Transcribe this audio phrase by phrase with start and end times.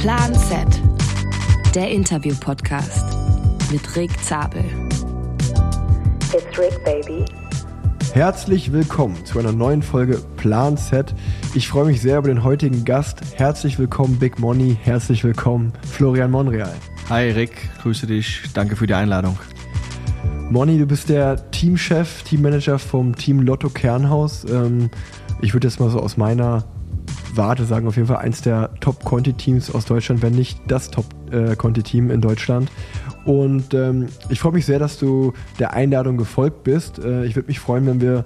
[0.00, 0.66] Plan Z,
[1.74, 3.04] der Interview-Podcast
[3.70, 4.64] mit Rick Zabel.
[6.32, 7.26] It's Rick, baby.
[8.14, 11.14] Herzlich willkommen zu einer neuen Folge Plan Z.
[11.54, 13.20] Ich freue mich sehr über den heutigen Gast.
[13.34, 14.78] Herzlich willkommen, Big Money.
[14.82, 16.74] Herzlich willkommen, Florian Monreal.
[17.10, 18.44] Hi Rick, grüße dich.
[18.54, 19.38] Danke für die Einladung.
[20.48, 24.46] Moni, du bist der Teamchef, Teammanager vom Team Lotto Kernhaus.
[24.50, 24.88] Ähm,
[25.42, 26.64] ich würde jetzt mal so aus meiner
[27.36, 32.20] Warte sagen, auf jeden Fall eins der Top-Conti-Teams aus Deutschland, wenn nicht das Top-Conti-Team in
[32.20, 32.70] Deutschland.
[33.24, 36.98] Und ähm, ich freue mich sehr, dass du der Einladung gefolgt bist.
[36.98, 38.24] Äh, ich würde mich freuen, wenn wir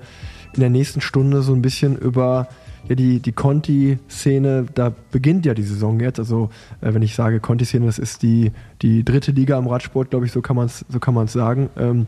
[0.54, 2.48] in der nächsten Stunde so ein bisschen über
[2.88, 6.18] ja, die, die Conti-Szene, da beginnt ja die Saison jetzt.
[6.18, 8.52] Also, äh, wenn ich sage Conti-Szene, das ist die,
[8.82, 11.70] die dritte Liga im Radsport, glaube ich, so kann man es so sagen.
[11.76, 12.06] Ähm,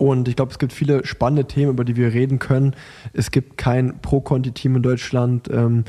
[0.00, 2.74] und ich glaube, es gibt viele spannende Themen, über die wir reden können.
[3.12, 5.50] Es gibt kein Pro-Conti-Team in Deutschland.
[5.52, 5.84] Ähm,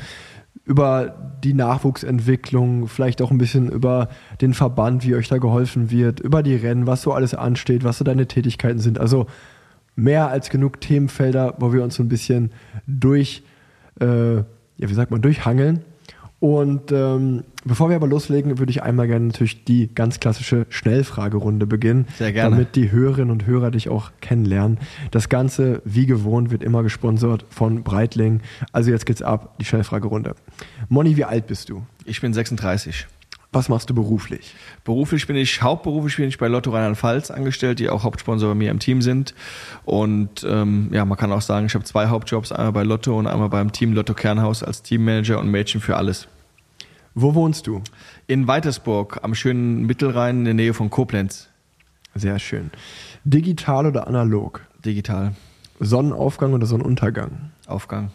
[0.66, 4.10] über die Nachwuchsentwicklung, vielleicht auch ein bisschen über
[4.42, 7.96] den Verband, wie euch da geholfen wird, über die Rennen, was so alles ansteht, was
[7.96, 9.00] so deine Tätigkeiten sind.
[9.00, 9.26] Also
[9.96, 12.50] mehr als genug Themenfelder, wo wir uns so ein bisschen
[12.86, 13.42] durch,
[13.98, 14.44] äh, ja,
[14.76, 15.80] wie sagt man, durchhangeln.
[16.42, 21.68] Und ähm, bevor wir aber loslegen, würde ich einmal gerne natürlich die ganz klassische Schnellfragerunde
[21.68, 22.08] beginnen.
[22.18, 22.50] Sehr gerne.
[22.50, 24.78] Damit die Hörerinnen und Hörer dich auch kennenlernen.
[25.12, 28.40] Das Ganze, wie gewohnt, wird immer gesponsert von Breitling.
[28.72, 30.34] Also jetzt geht's ab, die Schnellfragerunde.
[30.88, 31.86] Moni, wie alt bist du?
[32.06, 33.06] Ich bin 36.
[33.52, 34.54] Was machst du beruflich?
[34.82, 38.70] Beruflich bin ich, hauptberuflich bin ich bei Lotto Rheinland-Pfalz angestellt, die auch Hauptsponsor bei mir
[38.70, 39.34] im Team sind.
[39.84, 43.26] Und ähm, ja, man kann auch sagen, ich habe zwei Hauptjobs, einmal bei Lotto und
[43.26, 46.28] einmal beim Team Lotto Kernhaus als Teammanager und Mädchen für alles.
[47.14, 47.82] Wo wohnst du?
[48.26, 51.50] In Weitersburg, am schönen Mittelrhein in der Nähe von Koblenz.
[52.14, 52.70] Sehr schön.
[53.24, 54.62] Digital oder analog?
[54.82, 55.34] Digital.
[55.78, 57.50] Sonnenaufgang oder Sonnenuntergang?
[57.66, 58.12] Aufgang.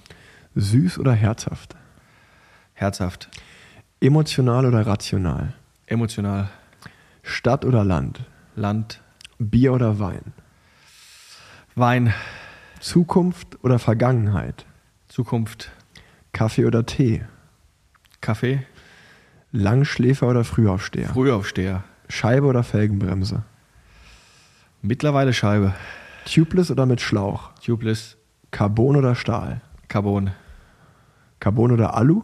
[0.56, 1.76] Süß oder herzhaft?
[2.74, 3.30] Herzhaft.
[4.00, 5.54] Emotional oder rational?
[5.88, 6.50] Emotional.
[7.24, 8.22] Stadt oder Land?
[8.56, 9.02] Land.
[9.40, 10.34] Bier oder Wein?
[11.74, 12.14] Wein.
[12.80, 14.66] Zukunft oder Vergangenheit?
[15.08, 15.72] Zukunft.
[16.32, 17.26] Kaffee oder Tee?
[18.22, 18.68] Kaffee.
[19.52, 21.10] Langschläfer oder Frühaufsteher?
[21.10, 21.84] Frühaufsteher.
[22.08, 23.44] Scheibe oder Felgenbremse?
[24.84, 25.74] Mittlerweile Scheibe.
[26.26, 27.50] Tubeless oder mit Schlauch?
[27.66, 28.16] Tubeless.
[28.52, 29.62] Carbon oder Stahl?
[29.88, 30.32] Carbon.
[31.40, 32.24] Carbon oder Alu?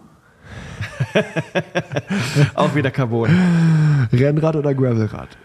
[2.55, 3.29] Auch wieder Carbon.
[4.11, 5.37] Rennrad oder Gravelrad?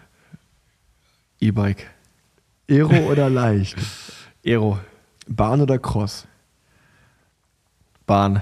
[1.39, 1.87] E-Bike.
[2.69, 3.77] Aero oder leicht?
[4.45, 4.79] Aero.
[5.27, 6.27] Bahn oder Cross?
[8.05, 8.41] Bahn.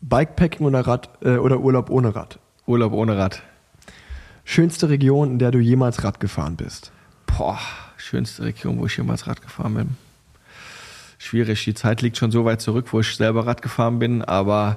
[0.00, 2.38] Bikepacking oder Rad äh, oder Urlaub ohne Rad?
[2.66, 3.42] Urlaub ohne Rad.
[4.44, 6.92] Schönste Region, in der du jemals Rad gefahren bist?
[7.26, 7.58] Boah,
[7.96, 9.96] schönste Region, wo ich jemals Rad gefahren bin.
[11.18, 14.76] Schwierig, die Zeit liegt schon so weit zurück, wo ich selber Rad gefahren bin, aber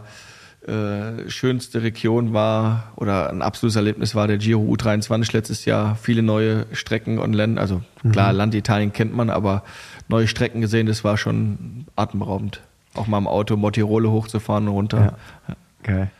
[0.68, 5.96] äh, schönste Region war oder ein absolutes Erlebnis war der Giro U23 letztes Jahr.
[5.96, 9.64] Viele neue Strecken und Länder, also klar, Land Italien kennt man, aber
[10.10, 12.62] neue Strecken gesehen, das war schon atemberaubend.
[12.96, 15.18] Auch mal im Auto Motirole hochzufahren und runter.
[15.48, 15.56] Ja.
[15.84, 16.12] Geil.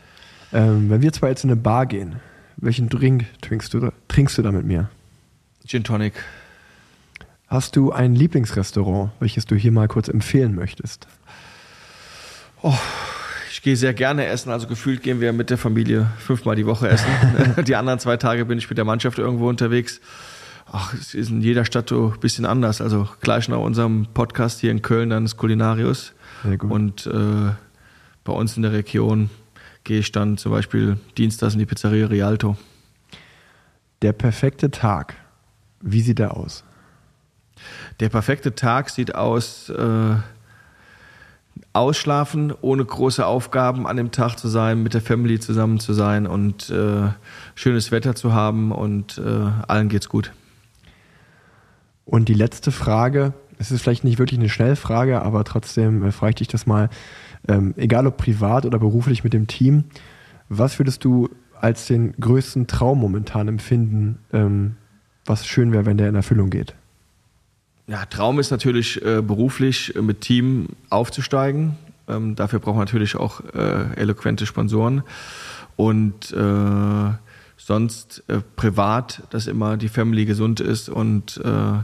[0.52, 2.16] Ähm, wenn wir zwei jetzt in eine Bar gehen,
[2.56, 4.88] welchen Drink trinkst du, da, trinkst du da mit mir?
[5.66, 6.14] Gin Tonic.
[7.48, 11.06] Hast du ein Lieblingsrestaurant, welches du hier mal kurz empfehlen möchtest?
[12.62, 12.74] Oh,
[13.58, 14.50] ich gehe sehr gerne essen.
[14.52, 17.08] Also gefühlt gehen wir mit der Familie fünfmal die Woche essen.
[17.66, 20.00] die anderen zwei Tage bin ich mit der Mannschaft irgendwo unterwegs.
[20.70, 22.80] Ach, es ist in jeder Stadt so ein bisschen anders.
[22.80, 26.12] Also gleich nach unserem Podcast hier in Köln, dann das Kulinarius.
[26.44, 26.70] Sehr gut.
[26.70, 27.50] Und äh,
[28.22, 29.28] bei uns in der Region
[29.82, 32.56] gehe ich dann zum Beispiel dienstags in die Pizzeria Rialto.
[34.02, 35.16] Der perfekte Tag,
[35.80, 36.62] wie sieht er aus?
[37.98, 40.14] Der perfekte Tag sieht aus, äh,
[41.78, 46.26] ausschlafen, ohne große Aufgaben an dem Tag zu sein, mit der Family zusammen zu sein
[46.26, 47.08] und äh,
[47.54, 50.32] schönes Wetter zu haben und äh, allen geht's gut.
[52.04, 56.30] Und die letzte Frage, es ist vielleicht nicht wirklich eine Schnellfrage, aber trotzdem äh, frage
[56.30, 56.90] ich dich das mal,
[57.46, 59.84] ähm, egal ob privat oder beruflich mit dem Team,
[60.48, 61.28] was würdest du
[61.60, 64.76] als den größten Traum momentan empfinden, ähm,
[65.26, 66.74] was schön wäre, wenn der in Erfüllung geht?
[67.88, 71.76] Ja, Traum ist natürlich äh, beruflich äh, mit Team aufzusteigen.
[72.06, 75.02] Ähm, dafür braucht man natürlich auch äh, eloquente Sponsoren.
[75.76, 77.12] Und äh,
[77.56, 80.90] sonst äh, privat, dass immer die Family gesund ist.
[80.90, 81.82] Und äh,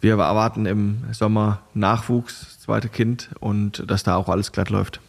[0.00, 5.00] wir erwarten im Sommer Nachwuchs, zweite Kind und dass da auch alles glatt läuft.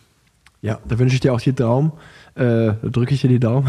[0.62, 1.92] Ja, da wünsche ich dir auch die Daumen.
[2.36, 3.68] Äh, drücke ich dir die Daumen.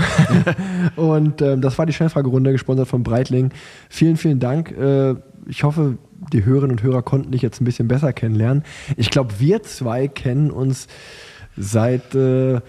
[0.96, 3.50] und ähm, das war die Schnellfragerunde, gesponsert von Breitling.
[3.88, 4.70] Vielen, vielen Dank.
[4.70, 5.16] Äh,
[5.46, 5.98] ich hoffe,
[6.32, 8.64] die Hörerinnen und Hörer konnten dich jetzt ein bisschen besser kennenlernen.
[8.96, 10.86] Ich glaube, wir zwei kennen uns
[11.56, 12.60] seit, äh,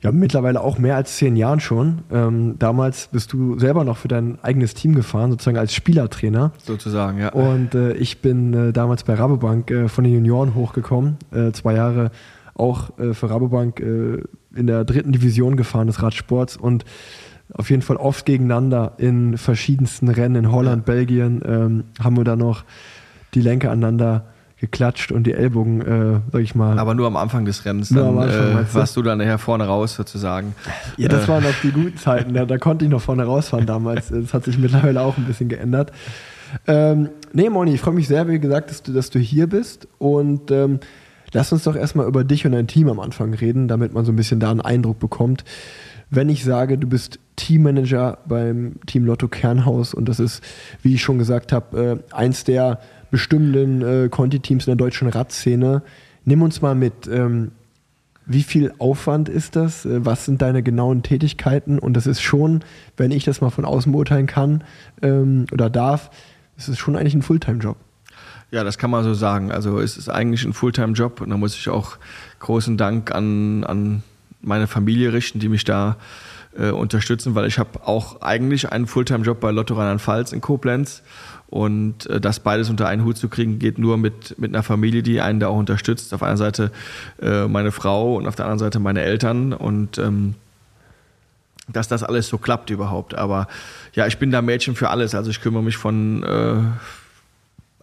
[0.00, 2.02] ja, mittlerweile auch mehr als zehn Jahren schon.
[2.12, 6.52] Ähm, damals bist du selber noch für dein eigenes Team gefahren, sozusagen als Spielertrainer.
[6.62, 7.30] Sozusagen, ja.
[7.30, 11.74] Und äh, ich bin äh, damals bei Rabobank äh, von den Junioren hochgekommen, äh, zwei
[11.74, 12.10] Jahre
[12.54, 14.22] auch äh, für Rabobank äh,
[14.54, 16.84] in der dritten Division gefahren des Radsports und
[17.52, 22.36] auf jeden Fall oft gegeneinander in verschiedensten Rennen in Holland, Belgien ähm, haben wir da
[22.36, 22.64] noch
[23.34, 24.26] die Lenker aneinander
[24.58, 26.78] geklatscht und die Ellbogen, äh, sag ich mal.
[26.78, 27.90] Aber nur am Anfang des Rennens.
[27.90, 30.54] Dann Anfang, äh, warst du dann nachher vorne raus sozusagen.
[30.96, 32.32] Ja, das Äh, waren noch die guten Zeiten.
[32.32, 34.08] Da, da konnte ich noch vorne rausfahren damals.
[34.08, 35.92] Das hat sich mittlerweile auch ein bisschen geändert.
[36.66, 39.88] Ähm, nee, Moni, ich freue mich sehr, wie gesagt, dass du, dass du hier bist.
[39.98, 40.80] Und ähm,
[41.32, 44.12] lass uns doch erstmal über dich und dein Team am Anfang reden, damit man so
[44.12, 45.44] ein bisschen da einen Eindruck bekommt.
[46.08, 50.42] Wenn ich sage, du bist Teammanager beim Team Lotto Kernhaus und das ist,
[50.82, 52.80] wie ich schon gesagt habe, äh, eins der
[53.10, 55.82] bestimmenden äh, Conti-Teams in der deutschen Radszene.
[56.24, 57.06] Nimm uns mal mit.
[57.06, 57.52] Ähm,
[58.28, 59.86] wie viel Aufwand ist das?
[59.86, 61.78] Äh, Was sind deine genauen Tätigkeiten?
[61.78, 62.64] Und das ist schon,
[62.96, 64.64] wenn ich das mal von außen beurteilen kann
[65.00, 66.10] ähm, oder darf,
[66.56, 67.76] ist es schon eigentlich ein Fulltime-Job.
[68.50, 69.52] Ja, das kann man so sagen.
[69.52, 71.98] Also es ist eigentlich ein Fulltime-Job und da muss ich auch
[72.40, 74.02] großen Dank an, an
[74.40, 75.96] meine Familie richten, die mich da
[76.58, 81.02] äh, unterstützen, weil ich habe auch eigentlich einen Fulltime-Job bei Lotto Rheinland-Pfalz in Koblenz
[81.48, 85.02] und äh, das beides unter einen Hut zu kriegen, geht nur mit, mit einer Familie,
[85.02, 86.12] die einen da auch unterstützt.
[86.12, 86.72] Auf einer Seite
[87.20, 90.34] äh, meine Frau und auf der anderen Seite meine Eltern und ähm,
[91.68, 93.14] dass das alles so klappt überhaupt.
[93.14, 93.48] Aber
[93.94, 95.14] ja, ich bin da Mädchen für alles.
[95.14, 96.62] Also ich kümmere mich von äh,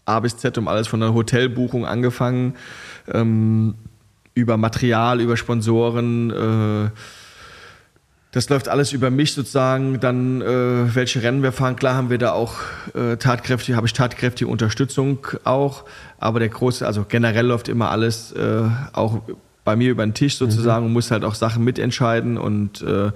[0.06, 2.56] A bis Z um alles, von der Hotelbuchung angefangen,
[3.12, 3.76] ähm,
[4.34, 6.32] über Material, über Sponsoren.
[6.32, 6.90] Äh,
[8.34, 10.00] das läuft alles über mich sozusagen.
[10.00, 11.76] Dann äh, welche Rennen wir fahren.
[11.76, 12.56] Klar haben wir da auch
[12.96, 15.86] äh, tatkräftige, habe ich tatkräftige Unterstützung auch.
[16.18, 19.22] Aber der große, also generell läuft immer alles äh, auch
[19.64, 23.12] bei mir über den Tisch sozusagen und muss halt auch Sachen mitentscheiden und äh,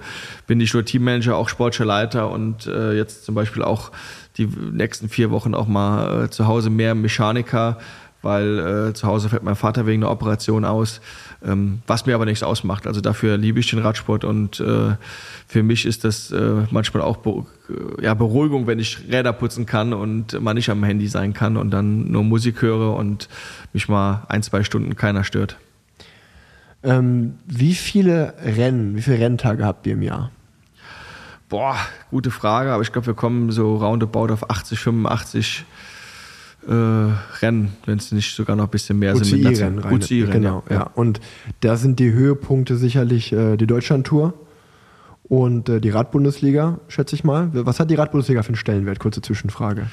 [0.46, 3.90] bin nicht nur Teammanager, auch sportlicher Leiter und äh, jetzt zum Beispiel auch
[4.38, 7.78] die nächsten vier Wochen auch mal äh, zu Hause mehr Mechaniker,
[8.22, 8.58] weil
[8.90, 11.00] äh, zu Hause fällt mein Vater wegen einer Operation aus,
[11.44, 12.86] ähm, was mir aber nichts ausmacht.
[12.86, 14.96] Also dafür liebe ich den Radsport und äh,
[15.46, 17.44] für mich ist das äh, manchmal auch Be
[18.00, 21.70] ja, Beruhigung, wenn ich Räder putzen kann und mal nicht am Handy sein kann und
[21.70, 23.28] dann nur Musik höre und
[23.72, 25.58] mich mal ein, zwei Stunden keiner stört.
[26.82, 30.30] Ähm, wie viele Rennen, wie viele Renntage habt ihr im Jahr?
[31.48, 31.76] Boah,
[32.10, 35.64] gute Frage, aber ich glaube, wir kommen so roundabout auf 80, 85
[36.68, 36.72] äh,
[37.40, 39.32] Rennen, wenn es nicht sogar noch ein bisschen mehr sind.
[39.32, 39.74] mit UCI-Rennen.
[39.76, 39.94] Nation- rein.
[39.94, 40.82] UCI-Rennen, genau, ja.
[40.94, 41.20] Und
[41.60, 44.34] da sind die Höhepunkte sicherlich äh, die Deutschlandtour
[45.24, 47.50] und äh, die Radbundesliga, schätze ich mal.
[47.52, 48.98] Was hat die Radbundesliga für einen Stellenwert?
[48.98, 49.86] Kurze Zwischenfrage.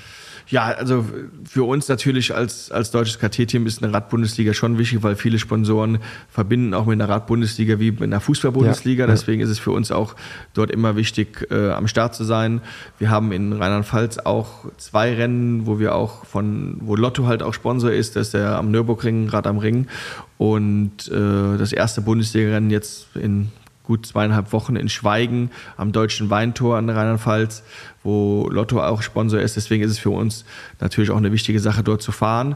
[0.47, 1.06] Ja, also
[1.44, 6.00] für uns natürlich als, als deutsches KT-Team ist eine Radbundesliga schon wichtig, weil viele Sponsoren
[6.30, 9.06] verbinden auch mit einer Radbundesliga wie mit einer Fußball-Bundesliga.
[9.06, 9.12] Ja.
[9.12, 10.15] Deswegen ist es für uns auch
[10.53, 12.62] dort immer wichtig, äh, am Start zu sein.
[13.00, 17.53] Wir haben in Rheinland-Pfalz auch zwei Rennen, wo wir auch von, wo Lotto halt auch
[17.53, 19.88] Sponsor ist, das ist der am Nürburgring, Rad am Ring.
[20.38, 23.51] Und äh, das erste Bundesliga-Rennen jetzt in
[23.85, 27.63] gut zweieinhalb Wochen in Schweigen am Deutschen Weintor an der Rheinland-Pfalz,
[28.03, 29.55] wo Lotto auch Sponsor ist.
[29.55, 30.45] Deswegen ist es für uns
[30.79, 32.55] natürlich auch eine wichtige Sache, dort zu fahren.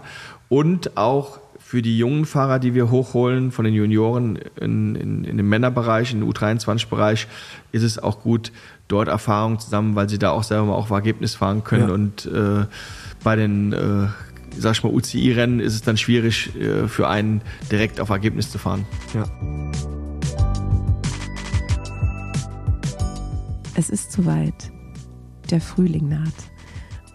[0.50, 1.40] Und auch
[1.70, 6.12] für die jungen Fahrer, die wir hochholen von den Junioren in, in, in dem Männerbereich,
[6.12, 7.28] in den U23-Bereich,
[7.72, 8.52] ist es auch gut,
[8.88, 11.90] dort Erfahrung zu sammeln, weil sie da auch selber mal auf Ergebnis fahren können.
[11.90, 11.94] Ja.
[11.94, 12.66] Und äh,
[13.24, 14.08] bei den, äh,
[14.58, 18.58] sag ich mal, UCI-Rennen ist es dann schwierig, äh, für einen direkt auf Ergebnis zu
[18.58, 18.88] fahren.
[19.14, 19.99] Ja.
[23.80, 24.74] Es ist soweit.
[25.52, 26.34] Der Frühling naht.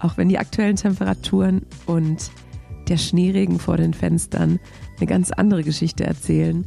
[0.00, 2.30] Auch wenn die aktuellen Temperaturen und
[2.88, 4.58] der Schneeregen vor den Fenstern
[4.96, 6.66] eine ganz andere Geschichte erzählen.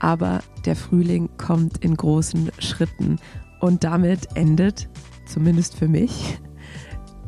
[0.00, 3.20] Aber der Frühling kommt in großen Schritten
[3.60, 4.88] und damit endet,
[5.26, 6.40] zumindest für mich,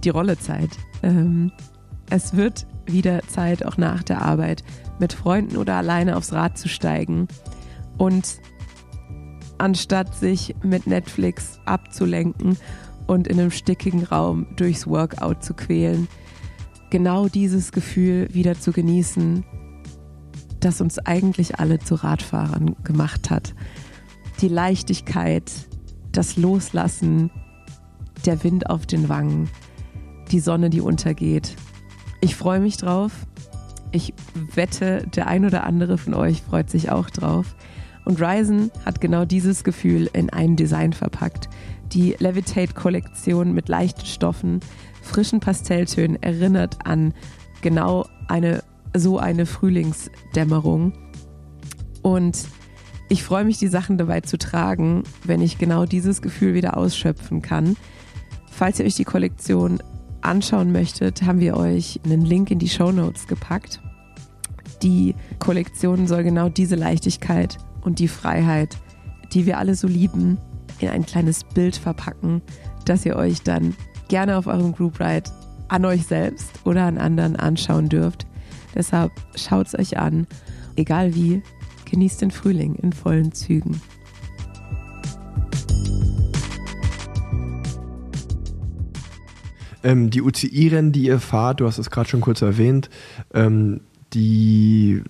[0.03, 0.71] die Rollezeit.
[1.05, 1.53] Ähm,
[2.11, 4.65] es wird wieder Zeit, auch nach der Arbeit
[4.99, 7.29] mit Freunden oder alleine aufs Rad zu steigen
[7.97, 8.41] und
[9.59, 12.57] anstatt sich mit Netflix abzulenken
[13.07, 16.09] und in einem stickigen Raum durchs Workout zu quälen,
[16.91, 19.45] genau dieses Gefühl wieder zu genießen,
[20.61, 23.55] das uns eigentlich alle zu Radfahrern gemacht hat.
[24.41, 25.50] Die Leichtigkeit,
[26.12, 27.31] das Loslassen,
[28.27, 29.49] der Wind auf den Wangen,
[30.31, 31.55] die Sonne, die untergeht.
[32.21, 33.12] Ich freue mich drauf.
[33.91, 34.12] Ich
[34.55, 37.55] wette, der ein oder andere von euch freut sich auch drauf.
[38.09, 41.50] Und Ryzen hat genau dieses Gefühl in ein Design verpackt.
[41.93, 44.61] Die Levitate-Kollektion mit leichten Stoffen,
[45.03, 47.12] frischen Pastelltönen erinnert an
[47.61, 48.65] genau eine
[48.97, 50.95] so eine Frühlingsdämmerung.
[52.00, 52.47] Und
[53.11, 57.43] Ich freue mich, die Sachen dabei zu tragen, wenn ich genau dieses Gefühl wieder ausschöpfen
[57.43, 57.77] kann.
[58.50, 59.83] Falls ihr euch die Kollektion
[60.23, 63.83] anschauen möchtet, haben wir euch einen Link in die Show Notes gepackt.
[64.83, 68.76] Die Kollektion soll genau diese Leichtigkeit und die Freiheit,
[69.32, 70.38] die wir alle so lieben,
[70.80, 72.42] in ein kleines Bild verpacken,
[72.85, 73.75] das ihr euch dann
[74.08, 75.30] gerne auf eurem Group Ride
[75.68, 78.26] an euch selbst oder an anderen anschauen dürft.
[78.75, 80.26] Deshalb schaut es euch an,
[80.76, 81.42] egal wie,
[81.90, 83.80] genießt den Frühling in vollen Zügen.
[89.85, 92.90] Ähm, die UCI-Rennen, die ihr fahrt, du hast es gerade schon kurz erwähnt,
[93.32, 93.80] ähm,
[94.15, 95.03] die,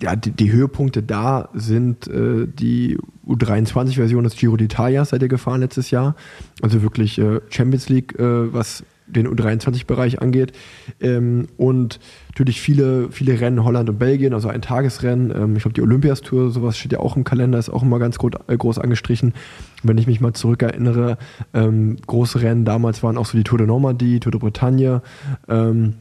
[0.00, 5.60] ja, die, die, Höhepunkte da sind äh, die U23-Version des Giro d'Italia, seid ihr gefahren
[5.60, 6.16] letztes Jahr.
[6.60, 10.52] Also wirklich äh, Champions League, äh, was den U23-Bereich angeht.
[11.00, 15.32] Ähm, und natürlich viele, viele Rennen Holland und Belgien, also ein Tagesrennen.
[15.34, 18.18] Ähm, ich glaube, die Olympiastour, sowas steht ja auch im Kalender, ist auch immer ganz
[18.18, 19.34] groß, äh, groß angestrichen.
[19.82, 21.18] Wenn ich mich mal zurückerinnere,
[21.54, 25.02] ähm, große Rennen damals waren auch so die Tour de Normandie, Tour de Bretagne.
[25.48, 25.94] Ähm,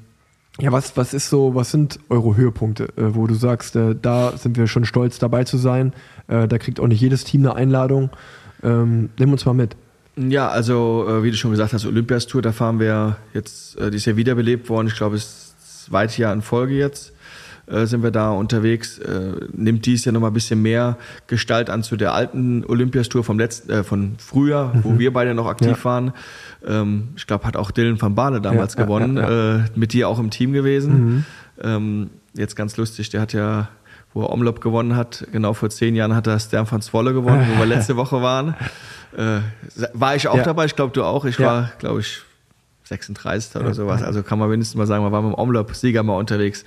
[0.60, 4.36] ja, was, was ist so, was sind eure Höhepunkte, äh, wo du sagst, äh, da
[4.36, 5.94] sind wir schon stolz dabei zu sein.
[6.28, 8.10] Äh, da kriegt auch nicht jedes Team eine Einladung.
[8.64, 9.76] Ähm, nimm uns mal mit.
[10.18, 13.98] Ja, also äh, wie du schon gesagt hast, Olympiastour, da fahren wir jetzt, äh, die
[13.98, 17.14] ist ja wiederbelebt worden, ich glaube, es ist das zweite Jahr in Folge jetzt
[17.72, 19.00] äh, sind wir da unterwegs.
[19.00, 20.98] Äh, nimmt dies ja nochmal ein bisschen mehr
[21.28, 24.84] Gestalt an zu der alten Olympiastour vom letzten, äh, von früher, mhm.
[24.84, 25.86] wo wir beide noch aktiv ja.
[25.86, 26.14] waren.
[26.66, 30.10] Ähm, ich glaube, hat auch Dylan van Baale damals ja, gewonnen, ja, äh, mit dir
[30.10, 30.94] auch im Team gewesen.
[30.94, 31.26] Mhm.
[31.64, 33.70] Ähm, jetzt ganz lustig, der hat ja
[34.14, 35.26] wo er Omlop gewonnen hat.
[35.32, 38.56] Genau vor zehn Jahren hat er Stern van Zwolle gewonnen, wo wir letzte Woche waren.
[39.16, 39.40] Äh,
[39.94, 40.44] war ich auch ja.
[40.44, 41.26] dabei, ich glaube du auch.
[41.26, 41.48] Ich ja.
[41.48, 42.22] war, glaube ich,
[42.84, 43.56] 36.
[43.56, 44.04] oder sowas.
[44.04, 46.66] Also kann man wenigstens mal sagen, wir waren mit dem Omlop-Sieger mal unterwegs.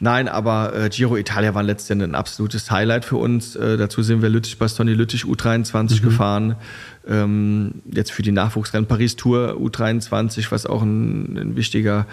[0.00, 3.54] Nein, aber äh, Giro Italia war letztendlich ein absolutes Highlight für uns.
[3.54, 6.04] Äh, dazu sind wir Lüttich-Bastogne Lüttich U23 mhm.
[6.04, 6.56] gefahren.
[7.06, 12.06] Ähm, jetzt für die Nachwuchsrennen Paris Tour U23, was auch ein, ein wichtiger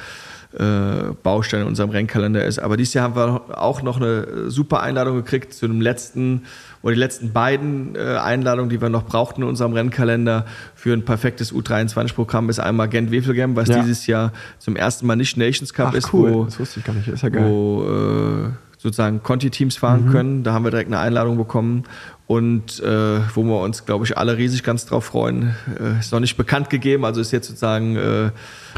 [0.54, 2.60] äh, Baustein in unserem Rennkalender ist.
[2.60, 6.44] Aber dieses Jahr haben wir auch noch eine super Einladung gekriegt zu dem letzten
[6.82, 11.04] oder die letzten beiden äh, Einladungen, die wir noch brauchten in unserem Rennkalender für ein
[11.04, 13.80] perfektes U23-Programm ist einmal Gent-Wevelgem, was ja.
[13.80, 16.34] dieses Jahr zum ersten Mal nicht Nations Cup Ach, ist, cool.
[16.34, 17.08] wo, das wusste ich gar nicht.
[17.08, 17.44] Ist ja geil.
[17.46, 20.12] wo äh, sozusagen Conti-Teams fahren mhm.
[20.12, 20.44] können.
[20.44, 21.84] Da haben wir direkt eine Einladung bekommen
[22.28, 25.56] und äh, wo wir uns, glaube ich, alle riesig ganz drauf freuen.
[25.80, 28.32] Äh, ist noch nicht bekannt gegeben, also ist jetzt sozusagen äh,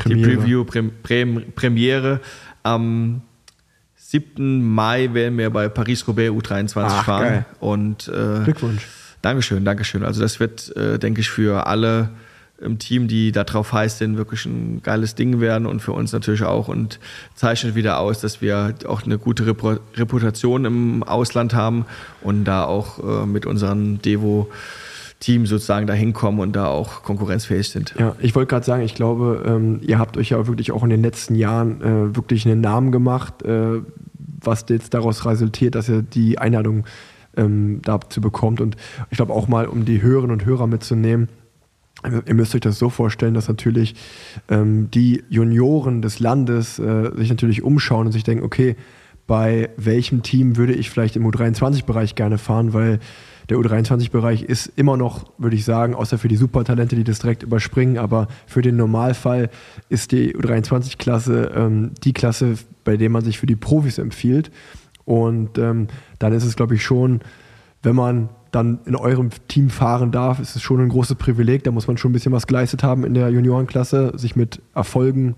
[0.06, 2.22] die Preview, Prem, Prem, Premiere.
[2.62, 3.22] Am
[3.96, 4.64] 7.
[4.64, 7.24] Mai werden wir bei Paris-Roubaix U23 Ach, fahren.
[7.24, 7.46] Geil.
[7.60, 8.88] Und, äh, Glückwunsch.
[9.22, 10.04] Dankeschön, Dankeschön.
[10.04, 12.10] Also das wird, äh, denke ich, für alle
[12.62, 16.12] im Team, die da drauf heiß sind, wirklich ein geiles Ding werden und für uns
[16.12, 17.00] natürlich auch und
[17.36, 21.86] zeichnet wieder aus, dass wir auch eine gute Reputation im Ausland haben
[22.22, 24.50] und da auch äh, mit unseren Devo
[25.20, 27.94] Team sozusagen da hinkommen und da auch konkurrenzfähig sind.
[28.00, 30.90] Ja, ich wollte gerade sagen, ich glaube, ähm, ihr habt euch ja wirklich auch in
[30.90, 33.82] den letzten Jahren äh, wirklich einen Namen gemacht, äh,
[34.42, 36.86] was jetzt daraus resultiert, dass ihr die Einladung
[37.36, 38.62] ähm, dazu bekommt.
[38.62, 38.78] Und
[39.10, 41.28] ich glaube auch mal, um die Hörerinnen und Hörer mitzunehmen,
[42.04, 43.96] Ihr müsst euch das so vorstellen, dass natürlich
[44.48, 48.78] ähm, die Junioren des Landes äh, sich natürlich umschauen und sich denken, okay,
[49.28, 53.00] bei welchem Team würde ich vielleicht im U23-Bereich gerne fahren, weil
[53.50, 57.44] der U23-Bereich ist immer noch, würde ich sagen, außer für die Supertalente, die das direkt
[57.44, 59.50] überspringen, aber für den Normalfall
[59.90, 64.52] ist die U23-Klasse ähm, die Klasse, bei der man sich für die Profis empfiehlt.
[65.06, 65.88] Und ähm,
[66.20, 67.22] dann ist es, glaube ich, schon,
[67.82, 71.64] wenn man dann in eurem Team fahren darf, ist es schon ein großes Privileg.
[71.64, 75.36] Da muss man schon ein bisschen was geleistet haben in der Juniorenklasse, sich mit Erfolgen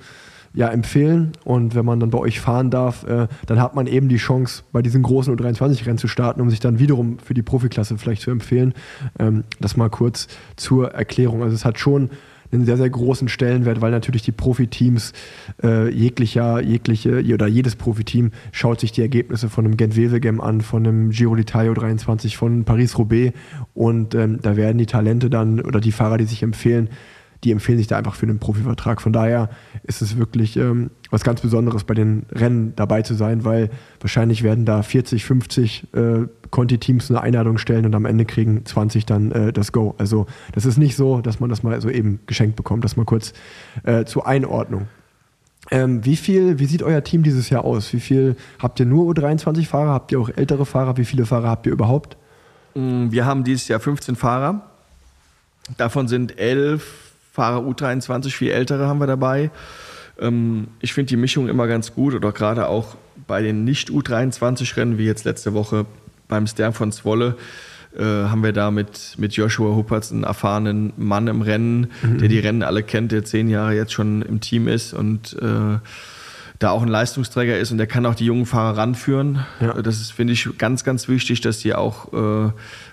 [0.54, 1.32] ja empfehlen.
[1.44, 4.64] Und wenn man dann bei euch fahren darf, äh, dann hat man eben die Chance,
[4.72, 8.32] bei diesen großen U23-Rennen zu starten, um sich dann wiederum für die Profiklasse vielleicht zu
[8.32, 8.74] empfehlen.
[9.20, 11.44] Ähm, das mal kurz zur Erklärung.
[11.44, 12.10] Also es hat schon
[12.52, 15.14] einen sehr, sehr großen Stellenwert, weil natürlich die Profiteams
[15.64, 20.62] äh, jeglicher, jegliche oder jedes Profiteam schaut sich die Ergebnisse von einem Gent Wevelgem an,
[20.62, 23.34] von einem Giro d'Italia 23, von Paris-Roubaix.
[23.74, 26.90] Und ähm, da werden die Talente dann oder die Fahrer, die sich empfehlen,
[27.44, 29.02] die empfehlen sich da einfach für einen Profivertrag.
[29.02, 29.50] Von daher
[29.84, 33.70] ist es wirklich ähm, was ganz Besonderes, bei den Rennen dabei zu sein, weil
[34.00, 39.06] wahrscheinlich werden da 40, 50 äh, Conti-Teams eine Einladung stellen und am Ende kriegen 20
[39.06, 39.96] dann äh, das Go.
[39.98, 42.84] Also das ist nicht so, dass man das mal so eben geschenkt bekommt.
[42.84, 43.34] Das mal kurz
[43.84, 44.88] äh, zur Einordnung.
[45.70, 47.94] Ähm, wie viel, wie sieht euer Team dieses Jahr aus?
[47.94, 49.92] Wie viel habt ihr nur U23-Fahrer?
[49.92, 50.98] Habt ihr auch ältere Fahrer?
[50.98, 52.18] Wie viele Fahrer habt ihr überhaupt?
[52.76, 54.70] Mm, wir haben dieses Jahr 15 Fahrer.
[55.78, 57.01] Davon sind elf
[57.32, 59.52] Fahrer U23, viel ältere haben wir dabei.
[60.20, 62.96] Ähm, ich finde die Mischung immer ganz gut oder gerade auch
[63.26, 65.86] bei den Nicht-U23-Rennen, wie jetzt letzte Woche
[66.28, 67.38] beim Stern von Zwolle,
[67.98, 72.18] äh, haben wir da mit, mit Joshua Huppertz einen erfahrenen Mann im Rennen, mhm.
[72.18, 75.78] der die Rennen alle kennt, der zehn Jahre jetzt schon im Team ist und äh,
[76.60, 79.46] da auch ein Leistungsträger ist und der kann auch die jungen Fahrer ranführen.
[79.60, 79.82] Ja.
[79.82, 82.52] Das ist, finde ich, ganz, ganz wichtig, dass die auch äh,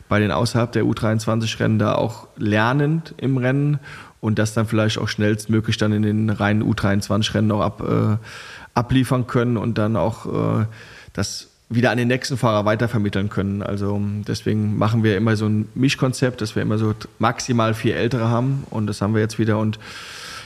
[0.09, 3.79] bei den außerhalb der U23-Rennen da auch lernen im Rennen
[4.21, 8.17] und das dann vielleicht auch schnellstmöglich dann in den reinen U23-Rennen auch ab, äh,
[8.75, 10.67] abliefern können und dann auch äh,
[11.13, 13.63] das wieder an den nächsten Fahrer weitervermitteln können.
[13.63, 18.29] Also deswegen machen wir immer so ein Mischkonzept, dass wir immer so maximal vier Ältere
[18.29, 19.79] haben und das haben wir jetzt wieder und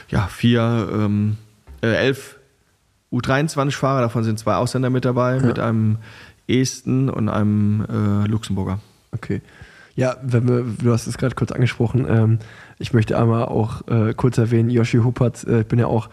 [0.09, 1.37] ja, vier, ähm,
[1.81, 2.37] äh, elf
[3.11, 5.43] U23-Fahrer, davon sind zwei Ausländer mit dabei, ja.
[5.43, 5.97] mit einem
[6.47, 8.79] Esten und einem äh, Luxemburger.
[9.11, 9.41] Okay.
[9.95, 12.39] Ja, wenn wir, du hast es gerade kurz angesprochen, ähm,
[12.79, 16.09] ich möchte einmal auch äh, kurz erwähnen, Yoshi Huppert, äh, ich bin ja auch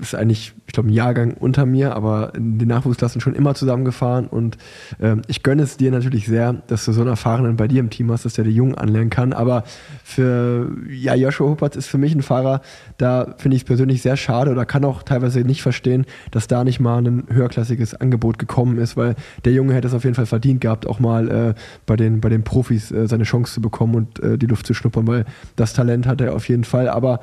[0.00, 4.26] ist eigentlich, ich glaube, ein Jahrgang unter mir, aber in den Nachwuchsklassen schon immer zusammengefahren
[4.26, 4.56] und
[5.00, 7.90] ähm, ich gönne es dir natürlich sehr, dass du so einen Erfahrenen bei dir im
[7.90, 9.64] Team hast, dass der die Jungen anlernen kann, aber
[10.04, 12.60] für, ja, Joshua Huppert ist für mich ein Fahrer,
[12.96, 16.64] da finde ich es persönlich sehr schade oder kann auch teilweise nicht verstehen, dass da
[16.64, 19.14] nicht mal ein höherklassiges Angebot gekommen ist, weil
[19.44, 21.54] der Junge hätte es auf jeden Fall verdient gehabt, auch mal äh,
[21.86, 24.74] bei, den, bei den Profis äh, seine Chance zu bekommen und äh, die Luft zu
[24.74, 25.24] schnuppern, weil
[25.56, 27.20] das Talent hat er auf jeden Fall, aber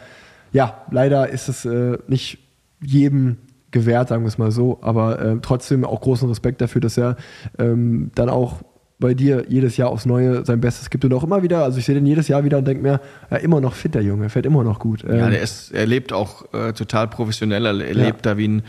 [0.55, 2.39] ja, leider ist es äh, nicht
[2.85, 3.37] jedem
[3.71, 4.79] gewährt, sagen wir es mal so.
[4.81, 7.17] Aber äh, trotzdem auch großen Respekt dafür, dass er
[7.59, 8.61] ähm, dann auch
[8.97, 11.85] bei dir jedes Jahr aufs Neue sein Bestes gibt und auch immer wieder, also ich
[11.85, 14.45] sehe den jedes Jahr wieder und denke mir, ja, immer noch fit, der Junge, fährt
[14.45, 15.03] immer noch gut.
[15.03, 18.05] Ähm, ja, der ist, er lebt auch äh, total professionell, er ja.
[18.05, 18.63] lebt da wie ein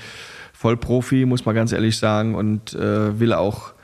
[0.52, 3.74] Vollprofi, muss man ganz ehrlich sagen, und äh, will auch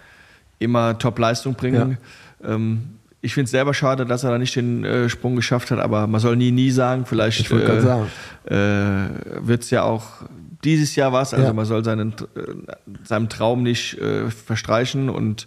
[0.59, 1.99] immer Top-Leistung bringen.
[2.43, 2.55] Ja.
[2.55, 2.83] Ähm,
[3.25, 6.09] ich finde es selber schade, dass er da nicht den äh, Sprung geschafft hat, aber
[6.09, 7.07] man soll nie, nie sagen.
[7.07, 9.09] Vielleicht äh, äh,
[9.41, 10.25] wird es ja auch
[10.64, 11.33] dieses Jahr was.
[11.33, 11.52] Also ja.
[11.52, 12.14] man soll seinen, äh,
[13.05, 15.09] seinem Traum nicht äh, verstreichen.
[15.09, 15.47] Und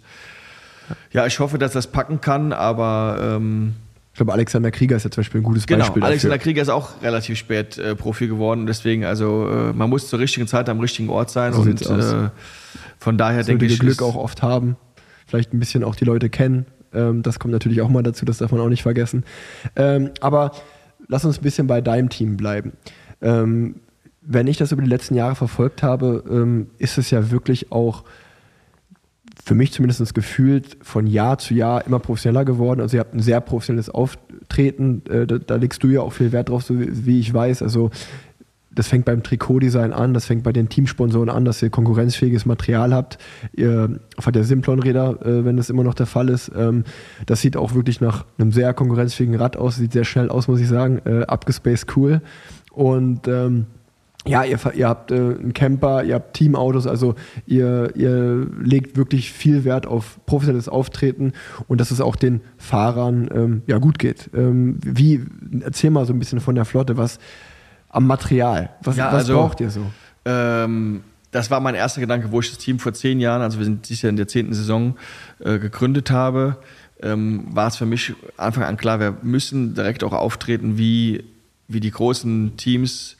[1.12, 3.36] ja, ich hoffe, dass das packen kann, aber.
[3.36, 3.74] Ähm,
[4.12, 6.00] ich glaube, Alexander Krieger ist ja zum Beispiel ein gutes genau, Beispiel.
[6.00, 8.66] Genau, Alexander Krieger ist auch relativ spät äh, Profi geworden.
[8.66, 11.52] Deswegen, also äh, man muss zur richtigen Zeit am richtigen Ort sein.
[11.52, 12.30] So und äh,
[12.98, 13.78] von daher denke ich.
[13.78, 14.76] Glück auch oft haben.
[15.26, 16.64] Vielleicht ein bisschen auch die Leute kennen
[16.96, 19.24] ähm, das kommt natürlich auch mal dazu, das darf man auch nicht vergessen.
[19.76, 20.52] Ähm, aber
[21.08, 22.72] lass uns ein bisschen bei deinem Team bleiben.
[23.20, 23.76] Ähm,
[24.22, 28.04] wenn ich das über die letzten Jahre verfolgt habe, ähm, ist es ja wirklich auch
[29.44, 32.80] für mich zumindest gefühlt von Jahr zu Jahr immer professioneller geworden.
[32.80, 36.32] Also ihr habt ein sehr professionelles Auftreten, äh, da, da, legst du ja auch viel
[36.32, 37.62] Wert drauf, so wie, ich weiß.
[37.62, 37.90] Also
[38.76, 42.94] das fängt beim Trikotdesign an, das fängt bei den Teamsponsoren an, dass ihr konkurrenzfähiges Material
[42.94, 43.18] habt.
[43.52, 46.52] Ihr fahrt ja Simplon-Räder, äh, wenn das immer noch der Fall ist.
[46.56, 46.84] Ähm,
[47.24, 50.60] das sieht auch wirklich nach einem sehr konkurrenzfähigen Rad aus, sieht sehr schnell aus, muss
[50.60, 51.00] ich sagen.
[51.06, 52.20] Äh, abgespaced cool.
[52.70, 53.66] Und ähm,
[54.26, 57.14] ja, ihr, ihr habt äh, einen Camper, ihr habt Teamautos, also
[57.46, 61.32] ihr, ihr legt wirklich viel Wert auf professionelles Auftreten
[61.68, 64.28] und dass es auch den Fahrern ähm, ja, gut geht.
[64.34, 65.22] Ähm, wie,
[65.60, 67.18] erzähl mal so ein bisschen von der Flotte, was,
[67.96, 68.70] am Material?
[68.82, 69.86] Was, ja, was also, braucht ihr so?
[70.26, 73.64] Ähm, das war mein erster Gedanke, wo ich das Team vor zehn Jahren, also wir
[73.64, 74.96] sind dieses Jahr in der zehnten Saison,
[75.38, 76.58] äh, gegründet habe.
[77.02, 81.24] Ähm, war es für mich Anfang an klar, wir müssen direkt auch auftreten wie,
[81.68, 83.16] wie die großen Teams,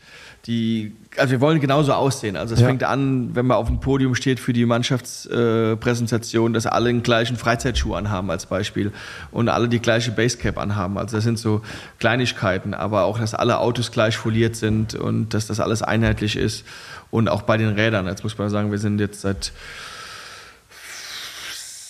[0.47, 2.37] die also wir wollen genauso aussehen.
[2.37, 2.67] Also es ja.
[2.67, 7.03] fängt an, wenn man auf dem Podium steht für die Mannschaftspräsentation, äh, dass alle den
[7.03, 8.93] gleichen Freizeitschuh anhaben als Beispiel
[9.31, 10.99] und alle die gleiche Basecap anhaben.
[10.99, 11.63] Also das sind so
[11.99, 16.65] Kleinigkeiten, aber auch, dass alle Autos gleich foliert sind und dass das alles einheitlich ist.
[17.11, 18.07] Und auch bei den Rädern.
[18.07, 19.53] Jetzt muss man sagen, wir sind jetzt seit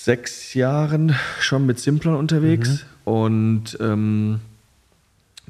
[0.05, 3.12] sechs Jahren schon mit Simplon unterwegs mhm.
[3.12, 4.40] und ähm,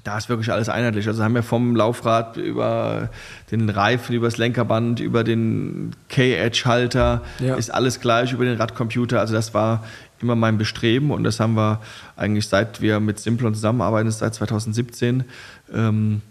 [0.07, 1.09] da ist wirklich alles einheitlich.
[1.09, 3.11] Also haben wir vom Laufrad über
[3.51, 7.57] den Reifen, über das Lenkerband, über den K-Edge-Halter, ja.
[7.57, 9.19] ist alles gleich, über den Radcomputer.
[9.19, 9.85] Also das war
[10.21, 11.81] immer mein Bestreben und das haben wir
[12.17, 15.25] eigentlich seit wir mit Simplon zusammenarbeiten, seit 2017,
[15.75, 16.23] ähm,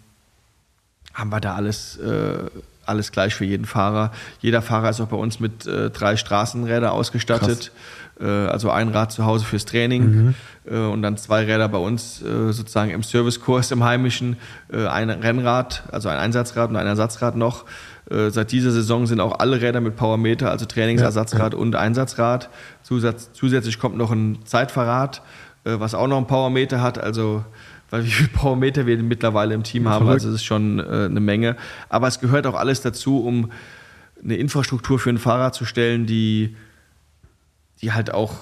[1.13, 2.49] haben wir da alles, äh,
[2.85, 4.13] alles gleich für jeden Fahrer.
[4.39, 7.59] Jeder Fahrer ist auch bei uns mit äh, drei Straßenrädern ausgestattet.
[7.59, 7.71] Krass.
[8.19, 10.35] Äh, also ein Rad zu Hause fürs Training mhm.
[10.67, 14.37] Äh, und dann zwei Räder bei uns äh, sozusagen im Servicekurs im Heimischen,
[14.71, 17.65] ein Rennrad, also ein Einsatzrad und ein Ersatzrad noch.
[18.07, 22.49] Seit dieser Saison sind auch alle Räder mit Powermeter, also Trainingsersatzrad ja, und Einsatzrad.
[22.83, 25.23] Zusatz, zusätzlich kommt noch ein Zeitverrad,
[25.63, 27.43] was auch noch ein Powermeter hat, also
[27.89, 31.55] weil wie viele Powermeter wir mittlerweile im Team haben, also es ist schon eine Menge.
[31.89, 33.51] Aber es gehört auch alles dazu, um
[34.23, 36.55] eine Infrastruktur für ein Fahrrad zu stellen, die
[37.81, 38.33] die halt auch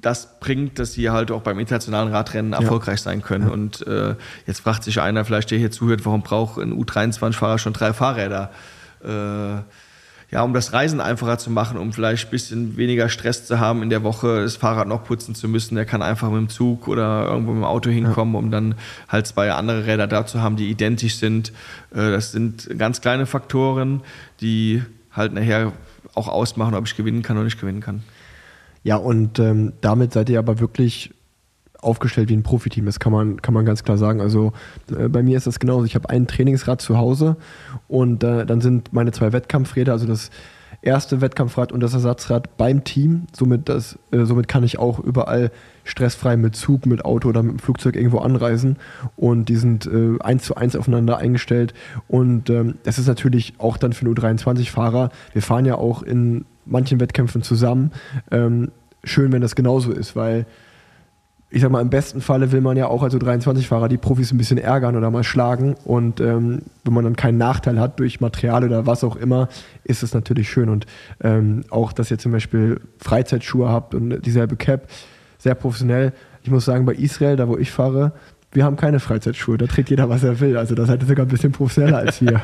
[0.00, 3.48] das bringt, dass sie halt auch beim internationalen Radrennen erfolgreich sein können.
[3.48, 3.52] Ja.
[3.52, 4.14] Und äh,
[4.46, 8.50] jetzt fragt sich einer, vielleicht der hier zuhört, warum braucht ein U23-Fahrer schon drei Fahrräder?
[9.04, 9.62] Äh,
[10.32, 13.82] ja, um das Reisen einfacher zu machen, um vielleicht ein bisschen weniger Stress zu haben
[13.82, 15.74] in der Woche, das Fahrrad noch putzen zu müssen.
[15.74, 18.76] Der kann einfach mit dem Zug oder irgendwo mit dem Auto hinkommen, um dann
[19.08, 21.50] halt zwei andere Räder da zu haben, die identisch sind.
[21.90, 24.02] Äh, das sind ganz kleine Faktoren,
[24.40, 25.72] die halt nachher
[26.14, 28.04] auch ausmachen, ob ich gewinnen kann oder nicht gewinnen kann.
[28.82, 31.12] Ja, und ähm, damit seid ihr aber wirklich
[31.82, 32.86] aufgestellt wie ein Profiteam.
[32.86, 34.20] Das kann man, kann man ganz klar sagen.
[34.20, 34.52] Also
[34.96, 35.84] äh, bei mir ist das genauso.
[35.84, 37.36] Ich habe ein Trainingsrad zu Hause
[37.88, 40.30] und äh, dann sind meine zwei Wettkampfräder, also das
[40.82, 43.26] erste Wettkampfrad und das Ersatzrad beim Team.
[43.32, 45.50] Somit, das, äh, somit kann ich auch überall
[45.84, 48.76] stressfrei mit Zug, mit Auto oder mit dem Flugzeug irgendwo anreisen.
[49.16, 51.74] Und die sind äh, eins zu eins aufeinander eingestellt.
[52.08, 55.10] Und ähm, ist natürlich auch dann für einen U23-Fahrer.
[55.32, 57.92] Wir fahren ja auch in manchen Wettkämpfen zusammen.
[58.30, 58.70] Ähm,
[59.04, 60.46] schön, wenn das genauso ist, weil
[61.52, 64.38] ich sag mal, im besten Falle will man ja auch als U23-Fahrer die Profis ein
[64.38, 65.74] bisschen ärgern oder mal schlagen.
[65.84, 69.48] Und ähm, wenn man dann keinen Nachteil hat durch Material oder was auch immer,
[69.82, 70.68] ist es natürlich schön.
[70.68, 70.86] Und
[71.20, 74.88] ähm, auch, dass ihr zum Beispiel Freizeitschuhe habt und dieselbe Cap,
[75.38, 76.12] sehr professionell.
[76.44, 78.12] Ich muss sagen, bei Israel, da wo ich fahre,
[78.52, 79.58] wir haben keine Freizeitschuhe.
[79.58, 80.56] Da trägt jeder, was er will.
[80.56, 82.40] Also das ist sogar ein bisschen professioneller als wir.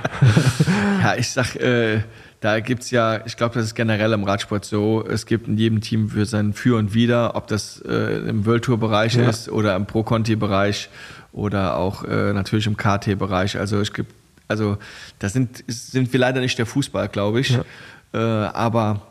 [1.02, 2.00] ja, ich sag, äh,
[2.40, 5.57] da gibt es ja, ich glaube, das ist generell im Radsport so, es gibt in
[5.57, 9.29] jedem Team für sein Für und Wider, ob das äh, im World Tour Bereich ja.
[9.29, 10.90] ist oder im Pro Conti Bereich
[11.33, 13.59] oder auch äh, natürlich im KT Bereich.
[13.59, 14.12] Also es gibt,
[14.49, 14.77] also
[15.18, 17.51] das sind, sind wir leider nicht der Fußball, glaube ich.
[17.51, 17.64] Ja.
[18.12, 19.03] Äh, aber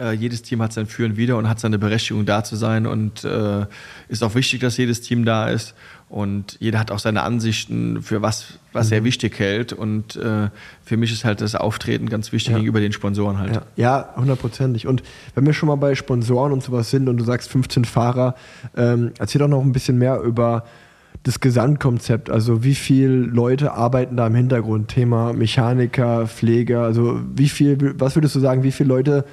[0.00, 2.86] äh, jedes Team hat sein Für und Wider und hat seine Berechtigung da zu sein
[2.86, 3.66] und äh,
[4.08, 5.74] ist auch wichtig, dass jedes Team da ist.
[6.12, 8.96] Und jeder hat auch seine Ansichten, für was, was mhm.
[8.96, 9.72] er wichtig hält.
[9.72, 10.50] Und äh,
[10.84, 12.58] für mich ist halt das Auftreten ganz wichtig ja.
[12.58, 13.62] gegenüber den Sponsoren halt.
[13.76, 14.86] Ja, hundertprozentig.
[14.86, 15.02] Und
[15.34, 18.34] wenn wir schon mal bei Sponsoren und sowas sind und du sagst 15 Fahrer,
[18.76, 20.66] ähm, erzähl doch noch ein bisschen mehr über
[21.22, 22.28] das Gesamtkonzept.
[22.28, 24.88] Also wie viele Leute arbeiten da im Hintergrund?
[24.88, 26.82] Thema Mechaniker, Pfleger.
[26.82, 29.24] Also wie viel, was würdest du sagen, wie viele Leute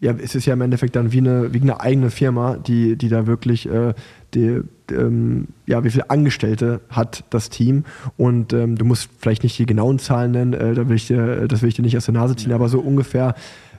[0.00, 3.10] ja, es ist ja im Endeffekt dann wie eine, wie eine eigene Firma, die, die
[3.10, 3.92] da wirklich äh,
[4.34, 7.84] die, ähm, ja, wie viele Angestellte hat das Team.
[8.16, 11.48] Und ähm, du musst vielleicht nicht die genauen Zahlen nennen, äh, da will ich dir,
[11.48, 13.34] das will ich dir nicht aus der Nase ziehen, aber so ungefähr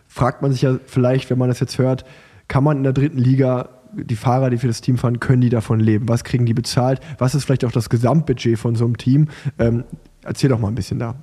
[0.08, 2.06] fragt man sich ja vielleicht, wenn man das jetzt hört,
[2.48, 5.50] kann man in der dritten Liga die Fahrer, die für das Team fahren, können die
[5.50, 6.08] davon leben?
[6.08, 7.00] Was kriegen die bezahlt?
[7.18, 9.28] Was ist vielleicht auch das Gesamtbudget von so einem Team?
[9.60, 9.84] Ähm,
[10.24, 11.16] erzähl doch mal ein bisschen da.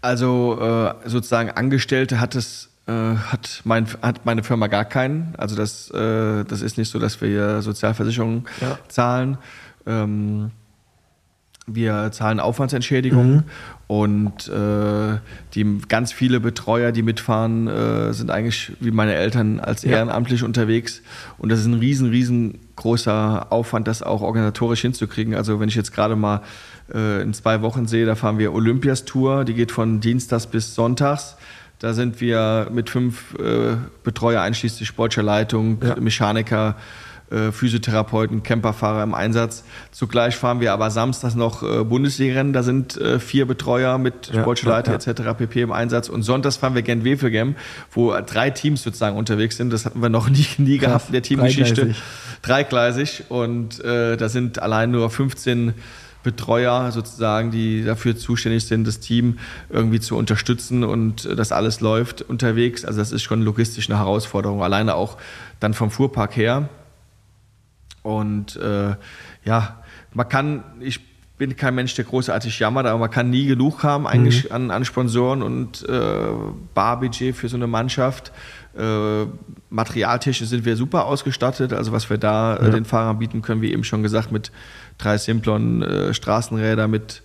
[0.00, 5.34] Also äh, sozusagen Angestellte hat es äh, hat, mein, hat meine Firma gar keinen.
[5.36, 8.78] Also das, äh, das ist nicht so, dass wir hier Sozialversicherung ja.
[8.88, 9.36] zahlen.
[9.86, 10.50] Ähm,
[11.66, 13.44] wir zahlen Aufwandsentschädigungen mhm.
[13.88, 15.18] und äh,
[15.54, 20.46] die ganz viele Betreuer, die mitfahren, äh, sind eigentlich wie meine Eltern als ehrenamtlich ja.
[20.46, 21.02] unterwegs.
[21.36, 25.34] Und das ist ein riesen, riesengroßer Aufwand, das auch organisatorisch hinzukriegen.
[25.34, 26.40] Also wenn ich jetzt gerade mal
[26.94, 30.74] äh, in zwei Wochen sehe, da fahren wir Olympias Tour, die geht von Dienstags bis
[30.74, 31.36] Sonntags.
[31.78, 35.94] Da sind wir mit fünf äh, Betreuer einschließlich sportlicher Leitung, ja.
[36.00, 36.74] Mechaniker,
[37.30, 39.62] äh, Physiotherapeuten, Camperfahrer im Einsatz.
[39.92, 42.52] Zugleich fahren wir aber samstags noch äh, Bundesliga-Rennen.
[42.52, 45.12] Da sind äh, vier Betreuer mit ja, sportlicher Leiter ja.
[45.12, 45.38] etc.
[45.38, 45.60] pp.
[45.60, 46.08] im Einsatz.
[46.08, 47.54] Und sonntags fahren wir gent wevelgem
[47.92, 49.72] wo drei Teams sozusagen unterwegs sind.
[49.72, 51.94] Das hatten wir noch nie, nie gehabt in der Teamgeschichte.
[52.42, 53.24] Dreigleisig.
[53.28, 55.74] Und äh, da sind allein nur 15
[56.22, 59.38] Betreuer sozusagen, die dafür zuständig sind, das Team
[59.70, 62.84] irgendwie zu unterstützen und äh, das alles läuft unterwegs.
[62.84, 65.16] Also das ist schon logistisch eine Herausforderung, alleine auch
[65.60, 66.68] dann vom Fuhrpark her.
[68.02, 68.94] Und äh,
[69.44, 71.00] ja, man kann, ich
[71.38, 74.54] bin kein Mensch, der großartig jammert, aber man kann nie genug haben eigentlich mhm.
[74.54, 76.18] an, an Sponsoren und äh,
[76.74, 78.32] Barbudget für so eine Mannschaft.
[78.78, 79.26] Äh,
[79.70, 81.72] materialtechnisch sind wir super ausgestattet.
[81.72, 82.70] Also was wir da äh, ja.
[82.70, 84.52] den Fahrern bieten können, wie eben schon gesagt, mit
[84.98, 87.22] drei Simplon äh, Straßenräder mit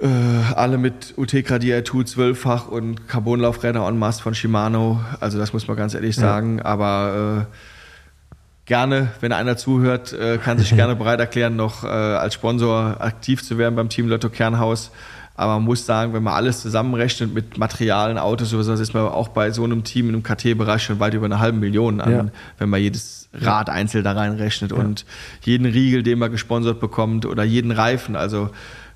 [0.00, 0.06] äh,
[0.54, 5.00] alle mit UTK DI2 zwölffach und Carbonlaufräder en masse von Shimano.
[5.20, 6.58] Also das muss man ganz ehrlich sagen.
[6.58, 6.64] Ja.
[6.64, 13.42] Aber äh, gerne, wenn einer zuhört, kann sich gerne bereit erklären, noch als Sponsor aktiv
[13.42, 14.90] zu werden beim Team Lotto Kernhaus.
[15.36, 19.28] Aber man muss sagen, wenn man alles zusammenrechnet mit Materialien, Autos, sowas, ist man auch
[19.28, 22.26] bei so einem Team im KT-Bereich schon weit über eine halbe Million an, ja.
[22.58, 24.76] wenn man jedes Rad einzeln da reinrechnet ja.
[24.76, 25.04] und
[25.42, 28.14] jeden Riegel, den man gesponsert bekommt oder jeden Reifen.
[28.14, 28.50] Also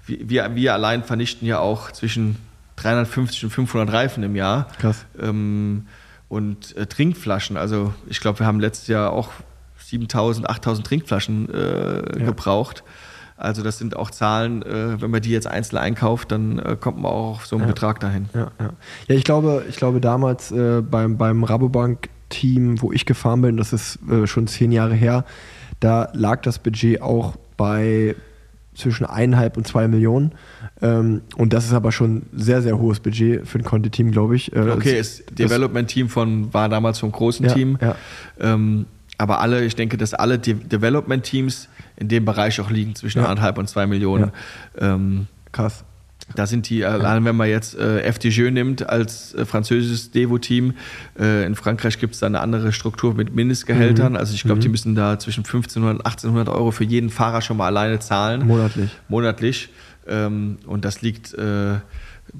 [0.06, 2.36] wir, wir allein vernichten ja auch zwischen
[2.76, 4.68] 350 und 500 Reifen im Jahr.
[4.78, 5.04] Krass.
[5.20, 5.86] Ähm,
[6.28, 7.56] und äh, Trinkflaschen.
[7.56, 9.30] Also ich glaube, wir haben letztes Jahr auch
[9.78, 12.26] 7000, 8000 Trinkflaschen äh, ja.
[12.26, 12.84] gebraucht.
[13.38, 16.98] Also das sind auch Zahlen, äh, wenn man die jetzt einzeln einkauft, dann äh, kommt
[16.98, 17.68] man auch auf so einen ja.
[17.72, 18.28] Betrag dahin.
[18.34, 18.70] Ja, ja.
[19.08, 23.72] ja, ich glaube, ich glaube damals äh, beim, beim Rabobank-Team, wo ich gefahren bin, das
[23.72, 25.24] ist äh, schon zehn Jahre her,
[25.80, 28.16] da lag das Budget auch bei
[28.74, 30.32] zwischen eineinhalb und zwei Millionen.
[30.80, 34.54] Ähm, und das ist aber schon sehr, sehr hohes Budget für ein Conti-Team, glaube ich.
[34.54, 37.78] Äh, Okay, das- das Development-Team von war damals vom großen Team.
[37.80, 37.96] ja.
[38.40, 38.86] Ähm,
[39.18, 43.26] aber alle, ich denke, dass alle De Development-Teams in dem Bereich auch liegen, zwischen Ja.
[43.26, 44.30] anderthalb und zwei Millionen.
[44.78, 45.84] Ähm, Krass.
[46.36, 50.74] da sind die, allein wenn man jetzt äh, FDJ nimmt als äh, französisches Devo-Team,
[51.18, 54.14] äh, in Frankreich gibt es da eine andere Struktur mit Mindestgehältern.
[54.14, 57.56] Also ich glaube, die müssen da zwischen 1500 und 1800 Euro für jeden Fahrer schon
[57.56, 58.46] mal alleine zahlen.
[58.46, 58.90] Monatlich.
[59.08, 59.68] Monatlich.
[60.06, 61.76] Ähm, und das liegt äh,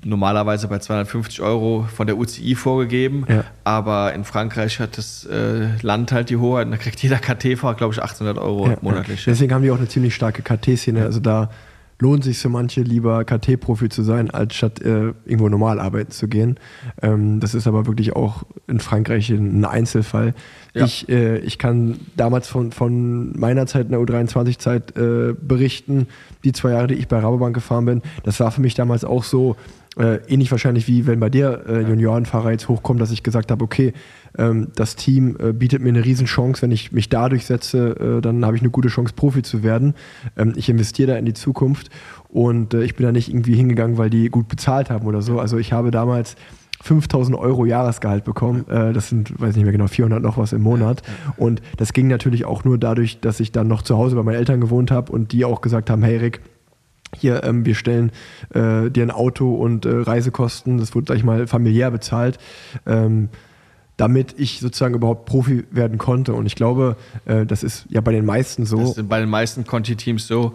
[0.04, 3.24] normalerweise bei 250 Euro von der UCI vorgegeben.
[3.28, 3.44] Ja.
[3.64, 7.74] Aber in Frankreich hat das äh, Land halt die Hoheit und da kriegt jeder KT-Fahrer,
[7.74, 9.26] glaube ich, 1800 Euro Ja, monatlich.
[9.26, 9.32] Ja.
[9.32, 11.04] Deswegen haben die auch eine ziemlich starke KT-Szene.
[11.04, 11.50] Also da
[12.00, 16.28] lohnt sich für manche lieber KT-Profi zu sein, als statt äh, irgendwo normal arbeiten zu
[16.28, 16.58] gehen.
[17.02, 20.34] Ähm, das ist aber wirklich auch in Frankreich ein Einzelfall.
[20.74, 20.84] Ja.
[20.84, 26.06] Ich, äh, ich kann damals von, von meiner Zeit in der U23-Zeit äh, berichten,
[26.44, 28.02] die zwei Jahre, die ich bei Rabobank gefahren bin.
[28.22, 29.56] Das war für mich damals auch so,
[29.98, 33.64] äh, ähnlich wahrscheinlich wie wenn bei dir äh, Juniorenfahrer jetzt hochkommen, dass ich gesagt habe,
[33.64, 33.92] okay,
[34.36, 38.44] ähm, das Team äh, bietet mir eine Riesenchance, wenn ich mich da durchsetze, äh, dann
[38.44, 39.94] habe ich eine gute Chance, Profi zu werden.
[40.36, 41.90] Ähm, ich investiere da in die Zukunft
[42.28, 45.40] und äh, ich bin da nicht irgendwie hingegangen, weil die gut bezahlt haben oder so.
[45.40, 46.36] Also ich habe damals
[46.82, 48.66] 5000 Euro Jahresgehalt bekommen.
[48.68, 51.02] Äh, das sind, weiß nicht mehr genau, 400 noch was im Monat.
[51.36, 54.36] Und das ging natürlich auch nur dadurch, dass ich dann noch zu Hause bei meinen
[54.36, 56.40] Eltern gewohnt habe und die auch gesagt haben, hey Rick,
[57.16, 58.12] hier, ähm, wir stellen
[58.54, 62.38] äh, dir ein Auto und äh, Reisekosten, das wurde, sag ich mal, familiär bezahlt,
[62.86, 63.28] ähm,
[63.96, 66.32] damit ich sozusagen überhaupt Profi werden konnte.
[66.34, 68.78] Und ich glaube, äh, das ist ja bei den meisten so.
[68.78, 70.52] Das ist bei den meisten Conti-Teams so.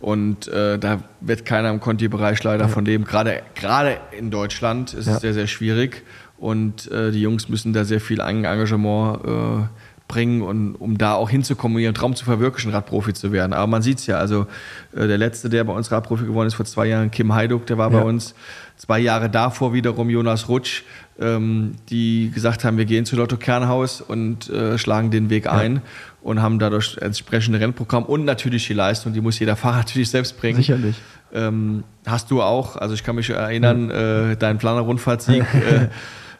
[0.00, 3.04] Und äh, da wird keiner im Conti-Bereich leider von leben.
[3.04, 5.14] Gerade, gerade in Deutschland ist Ja.
[5.16, 6.04] es sehr, sehr schwierig.
[6.38, 9.62] Und äh, die Jungs müssen da sehr viel Eng- Engagement äh,
[10.08, 13.52] bringen, und, um da auch hinzukommen, ihren Traum zu verwirklichen, Radprofi zu werden.
[13.52, 14.18] Aber man sieht es ja.
[14.18, 14.46] Also
[14.94, 17.78] äh, der letzte, der bei uns Radprofi geworden ist vor zwei Jahren, Kim Heiduk, der
[17.78, 17.98] war Ja.
[18.00, 18.34] bei uns.
[18.76, 20.82] Zwei Jahre davor wiederum Jonas Rutsch,
[21.20, 25.80] ähm, die gesagt haben, wir gehen zu Lotto Kernhaus und äh, schlagen den Weg ein
[26.22, 30.38] und haben dadurch entsprechende Rennprogramm und natürlich die Leistung, die muss jeder Fahrer natürlich selbst
[30.38, 30.56] bringen.
[30.56, 30.96] Sicherlich.
[31.32, 35.88] Ähm, hast du auch, also ich kann mich erinnern, äh, dein Planer-Rundfahrtsieg äh,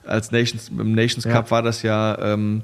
[0.07, 1.33] als Nations, im Nations Ja.
[1.33, 2.63] Cup war das ja, ähm,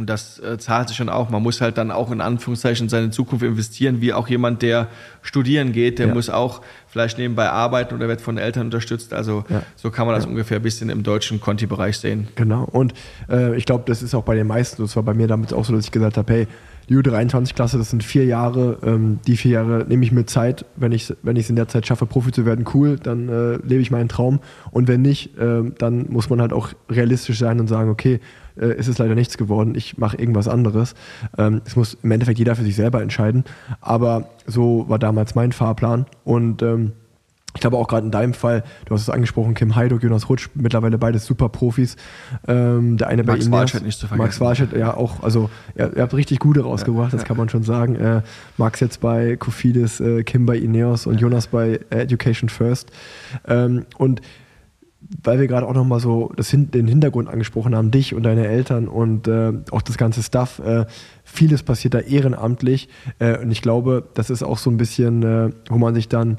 [0.00, 1.30] und das äh, zahlt sich schon auch.
[1.30, 4.88] Man muss halt dann auch in Anführungszeichen in seine Zukunft investieren, wie auch jemand, der
[5.22, 6.14] studieren geht, der Ja.
[6.14, 9.12] muss auch vielleicht nebenbei arbeiten oder wird von Eltern unterstützt.
[9.14, 9.62] Also Ja.
[9.76, 12.28] so kann man das ungefähr ein bisschen im deutschen Conti-Bereich sehen.
[12.34, 12.64] Genau.
[12.64, 12.94] Und
[13.30, 14.84] äh, ich glaube, das ist auch bei den meisten so.
[14.84, 16.46] Es war bei mir damals auch so, dass ich gesagt habe, hey,
[16.88, 18.78] die U23-Klasse, das sind vier Jahre.
[18.84, 20.64] Ähm, die vier Jahre nehme ich mir Zeit.
[20.74, 23.80] Wenn ich wenn es in der Zeit schaffe, Profi zu werden, cool, dann äh, lebe
[23.80, 24.40] ich meinen Traum.
[24.72, 28.18] Und wenn nicht, ähm, dann muss man halt auch realistisch sein und sagen, okay,
[28.60, 30.94] äh, ist es leider nichts geworden, ich mache irgendwas anderes.
[31.38, 33.44] Ähm, Es muss im Endeffekt jeder für sich selber entscheiden.
[33.80, 36.06] Aber so war damals mein Fahrplan.
[36.24, 36.92] Und ähm,
[37.54, 40.50] ich glaube auch gerade in deinem Fall, du hast es angesprochen, Kim Heiduk, Jonas Rutsch,
[40.54, 41.96] mittlerweile beides super Profis.
[42.46, 44.24] Ähm, der eine Max bei Ineos, Walscheid nicht zu vergessen.
[44.24, 47.64] Max Walscheid, ja auch, also ihr, ihr habt richtig gute rausgebracht, das kann man schon
[47.64, 47.96] sagen.
[47.96, 48.22] Äh,
[48.56, 52.92] Max jetzt bei Kofidis, äh, Kim bei Ineos und Jonas bei Education First.
[53.48, 54.20] Ähm, und
[55.22, 58.88] weil wir gerade auch nochmal so das, den Hintergrund angesprochen haben, dich und deine Eltern
[58.88, 60.86] und äh, auch das ganze Stuff, äh,
[61.24, 65.50] vieles passiert da ehrenamtlich äh, und ich glaube, das ist auch so ein bisschen, äh,
[65.68, 66.38] wo man sich dann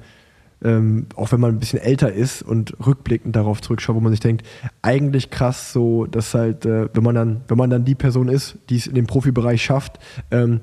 [0.64, 4.20] ähm, auch wenn man ein bisschen älter ist und rückblickend darauf zurückschaut, wo man sich
[4.20, 4.46] denkt,
[4.82, 8.58] eigentlich krass so, dass halt, äh, wenn man dann, wenn man dann die Person ist,
[8.70, 9.98] die es in dem Profibereich schafft,
[10.30, 10.62] ähm,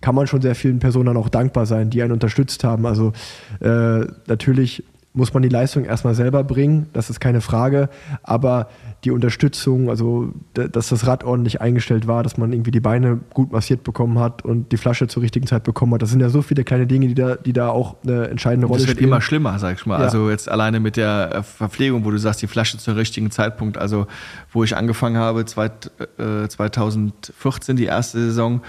[0.00, 2.86] kann man schon sehr vielen Personen dann auch dankbar sein, die einen unterstützt haben.
[2.86, 3.12] Also
[3.60, 4.84] äh, natürlich
[5.18, 7.90] muss man die Leistung erstmal selber bringen, das ist keine Frage,
[8.22, 8.68] aber
[9.04, 13.52] die Unterstützung, also dass das Rad ordentlich eingestellt war, dass man irgendwie die Beine gut
[13.52, 16.40] massiert bekommen hat und die Flasche zur richtigen Zeit bekommen hat, das sind ja so
[16.42, 19.10] viele kleine Dinge, die da, die da auch eine entscheidende Rolle Das wird spielen.
[19.10, 19.98] immer schlimmer, sag ich mal.
[19.98, 20.04] Ja.
[20.04, 23.76] Also jetzt alleine mit der äh, Verpflegung, wo du sagst, die Flasche zum richtigen Zeitpunkt.
[23.76, 24.06] Also
[24.52, 28.62] wo ich angefangen habe, zweit, äh, 2014 die erste Saison,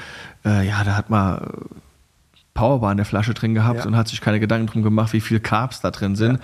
[0.46, 1.40] äh, ja, da hat man
[2.60, 3.86] Powerbar in der Flasche drin gehabt Ja.
[3.86, 6.40] und hat sich keine Gedanken drum gemacht, wie viel Carbs da drin sind.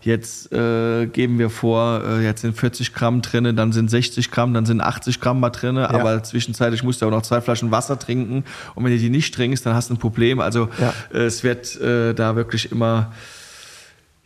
[0.00, 4.54] Jetzt äh, geben wir vor, äh, jetzt sind 40 Gramm drin, dann sind 60 Gramm,
[4.54, 7.98] dann sind 80 Gramm mal drin, aber zwischenzeitlich musst du auch noch zwei Flaschen Wasser
[7.98, 10.40] trinken und wenn du die nicht trinkst, dann hast du ein Problem.
[10.40, 10.92] Also Ja.
[11.12, 13.12] äh, es wird äh, da wirklich immer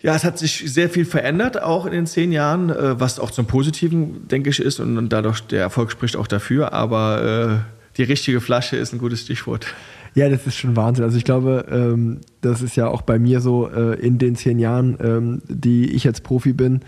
[0.00, 3.31] ja, es hat sich sehr viel verändert, auch in den zehn Jahren, äh, was auch
[3.31, 4.81] zum Positiven, denke ich, ist.
[4.81, 6.72] Und, und dadurch, der Erfolg spricht auch dafür.
[6.72, 9.66] Aber äh, die richtige Flasche ist ein gutes Stichwort.
[10.14, 11.05] Ja, das ist schon Wahnsinn.
[11.05, 14.59] Also ich glaube, ähm, das ist ja auch bei mir so äh, in den zehn
[14.59, 16.81] Jahren, ähm, die ich jetzt Profi bin,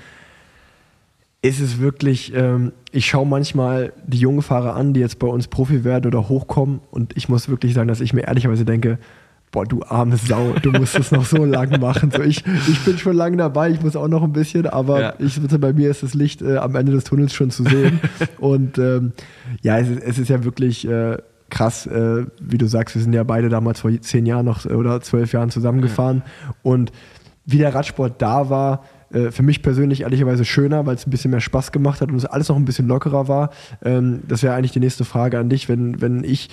[1.40, 5.46] ist es wirklich, ähm, ich schaue manchmal die jungen Fahrer an, die jetzt bei uns
[5.48, 8.98] Profi werden oder hochkommen und ich muss wirklich sagen, dass ich mir ehrlicherweise denke,
[9.52, 12.10] boah, du arme Sau, du musst es noch so lang machen.
[12.10, 15.14] So, ich, ich bin schon lange dabei, ich muss auch noch ein bisschen, aber Ja.
[15.18, 18.00] ich, bei mir ist das Licht äh, am Ende des Tunnels schon zu sehen.
[18.38, 19.12] Und ähm,
[19.62, 21.18] ja, es ist, es ist ja wirklich äh,
[21.50, 24.72] krass, äh, wie du sagst, wir sind ja beide damals vor zehn Jahren noch äh,
[24.72, 26.22] oder zwölf Jahren zusammengefahren.
[26.62, 26.92] Und
[27.46, 31.30] wie der Radsport da war, äh, für mich persönlich ehrlicherweise schöner, weil es ein bisschen
[31.30, 33.50] mehr Spaß gemacht hat und es alles noch ein bisschen lockerer war.
[33.85, 36.50] Ähm, das wäre eigentlich die nächste Frage an dich, wenn, wenn ich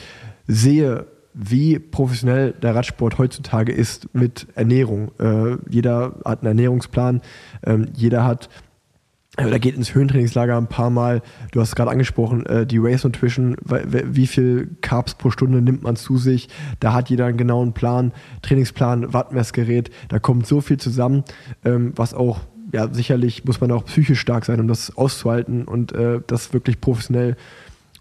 [0.47, 5.11] sehe, wie professionell der Radsport heutzutage ist mit Ernährung.
[5.17, 7.21] Äh, jeder hat einen Ernährungsplan,
[7.65, 8.49] ähm, jeder hat
[9.37, 11.21] oder geht ins Höhentrainingslager ein paar Mal.
[11.51, 15.83] Du hast es gerade angesprochen, äh, die Race Nutrition, wie viel Carbs pro Stunde nimmt
[15.83, 16.49] man zu sich?
[16.81, 19.89] Da hat jeder einen genauen Plan, Trainingsplan, Wattmessgerät.
[20.09, 21.23] Da kommt so viel zusammen,
[21.63, 22.41] ähm, was auch,
[22.73, 26.81] ja, sicherlich muss man auch psychisch stark sein, um das auszuhalten und äh, das wirklich
[26.81, 27.37] professionell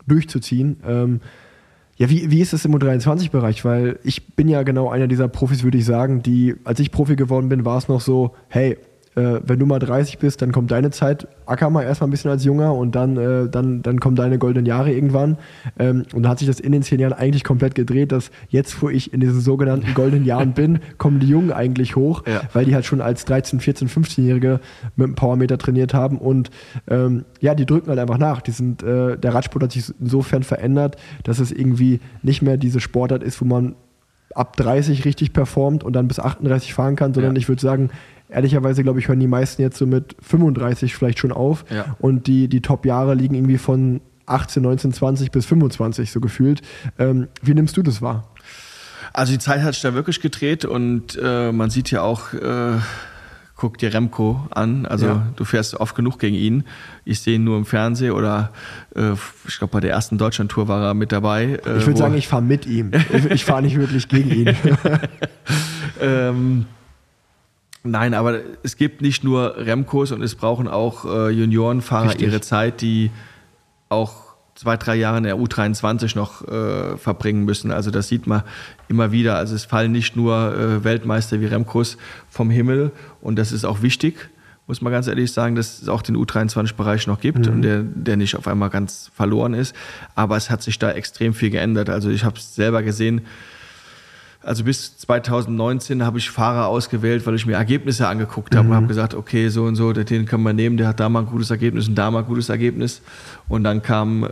[0.09, 0.79] durchzuziehen.
[0.85, 1.21] Ähm,
[1.97, 3.65] ja, wie, wie ist das im U23-Bereich?
[3.65, 7.15] Weil ich bin ja genau einer dieser Profis, würde ich sagen, die, als ich Profi
[7.15, 8.79] geworden bin, war es noch so, hey,
[9.17, 12.31] äh, wenn du mal 30 bist, dann kommt deine Zeit, acker mal erstmal ein bisschen
[12.31, 15.37] als Junger und dann, äh, dann, dann kommen deine goldenen Jahre irgendwann.
[15.81, 18.81] Ähm, und da hat sich das in den zehn Jahren eigentlich komplett gedreht, dass jetzt,
[18.83, 22.43] wo ich in diesen sogenannten goldenen Jahren bin, kommen die Jungen eigentlich hoch, Ja.
[22.53, 24.61] weil die halt schon als 13, 14, 15-Jährige
[24.95, 26.51] mit dem Powermeter trainiert haben und
[26.89, 28.41] ähm, ja, die drücken halt einfach nach.
[28.43, 32.79] Die sind, äh, der Radsport hat sich insofern verändert, dass es irgendwie nicht mehr diese
[32.79, 33.75] Sportart ist, wo man
[34.37, 37.39] ab 30 richtig performt und dann bis 38 fahren kann, sondern Ja.
[37.41, 37.91] ich würde sagen,
[38.31, 41.97] ehrlicherweise glaube ich, hören die meisten jetzt so mit 35 vielleicht schon auf Ja.
[41.99, 46.63] und die, die Top-Jahre liegen irgendwie von 18, 19, 20 bis 25 so gefühlt.
[46.99, 48.29] Ähm, wie nimmst du das wahr?
[49.13, 52.79] Also die Zeit hat sich da wirklich gedreht und äh, man sieht ja auch, äh,
[53.57, 55.27] guck dir Remco an, also Ja.
[55.37, 56.65] du fährst oft genug gegen ihn.
[57.05, 58.53] Ich sehe ihn nur im Fernsehen oder
[58.95, 59.13] äh,
[59.49, 61.59] ich glaube bei der ersten Deutschland-Tour war er mit dabei.
[61.67, 62.93] äh, Ich würde sagen, ich fahre mit ihm.
[63.13, 64.57] Ich, ich fahre nicht wirklich gegen ihn.
[66.01, 66.67] Ähm,
[67.83, 72.29] nein, aber es gibt nicht nur Remcos und es brauchen auch äh, Juniorenfahrer Richtig.
[72.29, 73.11] ihre Zeit, die
[73.89, 77.73] auch zwei, drei Jahre in der U23 noch äh, verbringen müssen.
[77.73, 78.43] Also das sieht man
[78.89, 79.37] immer wieder.
[79.37, 81.97] Also es fallen nicht nur äh, Weltmeister wie Remcos
[82.29, 84.29] vom Himmel und das ist auch wichtig,
[84.67, 88.17] muss man ganz ehrlich sagen, dass es auch den U23-Bereich noch gibt und der, der
[88.17, 89.75] nicht auf einmal ganz verloren ist.
[90.15, 91.91] Aber es hat sich da extrem viel geändert.
[91.91, 93.23] Also ich habe es selber gesehen,
[94.43, 98.87] also bis 2019 habe ich Fahrer ausgewählt, weil ich mir Ergebnisse angeguckt habe und habe
[98.87, 101.51] gesagt, okay, so und so, den können wir nehmen, der hat da mal ein gutes
[101.51, 103.03] Ergebnis und da mal ein gutes Ergebnis.
[103.49, 104.29] Und dann kam äh,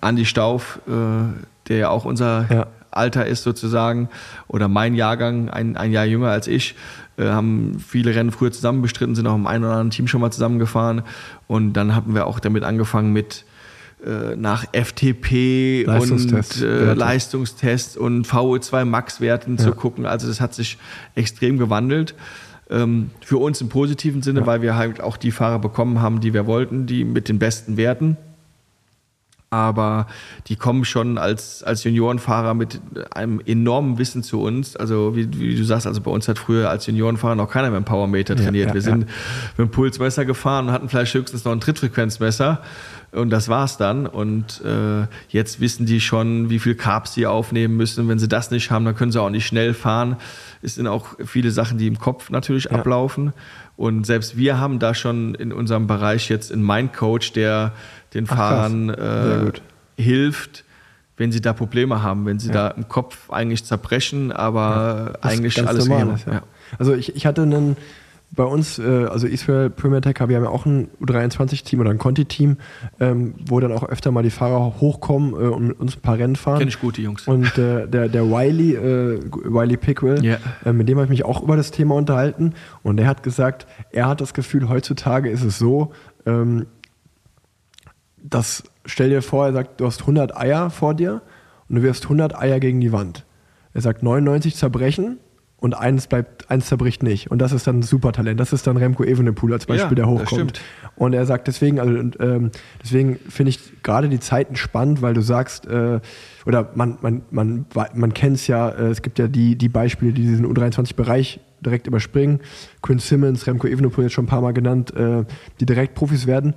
[0.00, 0.90] Andi Stauf, äh,
[1.68, 2.66] der ja auch unser Ja.
[2.90, 4.08] Alter ist sozusagen,
[4.48, 6.74] oder mein Jahrgang, ein, ein Jahr jünger als ich,
[7.18, 10.20] äh, haben viele Rennen früher zusammen bestritten, sind auch im einen oder anderen Team schon
[10.20, 11.02] mal zusammengefahren.
[11.46, 13.44] Und dann haben wir auch damit angefangen mit
[14.36, 16.94] nach FTP Leistungstest, und äh.
[16.94, 19.74] Leistungstests und VO2 Max-Werten zu Ja.
[19.74, 20.06] gucken.
[20.06, 20.78] Also das hat sich
[21.14, 22.14] extrem gewandelt.
[22.70, 26.34] Ähm, für uns im positiven Sinne, weil wir halt auch die Fahrer bekommen haben, die
[26.34, 28.16] wir wollten, die mit den besten Werten.
[29.50, 30.06] Aber
[30.48, 32.82] die kommen schon als, als Juniorenfahrer mit
[33.12, 34.76] einem enormen Wissen zu uns.
[34.76, 37.78] Also wie, wie du sagst, also bei uns hat früher als Juniorenfahrer noch keiner mit
[37.78, 38.68] dem Powermeter trainiert.
[38.68, 38.84] ja, wir ja.
[38.84, 39.06] sind
[39.56, 42.60] mit dem Pulsmesser gefahren und hatten vielleicht höchstens noch ein Trittfrequenzmesser.
[43.12, 44.06] Und das war's dann.
[44.06, 48.06] Und äh, jetzt wissen die schon, wie viel Carbs sie aufnehmen müssen.
[48.08, 50.16] Wenn sie das nicht haben, dann können sie auch nicht schnell fahren.
[50.60, 53.32] Es sind auch viele Sachen, die im Kopf natürlich ablaufen.
[53.76, 57.72] Und selbst wir haben da schon in unserem Bereich jetzt einen Mindcoach, der
[58.12, 58.36] den krass.
[58.36, 59.52] Fahrern äh,
[59.96, 60.64] hilft,
[61.16, 65.66] wenn sie da Probleme haben, wenn sie da im Kopf eigentlich zerbrechen, aber Was eigentlich
[65.66, 66.32] alles normal ist, ja.
[66.34, 66.42] Ja.
[66.78, 67.76] Also ich, ich hatte einen,
[68.38, 71.98] bei uns, äh, also Israel Premier Tech, wir haben ja auch ein U23-Team oder ein
[71.98, 72.56] Conti-Team,
[73.00, 76.18] ähm, wo dann auch öfter mal die Fahrer hochkommen äh, und mit uns ein paar
[76.18, 76.60] Rennen fahren.
[76.60, 77.26] Kenn ich gut, die Jungs.
[77.26, 81.42] Und äh, der, der Wiley, äh, Wiley Pickwell, äh, mit dem habe ich mich auch
[81.42, 82.54] über das Thema unterhalten.
[82.84, 85.90] Und der hat gesagt, er hat das Gefühl, heutzutage ist es so,
[86.24, 86.66] ähm,
[88.22, 91.22] dass, stell dir vor, er sagt, du hast 100 Eier vor dir
[91.68, 93.26] und du wirfst 100 Eier gegen die Wand.
[93.74, 95.18] Er sagt, 99 zerbrechen
[95.60, 97.30] und eins bleibt, eins zerbricht nicht.
[97.30, 98.38] Und das ist dann ein Supertalent.
[98.38, 100.60] Das ist dann Remco Evenepoel als Beispiel, Ja, der hochkommt.
[100.94, 102.50] Und er sagt deswegen, also ähm,
[102.82, 106.00] deswegen finde ich gerade die Zeiten spannend, weil du sagst, äh,
[106.46, 110.12] oder man, man, man, man kennt es ja, äh, es gibt ja die, die Beispiele,
[110.12, 112.40] die diesen U23-Bereich direkt überspringen.
[112.80, 115.24] Quinn Simmons, Remco Evenepoel jetzt schon ein paar Mal genannt, äh,
[115.58, 116.54] die direkt Profis werden.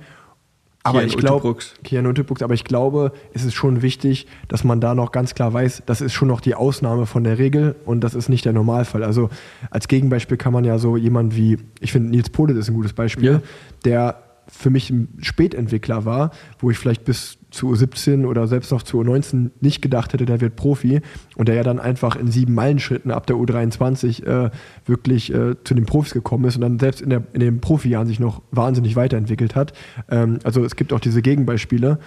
[0.84, 1.56] Aber ich glaube.
[1.84, 5.52] Kian Uttebrooks, aber ich glaube, es ist schon wichtig, dass man da noch ganz klar
[5.52, 8.52] weiß, das ist schon noch die Ausnahme von der Regel und das ist nicht der
[8.52, 9.04] Normalfall.
[9.04, 9.30] Also
[9.70, 12.92] als Gegenbeispiel kann man ja so jemand wie, ich finde Nils Polet ist ein gutes
[12.92, 13.42] Beispiel, Ja.
[13.84, 18.82] der für mich ein Spätentwickler war, wo ich vielleicht bis zu U17 oder selbst noch
[18.82, 21.00] zu U19 nicht gedacht hätte, der wird Profi
[21.36, 24.50] und der ja dann einfach in sieben Meilenschritten ab der U23 äh,
[24.86, 28.08] wirklich äh, zu den Profis gekommen ist und dann selbst in, der, in den Profijahren
[28.08, 29.72] sich noch wahnsinnig weiterentwickelt hat.
[30.10, 31.98] Ähm, also es gibt auch diese Gegenbeispiele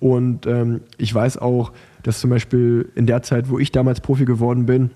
[0.00, 4.24] und ähm, ich weiß auch, dass zum Beispiel in der Zeit, wo ich damals Profi
[4.24, 4.90] geworden bin,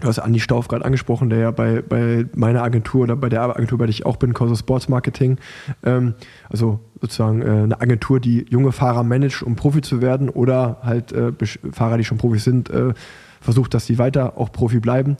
[0.00, 3.42] Du hast Andi Stauf gerade angesprochen, der ja bei, bei meiner Agentur oder bei der
[3.42, 5.38] Agentur, bei der ich auch bin, Causa Sports Marketing,
[5.84, 6.14] ähm,
[6.48, 11.12] also sozusagen äh, eine Agentur, die junge Fahrer managt, um Profi zu werden oder halt
[11.12, 11.32] äh,
[11.72, 12.94] Fahrer, die schon Profi sind, äh,
[13.40, 15.16] versucht, dass sie weiter auch Profi bleiben.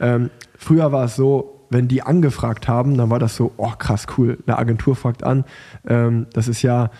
[0.00, 4.06] Ähm, früher war es so, wenn die angefragt haben, dann war das so, oh krass,
[4.16, 5.44] cool, eine Agentur fragt an.
[5.86, 6.90] Ähm, das ist ja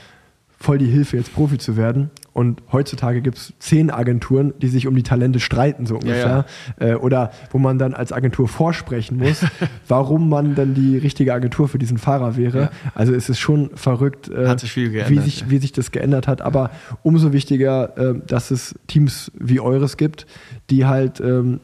[0.59, 2.11] voll die Hilfe, jetzt Profi zu werden.
[2.33, 6.47] Und heutzutage gibt es zehn Agenturen, die sich um die Talente streiten, so ungefähr.
[6.81, 6.93] Ja, ja.
[6.93, 9.45] Äh, oder wo man dann als Agentur vorsprechen muss,
[9.89, 12.61] warum man dann die richtige Agentur für diesen Fahrer wäre.
[12.61, 12.71] Ja.
[12.95, 16.41] Also es ist schon verrückt, äh, sich geändert, wie, sich, wie sich das geändert hat.
[16.41, 16.71] Aber
[17.03, 20.27] umso wichtiger, äh, dass es Teams wie eures gibt,
[20.71, 21.61] die halt ähm,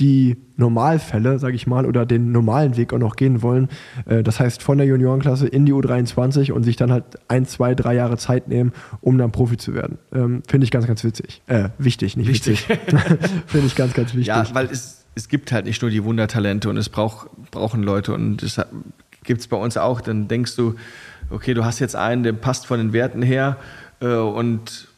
[0.00, 3.68] die Normalfälle, sage ich mal, oder den normalen Weg auch noch gehen wollen.
[4.06, 7.74] Äh, das heißt, von der Juniorenklasse in die U23 und sich dann halt ein, zwei,
[7.74, 9.98] drei Jahre Zeit nehmen, um dann Profi zu werden.
[10.12, 11.42] Ähm, Finde ich ganz, ganz witzig.
[11.46, 12.68] Äh, wichtig, nicht wichtig.
[12.68, 13.00] witzig.
[13.46, 14.26] Finde ich ganz, ganz wichtig.
[14.26, 18.12] Ja, weil es, es gibt halt nicht nur die Wundertalente und es brauch, brauchen Leute
[18.14, 18.60] und das
[19.24, 20.00] gibt es bei uns auch.
[20.00, 20.74] Dann denkst du,
[21.30, 23.56] okay, du hast jetzt einen, der passt von den Werten her
[24.00, 24.88] äh, und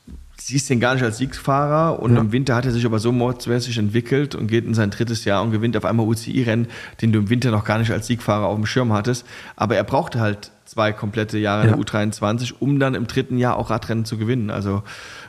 [0.40, 2.20] siehst den gar nicht als Siegsfahrer und ja.
[2.20, 5.42] im Winter hat er sich aber so mordsmäßig entwickelt und geht in sein drittes Jahr
[5.42, 6.68] und gewinnt auf einmal UCI-Rennen,
[7.02, 9.26] den du im Winter noch gar nicht als Siegfahrer auf dem Schirm hattest.
[9.56, 11.74] Aber er brauchte halt zwei komplette Jahre ja.
[11.74, 14.50] in der U23, um dann im dritten Jahr auch Radrennen zu gewinnen.
[14.50, 14.82] Also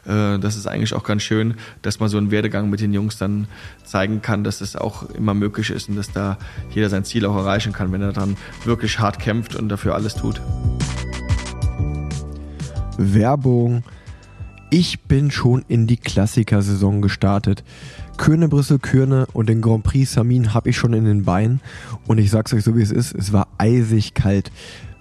[0.05, 3.17] äh, das ist eigentlich auch ganz schön, dass man so einen Werdegang mit den Jungs
[3.17, 3.47] dann
[3.83, 6.37] zeigen kann, dass es auch immer möglich ist und dass da
[6.69, 10.15] jeder sein Ziel auch erreichen kann, wenn er dann wirklich hart kämpft und dafür alles
[10.15, 10.39] tut.
[12.97, 13.83] Werbung
[14.71, 17.63] ich bin schon in die Klassikersaison gestartet.
[18.17, 21.59] Kürne Brüssel Kürne und den Grand Prix Samin habe ich schon in den Beinen
[22.07, 24.49] und ich sag's euch so wie es ist, es war eisig kalt.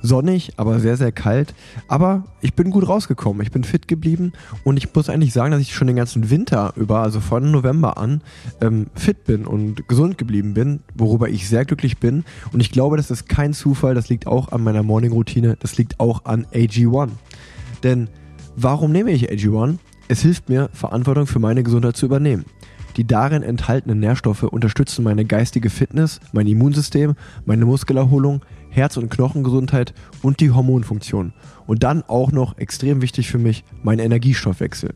[0.02, 1.54] Sonnig, aber sehr, sehr kalt.
[1.86, 3.42] Aber ich bin gut rausgekommen.
[3.42, 4.32] Ich bin fit geblieben
[4.64, 7.98] und ich muss eigentlich sagen, dass ich schon den ganzen Winter über, also von November
[7.98, 8.22] an,
[8.62, 12.24] ähm, fit bin und gesund geblieben bin, worüber ich sehr glücklich bin.
[12.52, 13.94] Und ich glaube, das ist kein Zufall.
[13.94, 15.58] Das liegt auch an meiner Morning-Routine.
[15.60, 17.10] Das liegt auch an AG1.
[17.82, 18.08] Denn
[18.56, 19.78] Warum nehme ich AG1?
[20.08, 22.44] Es hilft mir, Verantwortung für meine Gesundheit zu übernehmen.
[22.96, 29.94] Die darin enthaltenen Nährstoffe unterstützen meine geistige Fitness, mein Immunsystem, meine Muskelerholung, Herz- und Knochengesundheit
[30.22, 31.32] und die Hormonfunktion.
[31.66, 34.90] Und dann auch noch extrem wichtig für mich, mein Energiestoffwechsel.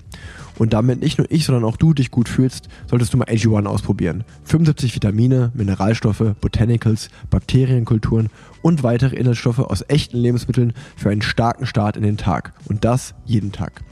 [0.58, 3.66] Und damit nicht nur ich, sondern auch du dich gut fühlst, solltest du mal AG1
[3.66, 4.24] ausprobieren.
[4.44, 8.30] 75 Vitamine, Mineralstoffe, Botanicals, Bakterienkulturen
[8.62, 12.52] und weitere Inhaltsstoffe aus echten Lebensmitteln für einen starken Start in den Tag.
[12.66, 13.82] Und das jeden Tag.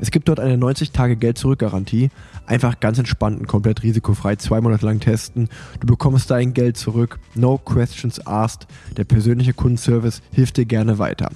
[0.00, 2.10] Es gibt dort eine 90-Tage-Geld-Zurück-Garantie.
[2.46, 5.48] Einfach ganz entspannt und komplett risikofrei zwei Monate lang testen.
[5.80, 7.18] Du bekommst dein Geld zurück.
[7.34, 8.66] No questions asked.
[8.96, 11.30] Der persönliche Kundenservice hilft dir gerne weiter.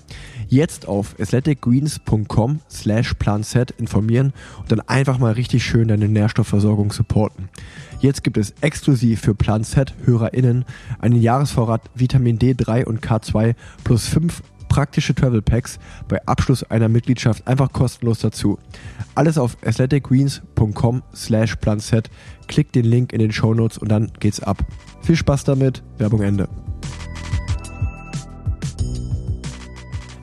[0.54, 7.48] Jetzt auf athleticgreens.com slash planset informieren und dann einfach mal richtig schön deine Nährstoffversorgung supporten.
[7.98, 10.64] Jetzt gibt es exklusiv für Plan Z HörerInnen
[11.00, 17.48] einen Jahresvorrat Vitamin D3 und K2 plus 5 praktische Travel Packs bei Abschluss einer Mitgliedschaft
[17.48, 18.60] einfach kostenlos dazu.
[19.16, 21.92] Alles auf athleticgreens.com slash planz.
[22.46, 24.64] Klickt den Link in den Show Notes und dann geht's ab.
[25.02, 25.82] Viel Spaß damit.
[25.98, 26.48] Werbung Ende.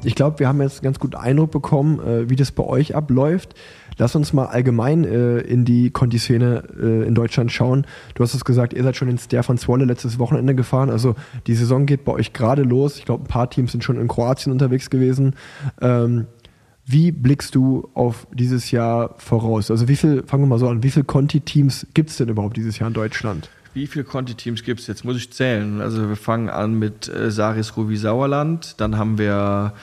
[0.03, 2.95] Ich glaube, wir haben jetzt einen ganz guten Eindruck bekommen, äh, wie das bei euch
[2.95, 3.53] abläuft.
[3.97, 7.85] Lass uns mal allgemein äh, in die Conti-Szene äh, in Deutschland schauen.
[8.15, 10.89] Du hast es gesagt, ihr seid schon ins Der von Zwolle letztes Wochenende gefahren.
[10.89, 12.97] Also die Saison geht bei euch gerade los.
[12.97, 15.35] Ich glaube, ein paar Teams sind schon in Kroatien unterwegs gewesen.
[15.81, 16.25] Ähm,
[16.83, 19.69] wie blickst du auf dieses Jahr voraus?
[19.69, 22.57] Also wie viel, fangen wir mal so an, wie viele Conti-Teams gibt es denn überhaupt
[22.57, 23.49] dieses Jahr in Deutschland?
[23.73, 24.87] Wie viele Conti-Teams gibt es?
[24.87, 25.81] Jetzt muss ich zählen.
[25.81, 29.73] Also wir fangen an mit äh, Saris Ruvi Sauerland, dann haben wir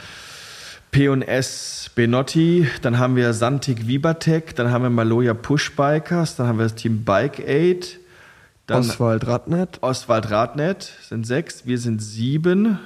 [0.91, 6.65] P&S Benotti, dann haben wir Santik Vibatec, dann haben wir Maloja Pushbikers, dann haben wir
[6.65, 7.99] das Team Bike Aid.
[8.71, 9.79] Oswald Radnet.
[9.81, 12.79] Oswald Radnet sind sechs, wir sind sieben.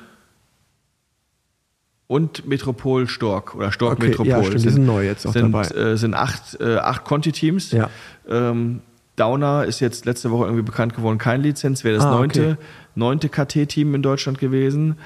[2.06, 4.28] Und Metropol Stork oder Stork okay, Metropol.
[4.28, 5.66] Ja, stimmt, sind, die sind neu jetzt auch sind, dabei.
[5.68, 7.72] Äh, sind acht, äh, acht Conti-Teams.
[7.72, 7.88] Ja.
[8.28, 8.80] Ähm,
[9.16, 12.56] Downer ist jetzt letzte Woche irgendwie bekannt geworden, kein Lizenz, wäre das ah, neunte, okay.
[12.94, 14.96] neunte KT-Team in Deutschland gewesen.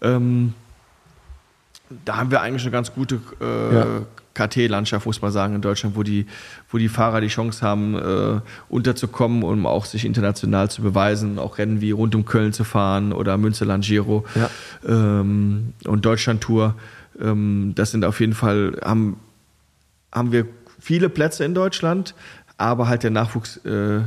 [0.00, 0.54] Ähm,
[2.04, 3.86] da haben wir eigentlich eine ganz gute äh, ja.
[4.34, 6.26] KT-Landschaft, muss man sagen, in Deutschland, wo die,
[6.70, 11.58] wo die Fahrer die Chance haben, äh, unterzukommen, um auch sich international zu beweisen, auch
[11.58, 14.50] Rennen wie rund um Köln zu fahren oder Münsterland Giro ja.
[14.86, 16.74] ähm, und Deutschland Tour.
[17.20, 19.18] Ähm, das sind auf jeden Fall, haben
[20.12, 20.46] haben wir
[20.80, 22.14] viele Plätze in Deutschland,
[22.58, 24.00] aber halt der Nachwuchs äh,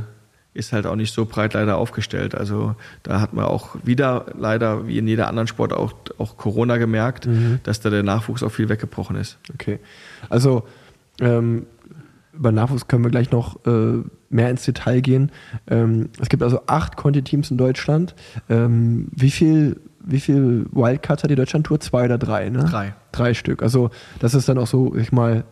[0.52, 2.34] ist halt auch nicht so breit leider aufgestellt.
[2.34, 6.76] Also da hat man auch wieder leider, wie in jeder anderen Sport, auch, auch Corona
[6.76, 7.60] gemerkt, mhm.
[7.62, 9.38] dass da der Nachwuchs auch viel weggebrochen ist.
[9.54, 9.78] Okay.
[10.28, 10.64] Also
[11.20, 11.66] ähm,
[12.32, 15.30] über Nachwuchs können wir gleich noch äh, mehr ins Detail gehen.
[15.68, 18.14] Ähm, es gibt also acht Conti-Teams in Deutschland.
[18.48, 21.78] Ähm, wie viel wie viel Wildcards hat die Deutschland-Tour?
[21.80, 22.64] Zwei oder drei, ne?
[22.64, 22.94] Drei.
[23.12, 23.62] Drei Stück.
[23.62, 25.44] Also das ist dann auch so, ich mal,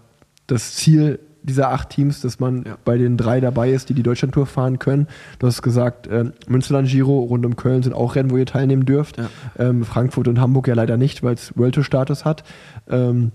[0.46, 2.76] das Ziel dieser acht Teams, dass man ja.
[2.84, 5.07] bei den drei dabei ist, die die Deutschlandtour fahren können.
[5.39, 8.84] Du hast gesagt, äh, Münsterland Giro rund um Köln sind auch Rennen, wo ihr teilnehmen
[8.84, 9.18] dürft.
[9.18, 9.28] Ja.
[9.59, 12.45] Ähm, Frankfurt und Hamburg ja leider nicht, weil es World Tour Status hat.
[12.89, 13.32] Ähm,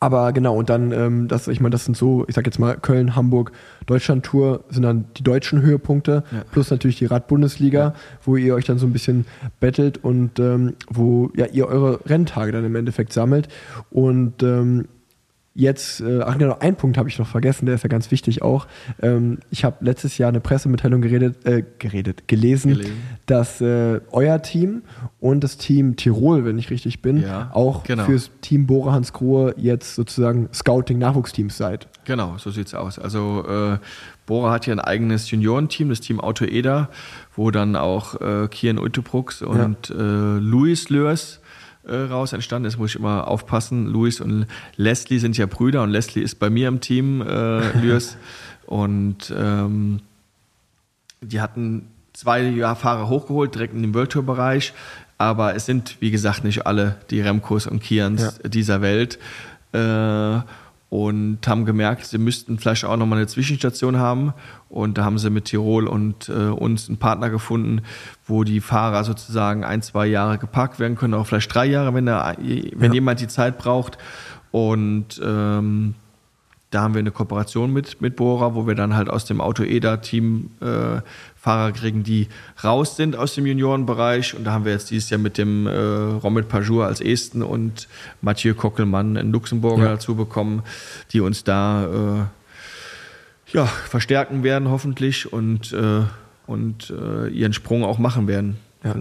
[0.00, 2.76] aber genau, und dann, ähm, das, ich meine, das sind so, ich sag jetzt mal,
[2.76, 3.52] Köln, Hamburg,
[3.86, 6.44] Deutschland-Tour sind dann die deutschen Höhepunkte, ja.
[6.50, 7.94] plus natürlich die Radbundesliga, ja.
[8.22, 9.26] wo ihr euch dann so ein bisschen
[9.60, 13.48] bettelt und ähm, wo ja ihr eure Renntage dann im Endeffekt sammelt.
[13.90, 14.88] Und ähm,
[15.54, 18.40] Jetzt, äh, ach genau, ein Punkt habe ich noch vergessen, der ist ja ganz wichtig
[18.40, 18.66] auch.
[19.02, 23.02] Ähm, ich habe letztes Jahr eine Pressemitteilung geredet, äh, geredet, gelesen, gelesen.
[23.26, 24.80] dass äh, euer Team
[25.20, 28.04] und das Team Tirol, wenn ich richtig bin, ja, auch genau.
[28.04, 31.86] fürs Team Bora Hans Grohe jetzt sozusagen Scouting-Nachwuchsteams seid.
[32.06, 32.98] Genau, so sieht es aus.
[32.98, 33.78] Also äh,
[34.24, 36.88] Bora hat ja ein eigenes Juniorenteam, das Team Auto Eder,
[37.36, 39.96] wo dann auch äh, Kian Utebrooks und ja.
[39.96, 41.41] Äh, Luis Lörs
[41.86, 43.86] äh, raus entstanden ist, muss ich immer aufpassen.
[43.86, 48.16] Luis und Leslie sind ja Brüder und Leslie ist bei mir im Team, äh, Lürs.
[48.66, 50.00] und ähm,
[51.20, 54.72] die hatten zwei Fahrer hochgeholt, direkt in den World Tour Bereich.
[55.18, 58.48] Aber es sind, wie gesagt, nicht alle die Remkos und Kians ja.
[58.48, 59.18] dieser Welt.
[59.72, 60.40] Äh,
[60.92, 64.34] und haben gemerkt, sie müssten vielleicht auch nochmal eine Zwischenstation haben.
[64.68, 67.80] Und da haben sie mit Tirol und äh, uns einen Partner gefunden,
[68.26, 72.04] wo die Fahrer sozusagen ein, zwei Jahre geparkt werden können, auch vielleicht drei Jahre, wenn,
[72.04, 72.92] der, wenn ja.
[72.92, 73.96] jemand die Zeit braucht.
[74.50, 75.94] Und ähm,
[76.68, 80.50] da haben wir eine Kooperation mit, mit Bora, wo wir dann halt aus dem Auto-EDA-Team
[80.60, 81.00] äh,
[81.42, 82.28] Fahrer kriegen, die
[82.62, 84.36] raus sind aus dem Juniorenbereich.
[84.36, 87.88] Und da haben wir jetzt dieses Jahr mit dem äh, Romit Pajur als Esten und
[88.20, 89.88] Mathieu Kockelmann, einen Luxemburger, ja.
[89.90, 90.62] dazu bekommen,
[91.10, 92.28] die uns da
[93.50, 96.02] äh, ja, verstärken werden, hoffentlich, und, äh,
[96.46, 98.58] und äh, ihren Sprung auch machen werden.
[98.84, 98.94] Ja.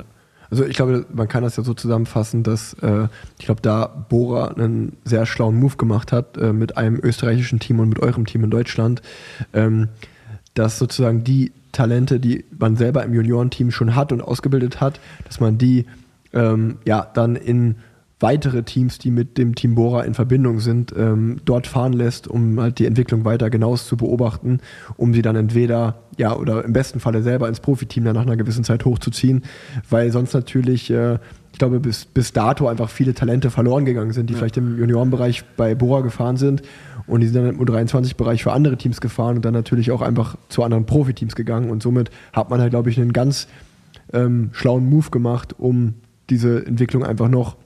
[0.49, 4.47] Also ich glaube, man kann das ja so zusammenfassen, dass äh, ich glaube, da Bora
[4.47, 8.43] einen sehr schlauen Move gemacht hat äh, mit einem österreichischen Team und mit eurem Team
[8.43, 9.03] in Deutschland,
[9.53, 9.89] ähm,
[10.55, 15.39] dass sozusagen die Talente, die man selber im Juniorenteam schon hat und ausgebildet hat, dass
[15.39, 15.86] man die
[16.34, 17.76] ähm, ja dann in
[18.22, 22.59] weitere Teams, die mit dem Team Bora in Verbindung sind, ähm, dort fahren lässt, um
[22.59, 24.59] halt die Entwicklung weiter genauest zu beobachten,
[24.97, 28.38] um sie dann entweder, ja, oder im besten Falle selber ins Profiteam dann nach einer
[28.38, 29.43] gewissen Zeit hochzuziehen,
[29.89, 31.17] weil sonst natürlich, äh,
[31.51, 34.39] ich glaube, bis, bis dato einfach viele Talente verloren gegangen sind, die ja.
[34.39, 36.61] vielleicht im Juniorenbereich bei Bora gefahren sind
[37.07, 40.37] und die sind dann im U23-Bereich für andere Teams gefahren und dann natürlich auch einfach
[40.49, 43.47] zu anderen Profiteams gegangen und somit hat man halt, glaube ich, einen ganz
[44.13, 45.95] ähm, schlauen Move gemacht, um
[46.29, 47.57] diese Entwicklung einfach noch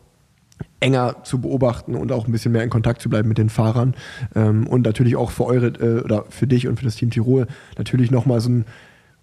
[0.79, 3.95] enger zu beobachten und auch ein bisschen mehr in Kontakt zu bleiben mit den Fahrern.
[4.35, 7.47] Ähm, und natürlich auch für eure äh, oder für dich und für das Team Tirol
[7.77, 8.65] natürlich nochmal so ein,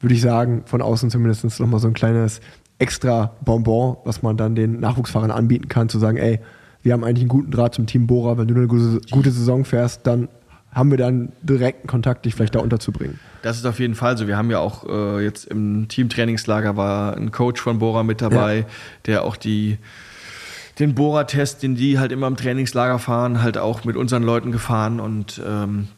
[0.00, 2.40] würde ich sagen, von außen zumindest nochmal so ein kleines
[2.78, 6.40] extra Bonbon, was man dann den Nachwuchsfahrern anbieten kann, zu sagen, ey,
[6.82, 10.06] wir haben eigentlich einen guten Draht zum Team Bora, wenn du eine gute, Saison fährst,
[10.06, 10.28] dann
[10.72, 13.20] haben wir dann direkten Kontakt, dich vielleicht da unterzubringen.
[13.42, 14.26] Das ist auf jeden Fall so.
[14.26, 18.58] Wir haben ja auch äh, jetzt im Teamtrainingslager war ein Coach von Bora mit dabei,
[18.58, 18.64] ja.
[19.06, 19.78] der auch die
[20.78, 25.00] den Bohrer-Test, den die halt immer im Trainingslager fahren, halt auch mit unseren Leuten gefahren
[25.00, 25.88] und ähm,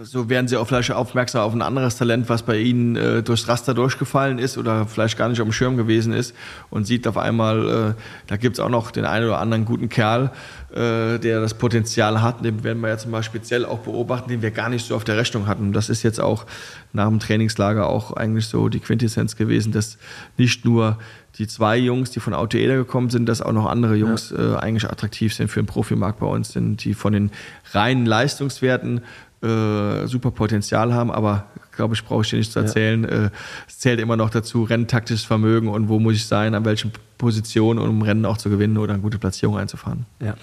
[0.00, 3.48] so werden sie auch vielleicht aufmerksam auf ein anderes Talent, was bei ihnen äh, durchs
[3.48, 6.34] Raster durchgefallen ist oder vielleicht gar nicht auf dem Schirm gewesen ist
[6.70, 9.88] und sieht auf einmal, äh, da gibt es auch noch den einen oder anderen guten
[9.88, 10.30] Kerl,
[10.70, 12.44] äh, der das Potenzial hat.
[12.44, 15.16] Den werden wir jetzt mal speziell auch beobachten, den wir gar nicht so auf der
[15.16, 15.72] Rechnung hatten.
[15.72, 16.46] Das ist jetzt auch
[16.92, 19.98] nach dem Trainingslager auch eigentlich so die Quintessenz gewesen, dass
[20.36, 20.98] nicht nur
[21.38, 24.54] die zwei Jungs, die von Autoeda gekommen sind, dass auch noch andere Jungs ja.
[24.54, 27.30] äh, eigentlich attraktiv sind für den Profimarkt bei uns sind, die von den
[27.72, 29.02] reinen Leistungswerten
[29.42, 33.04] äh, super Potenzial haben, aber glaube ich, brauche ich dir nicht zu erzählen.
[33.04, 33.26] Ja.
[33.26, 33.30] Äh,
[33.68, 37.78] es zählt immer noch dazu, renntaktisches Vermögen und wo muss ich sein, an welchen Positionen,
[37.78, 40.06] um Rennen auch zu gewinnen oder eine gute Platzierung einzufahren.
[40.20, 40.34] Ja.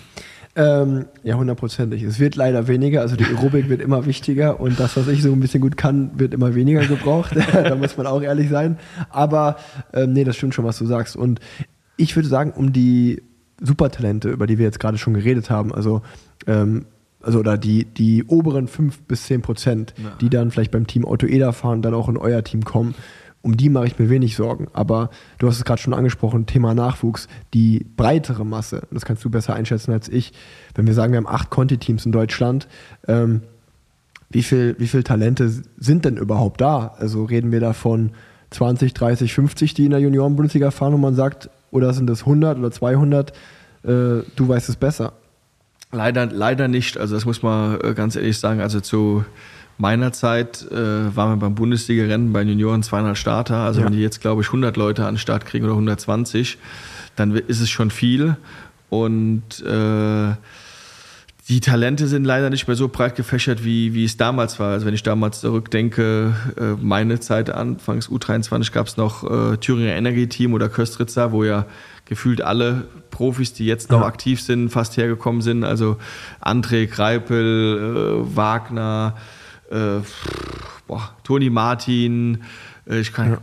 [0.58, 2.02] Ähm, ja, hundertprozentig.
[2.04, 5.34] Es wird leider weniger, also die Aerobik wird immer wichtiger und das, was ich so
[5.34, 7.36] ein bisschen gut kann, wird immer weniger gebraucht.
[7.54, 8.78] da muss man auch ehrlich sein.
[9.10, 9.58] Aber
[9.94, 11.18] ähm, nee, das stimmt schon, was du sagst.
[11.18, 11.42] Und
[11.98, 13.22] ich würde sagen, um die
[13.62, 16.02] Supertalente, über die wir jetzt gerade schon geredet haben, also
[16.48, 16.86] ähm,
[17.26, 20.12] also oder die, die oberen fünf bis zehn Prozent, ja.
[20.22, 22.94] die dann vielleicht beim Team Auto Eda fahren, dann auch in euer Team kommen,
[23.42, 24.68] um die mache ich mir wenig Sorgen.
[24.74, 25.10] Aber
[25.40, 29.56] du hast es gerade schon angesprochen, Thema Nachwuchs, die breitere Masse, das kannst du besser
[29.56, 30.34] einschätzen als ich.
[30.76, 32.68] Wenn wir sagen, wir haben acht Conti-Teams in Deutschland,
[33.08, 33.42] ähm,
[34.30, 36.96] wie viel, wie viel Talente sind denn überhaupt da?
[37.00, 38.12] Also reden wir davon
[38.52, 42.60] 20, 30, 50, die in der Junioren-Bundesliga fahren und man sagt, oder sind das 100
[42.60, 43.32] oder 200?
[43.32, 43.34] Äh,
[43.84, 45.14] du weißt es besser.
[45.96, 46.98] Leider, leider nicht.
[46.98, 48.60] Also das muss man äh, ganz ehrlich sagen.
[48.62, 49.24] Also zu
[49.78, 53.58] meiner Zeit äh, waren wir beim Bundesliga-Rennen bei Junioren 200 Starter.
[53.58, 53.86] Also Ja.
[53.88, 56.58] wenn die jetzt, glaube ich, 100 Leute an den Start kriegen oder 120,
[57.16, 58.38] dann ist es schon viel.
[58.90, 60.34] Und äh,
[61.48, 64.72] die Talente sind leider nicht mehr so breit gefächert, wie, wie es damals war.
[64.72, 69.94] Also wenn ich damals zurückdenke, äh, meine Zeit anfangs U23 gab es noch äh, Thüringer
[69.94, 71.66] Energy Team oder Köstritzer, wo ja
[72.06, 74.08] gefühlt alle Profis, die jetzt noch Ja.
[74.08, 75.64] aktiv sind, fast hergekommen sind.
[75.64, 75.98] Also
[76.42, 79.16] André Greipel, äh, Wagner,
[79.70, 80.00] äh,
[80.88, 82.44] boah, Toni Martin,
[82.90, 83.38] äh, ich kann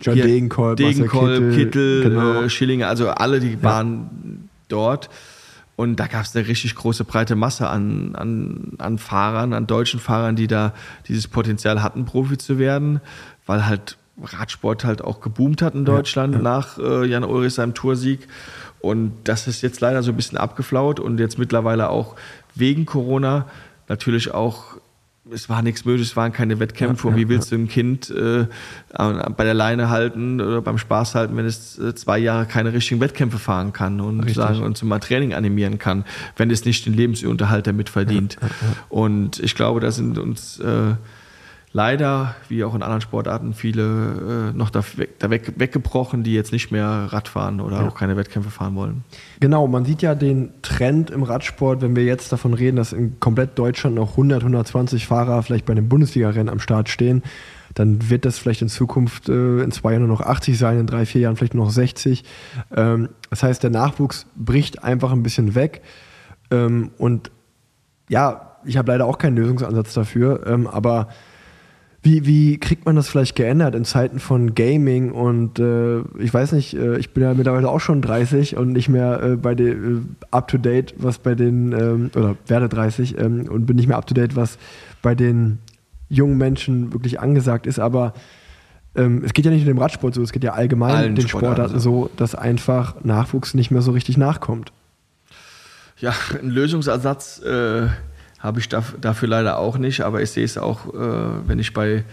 [0.00, 2.42] John hier- Degenkolb, Degenkolb, Kittel, Kittel, genau.
[2.42, 5.10] äh, Schillinger, also alle, die waren dort.
[5.82, 9.98] Und da gab es eine richtig große breite Masse an, an, an Fahrern, an deutschen
[9.98, 10.74] Fahrern, die da
[11.08, 13.00] dieses Potenzial hatten, Profi zu werden,
[13.46, 18.28] weil halt Radsport halt auch geboomt hat in Deutschland nach äh, Jan Ulrich seinem Toursieg.
[18.80, 22.14] Und das ist jetzt leider so ein bisschen abgeflaut und jetzt mittlerweile auch
[22.54, 23.46] wegen Corona
[23.88, 24.76] natürlich auch,
[25.30, 28.46] es war nichts möglich, es waren keine Wettkämpfe und wie willst du ein Kind äh,
[28.96, 33.00] bei der Leine halten oder beim Spaß halten, wenn es äh, zwei Jahre keine richtigen
[33.00, 34.36] Wettkämpfe fahren kann und Richtig.
[34.36, 36.04] sagen und zum Training animieren kann,
[36.36, 38.36] wenn es nicht den Lebensunterhalt damit verdient.
[38.88, 40.94] Und ich glaube, da sind uns äh,
[41.72, 46.34] leider, wie auch in anderen Sportarten, viele äh, noch da, weg, da weg, weggebrochen, die
[46.34, 49.04] jetzt nicht mehr Rad fahren oder auch keine Wettkämpfe fahren wollen.
[49.40, 53.18] Genau, man sieht ja den Trend im Radsport, wenn wir jetzt davon reden, dass in
[53.20, 57.22] komplett Deutschland noch 100, 120 Fahrer vielleicht bei einem Bundesliga-Rennen am Start stehen,
[57.74, 60.86] dann wird das vielleicht in Zukunft äh, in zwei Jahren nur noch 80 sein, in
[60.86, 62.24] drei, vier Jahren vielleicht nur noch 60.
[62.76, 65.80] Ähm, das heißt, der Nachwuchs bricht einfach ein bisschen weg.
[66.50, 67.30] Ähm, und
[68.10, 71.08] ja, ich habe leider auch keinen Lösungsansatz dafür, ähm, aber
[72.02, 76.52] wie, wie kriegt man das vielleicht geändert in Zeiten von Gaming und äh, ich weiß
[76.52, 80.16] nicht, äh, ich bin ja mittlerweile auch schon 30 und nicht mehr äh, bei den
[80.20, 83.86] äh, up to date, was bei den ähm, oder werde 30 ähm, und bin nicht
[83.86, 84.58] mehr up to date, was
[85.00, 85.58] bei den
[86.08, 88.14] jungen Menschen wirklich angesagt ist, aber
[88.96, 91.28] ähm, es geht ja nicht nur dem Radsport so, es geht ja allgemein Allen den
[91.28, 94.72] Sportarten so, dass einfach Nachwuchs nicht mehr so richtig nachkommt.
[95.98, 97.86] Ja, einen Lösungsersatz äh,
[98.42, 100.98] habe ich daf- dafür leider auch nicht, aber ich sehe es auch, äh,
[101.46, 102.04] wenn ich bei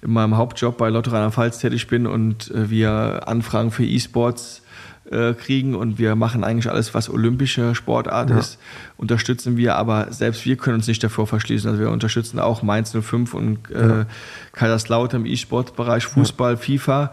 [0.00, 4.62] in meinem Hauptjob bei Lotto Rheinland-Pfalz tätig bin und äh, wir Anfragen für E-Sports
[5.10, 8.58] äh, kriegen und wir machen eigentlich alles, was olympische Sportart ist,
[8.96, 11.68] unterstützen wir, aber selbst wir können uns nicht davor verschließen.
[11.70, 14.04] Also wir unterstützen auch Mainz 05 und äh,
[14.52, 17.12] Kaiserslautern im E-Sport-Bereich, Fußball, FIFA,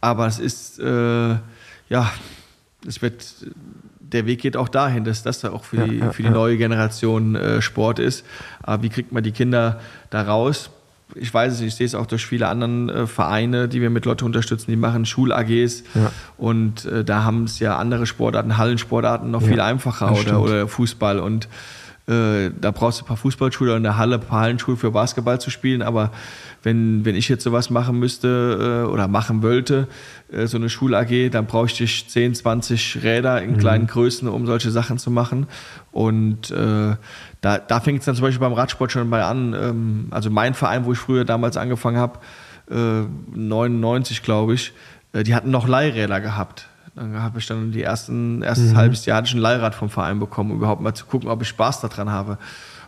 [0.00, 1.30] aber es ist, äh,
[1.88, 2.12] ja,
[2.86, 3.24] es wird
[4.12, 7.34] der Weg geht auch dahin, dass das auch für, Ja, die, für die neue Generation
[7.36, 8.24] äh, Sport ist.
[8.62, 9.80] Aber wie kriegt man die Kinder
[10.10, 10.70] da raus?
[11.16, 14.04] Ich weiß es ich sehe es auch durch viele anderen äh, Vereine, die wir mit
[14.04, 16.12] Lotto unterstützen, die machen Schul-AGs Ja.
[16.38, 20.68] und äh, da haben es ja andere Sportarten, Hallensportarten noch Ja, viel einfacher oder, oder
[20.68, 21.48] Fußball und
[22.10, 25.40] äh, da brauchst du ein paar Fußballschuhe in der Halle, ein paar Hallenschuhe für Basketball
[25.40, 26.10] zu spielen, aber
[26.62, 29.86] wenn, wenn ich jetzt sowas machen müsste äh, oder machen wollte,
[30.32, 34.70] äh, so eine Schul-AG, dann bräuchte ich 10, 20 Räder in kleinen Größen, um solche
[34.70, 35.46] Sachen zu machen.
[35.92, 36.96] Und äh,
[37.40, 39.54] da, da fängt es dann zum Beispiel beim Radsport schon bei an.
[39.54, 42.18] Ähm, also mein Verein, wo ich früher damals angefangen habe,
[42.70, 44.72] äh, 99 glaube ich,
[45.12, 46.69] äh, die hatten noch Leihräder gehabt.
[47.00, 50.58] Dann habe ich dann die ersten, erstes halbes Jahr ein Leihrad vom Verein bekommen, um
[50.58, 52.36] überhaupt mal zu gucken, ob ich Spaß daran habe.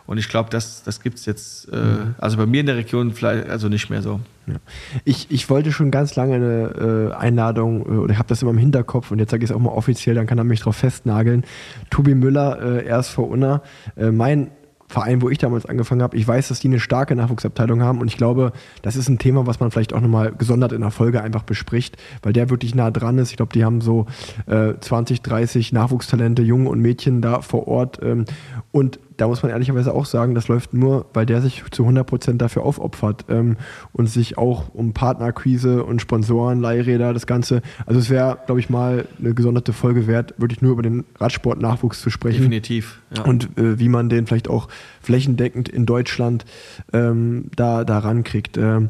[0.05, 1.77] Und ich glaube, das, das gibt es jetzt, äh,
[2.19, 4.19] also bei mir in der Region vielleicht, also nicht mehr so.
[4.45, 4.55] Ja.
[5.03, 8.51] Ich, ich wollte schon ganz lange eine äh, Einladung äh, oder ich habe das immer
[8.51, 10.75] im Hinterkopf und jetzt sage ich es auch mal offiziell, dann kann er mich drauf
[10.75, 11.43] festnageln.
[11.89, 13.63] Tobi Müller, äh, RSV Unna,
[13.95, 14.51] äh, mein
[14.93, 18.07] Verein, wo ich damals angefangen habe, ich weiß, dass die eine starke Nachwuchsabteilung haben und
[18.07, 21.23] ich glaube, das ist ein Thema, was man vielleicht auch nochmal gesondert in der Folge
[21.23, 23.31] einfach bespricht, weil der wirklich nah dran ist.
[23.31, 24.05] Ich glaube, die haben so
[24.45, 28.25] äh, 20, 30 Nachwuchstalente, Jungen und Mädchen da vor Ort ähm,
[28.71, 32.37] und da muss man ehrlicherweise auch sagen, das läuft nur, weil der sich zu 100%
[32.37, 33.57] dafür aufopfert ähm,
[33.91, 37.61] und sich auch um Partnerakquise und Sponsoren, Leihräder, das Ganze.
[37.85, 42.01] Also es wäre, glaube ich, mal eine gesonderte Folge wert, wirklich nur über den Radsport-Nachwuchs
[42.01, 42.39] zu sprechen.
[42.39, 42.99] Definitiv.
[43.15, 43.23] Ja.
[43.23, 44.67] Und äh, wie man den vielleicht auch
[45.01, 46.45] flächendeckend in Deutschland
[46.93, 48.57] ähm, da, da rankriegt.
[48.57, 48.89] Ähm,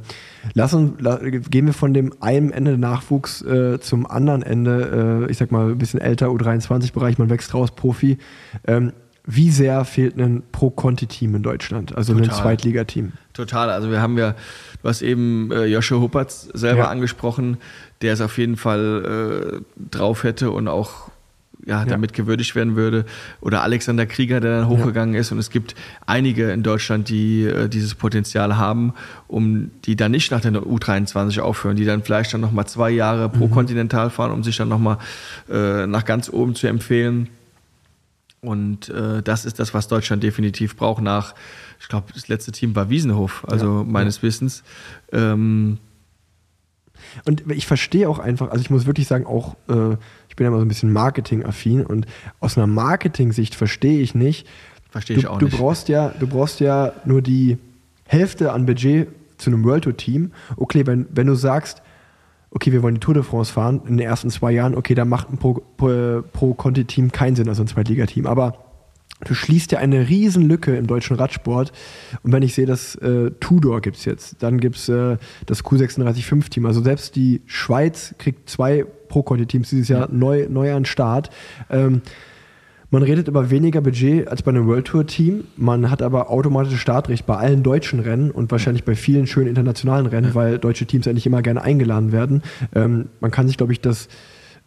[0.53, 5.31] lass uns, la, gehen wir von dem einen Ende Nachwuchs äh, zum anderen Ende, äh,
[5.31, 8.17] ich sag mal, ein bisschen älter, U23-Bereich, man wächst raus, Profi.
[8.65, 8.93] Ähm,
[9.25, 12.29] wie sehr fehlt ein Pro-Conti-Team in Deutschland, also Total.
[12.29, 13.13] ein Zweitligateam?
[13.33, 13.69] Total.
[13.69, 14.35] Also wir haben ja,
[14.81, 16.87] du hast eben äh, Joshua Huppertz selber Ja.
[16.89, 17.57] angesprochen,
[18.01, 21.09] der es auf jeden Fall äh, drauf hätte und auch
[21.65, 23.05] ja, damit gewürdigt werden würde.
[23.39, 25.31] Oder Alexander Krieger, der dann hochgegangen ist.
[25.31, 28.93] Und es gibt einige in Deutschland, die äh, dieses Potenzial haben,
[29.29, 33.29] um die dann nicht nach der U23 aufhören, die dann vielleicht dann nochmal zwei Jahre
[33.29, 34.97] pro Kontinental fahren, um sich dann nochmal
[35.49, 37.29] äh, nach ganz oben zu empfehlen.
[38.43, 41.33] Und äh, das ist das, was Deutschland definitiv braucht nach,
[41.79, 44.63] ich glaube, das letzte Team war Wiesenhof, also meines Wissens.
[45.11, 45.79] Ähm,
[47.25, 49.93] Und ich verstehe auch einfach, also ich muss wirklich sagen, auch, äh,
[50.29, 52.05] ich bin ja immer so ein bisschen marketingaffin und
[52.39, 54.47] aus einer Marketing-Sicht verstehe ich nicht.
[54.89, 55.57] Verstehe ich du, auch du nicht.
[55.57, 57.57] Brauchst ja, du brauchst ja nur die
[58.05, 60.31] Hälfte an Budget zu einem World Tour Team.
[60.57, 61.82] Okay, wenn, wenn du sagst,
[62.53, 65.05] okay, wir wollen die Tour de France fahren in den ersten zwei Jahren, okay, da
[65.05, 68.27] macht ein Pro, Pro, keinen Sinn, also ein Zweitligateam.
[68.27, 68.57] Aber
[69.25, 71.71] du schließt ja eine riesen Lücke im deutschen Radsport.
[72.21, 75.63] Und wenn ich sehe, dass äh, Tudor gibt es jetzt, dann gibt es äh, das
[75.63, 76.65] Q365-Team.
[76.65, 81.29] Also selbst die Schweiz kriegt zwei Pro-Conti-Teams dieses Jahr neu, neu an den Start.
[81.69, 82.01] Ähm,
[82.93, 85.45] man redet über weniger Budget als bei einem World Tour Team.
[85.57, 90.05] Man hat aber automatisches Startrecht bei allen deutschen Rennen und wahrscheinlich bei vielen schönen internationalen
[90.05, 92.43] Rennen, weil deutsche Teams eigentlich immer gerne eingeladen werden.
[92.75, 94.09] Ähm, man kann sich, glaube ich, das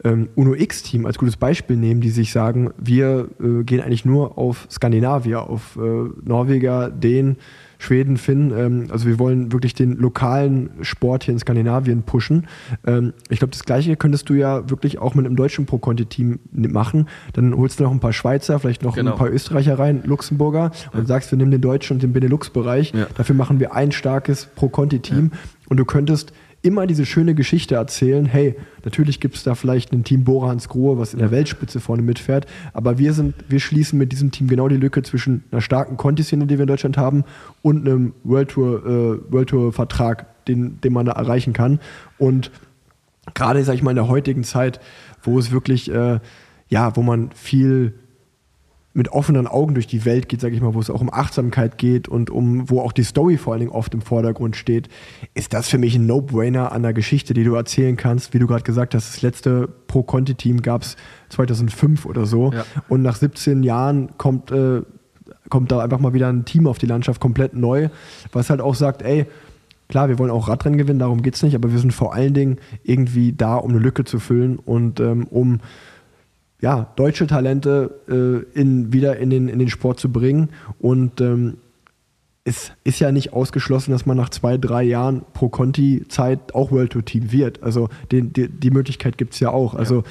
[0.03, 4.37] ähm, Uno X-Team als gutes Beispiel nehmen, die sich sagen, wir äh, gehen eigentlich nur
[4.37, 5.81] auf Skandinavier, auf äh,
[6.25, 7.37] Norweger, Dänen,
[7.79, 8.53] Schweden, Finn.
[8.57, 12.47] Ähm, also wir wollen wirklich den lokalen Sport hier in Skandinavien pushen.
[12.87, 17.09] Ähm, ich glaube, das Gleiche könntest du ja wirklich auch mit einem deutschen Pro-Conti-Team machen.
[17.35, 19.13] Dann holst du noch ein paar Schweizer, vielleicht noch Genau.
[19.13, 22.93] ein paar Österreicher rein, Luxemburger und sagst, wir nehmen den deutschen und den Benelux-Bereich.
[22.93, 23.07] Ja.
[23.15, 25.33] Dafür machen wir ein starkes Pro-Conti-Team
[25.69, 26.33] und du könntest
[26.67, 30.69] immer diese schöne Geschichte erzählen, hey, natürlich gibt es da vielleicht ein Team Bora Hans
[30.69, 34.49] Grohe, was in der Weltspitze vorne mitfährt, aber wir sind, wir schließen mit diesem Team
[34.49, 37.25] genau die Lücke zwischen einer starken Conti-Szene, die wir in Deutschland haben,
[37.63, 41.81] und einem World Tour, äh, World Tour Vertrag, den, den man da erreichen kann.
[42.19, 42.51] Und
[43.35, 44.81] gerade, sag ich mal, in der heutigen Zeit,
[45.23, 46.21] wo es wirklich, äh,
[46.69, 47.95] ja, wo man viel
[48.97, 51.77] mit offenen Augen durch die Welt geht, sage ich mal, wo es auch um Achtsamkeit
[51.77, 54.89] geht und um, wo auch die Story vor allen Dingen oft im Vordergrund steht,
[55.35, 58.33] ist das für mich ein No-Brainer an der Geschichte, die du erzählen kannst.
[58.33, 60.97] Wie du gerade gesagt hast, das letzte Pro-Conti-Team gab es
[61.29, 62.53] 2005 oder so.
[62.53, 62.65] Ja.
[62.89, 64.81] Und nach 17 Jahren kommt, äh,
[65.51, 67.91] kommt da einfach mal wieder ein Team auf die Landschaft komplett neu,
[68.33, 69.27] was halt auch sagt, ey,
[69.89, 72.35] Klar, wir wollen auch Radrennen gewinnen, darum geht es nicht, aber wir sind vor allen
[72.35, 75.61] Dingen irgendwie da, um eine Lücke zu füllen und ähm, um
[76.61, 80.49] ja, deutsche Talente äh, in, wieder in den, in den Sport zu bringen.
[80.79, 81.59] Und ähm,
[82.45, 86.93] es ist ja nicht ausgeschlossen, dass man nach zwei, drei Jahren pro Conti-Zeit auch World
[86.93, 87.63] Tour Team wird.
[87.63, 89.75] Also den, die, die Möglichkeit gibt es ja auch.
[89.75, 90.05] Also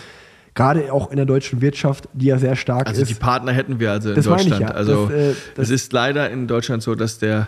[0.53, 3.09] gerade auch in der deutschen Wirtschaft, die ja sehr stark Also ist.
[3.09, 4.61] die Partner hätten wir also in Deutschland.
[4.61, 4.67] ja.
[4.67, 7.47] Also Das, äh, das- es ist leider in Deutschland so, dass der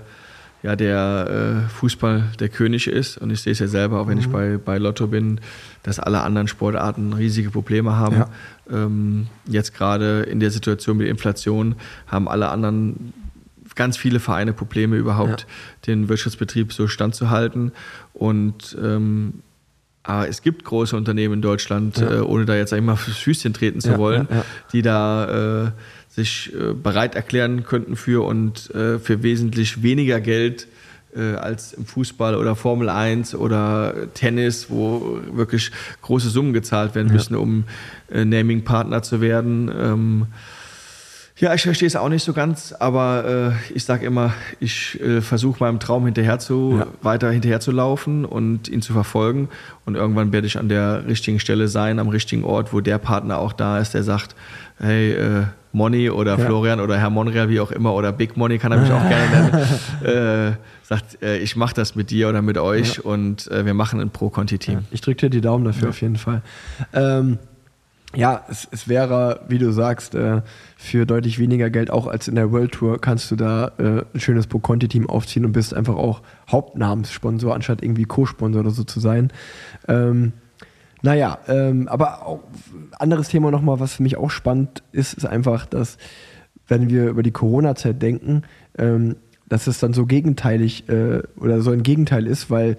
[0.64, 4.16] ja der äh, Fußball der König ist und ich sehe es ja selber, auch wenn
[4.16, 4.22] Mhm.
[4.22, 5.40] ich bei, bei Lotto bin,
[5.84, 8.18] dass alle anderen Sportarten riesige Probleme haben.
[8.18, 8.30] Ja.
[8.70, 11.76] Ähm, jetzt gerade in der Situation mit Inflation
[12.08, 13.14] haben alle anderen
[13.76, 15.46] ganz viele Vereine Probleme überhaupt,
[15.86, 17.72] den Wirtschaftsbetrieb so standzuhalten
[18.14, 19.44] und ähm,
[20.04, 22.10] aber es gibt große Unternehmen in Deutschland, Ja.
[22.10, 24.46] äh, ohne da jetzt einmal fürs Füßchen treten zu Ja, wollen, ja, ja.
[24.72, 25.72] die da äh,
[26.18, 30.68] sich äh, bereit erklären könnten für und äh, für wesentlich weniger Geld
[31.16, 35.70] äh, als im Fußball oder Formel 1 oder Tennis, wo wirklich
[36.02, 37.66] große Summen gezahlt werden müssen, um
[38.12, 40.28] äh, Naming-Partner zu werden.
[41.40, 45.22] Ja, ich verstehe es auch nicht so ganz, aber äh, ich sage immer, ich äh,
[45.22, 46.88] versuche meinem Traum hinterher zu, Ja.
[47.04, 49.48] weiter hinterher zu laufen und ihn zu verfolgen.
[49.86, 53.38] Und irgendwann werde ich an der richtigen Stelle sein, am richtigen Ort, wo der Partner
[53.38, 54.36] auch da ist, der sagt,
[54.80, 56.46] hey, äh, Money oder Ja.
[56.46, 59.68] Florian oder Herr Monreal, wie auch immer, oder Big Money kann er mich auch gerne
[60.02, 63.76] nennen, äh, sagt, äh, ich mache das mit dir oder mit euch und äh, wir
[63.76, 64.86] machen ein Pro-Conti-Team.
[64.90, 66.42] Ich drücke dir die Daumen dafür auf jeden Fall.
[66.94, 67.38] Ähm,
[68.16, 70.42] ja, es, es wäre, wie du sagst, äh,
[70.78, 74.20] für deutlich weniger Geld, auch als in der World Tour, kannst du da äh, ein
[74.20, 79.32] schönes Pro-Conti-Team aufziehen und bist einfach auch Hauptnamenssponsor, anstatt irgendwie Co-Sponsor oder so zu sein.
[79.88, 80.34] Ähm,
[81.02, 82.44] naja, ähm, aber auch
[82.98, 85.98] anderes Thema nochmal, was für mich auch spannend ist, ist einfach, dass,
[86.68, 88.44] wenn wir über die Corona-Zeit denken,
[88.78, 92.78] ähm, dass es dann so gegenteilig äh, oder so ein Gegenteil ist, weil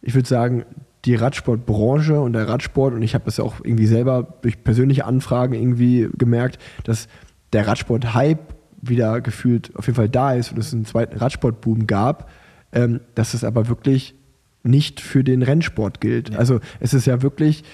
[0.00, 0.64] ich würde sagen,
[1.04, 5.04] die Radsportbranche und der Radsport, und ich habe das ja auch irgendwie selber durch persönliche
[5.04, 7.08] Anfragen irgendwie gemerkt, dass
[7.52, 12.30] der Radsport-Hype wieder gefühlt auf jeden Fall da ist und es einen zweiten Radsportboom gab,
[12.72, 14.14] ähm, dass es aber wirklich
[14.62, 16.36] nicht für den Rennsport gilt.
[16.36, 17.64] Also es ist ja wirklich,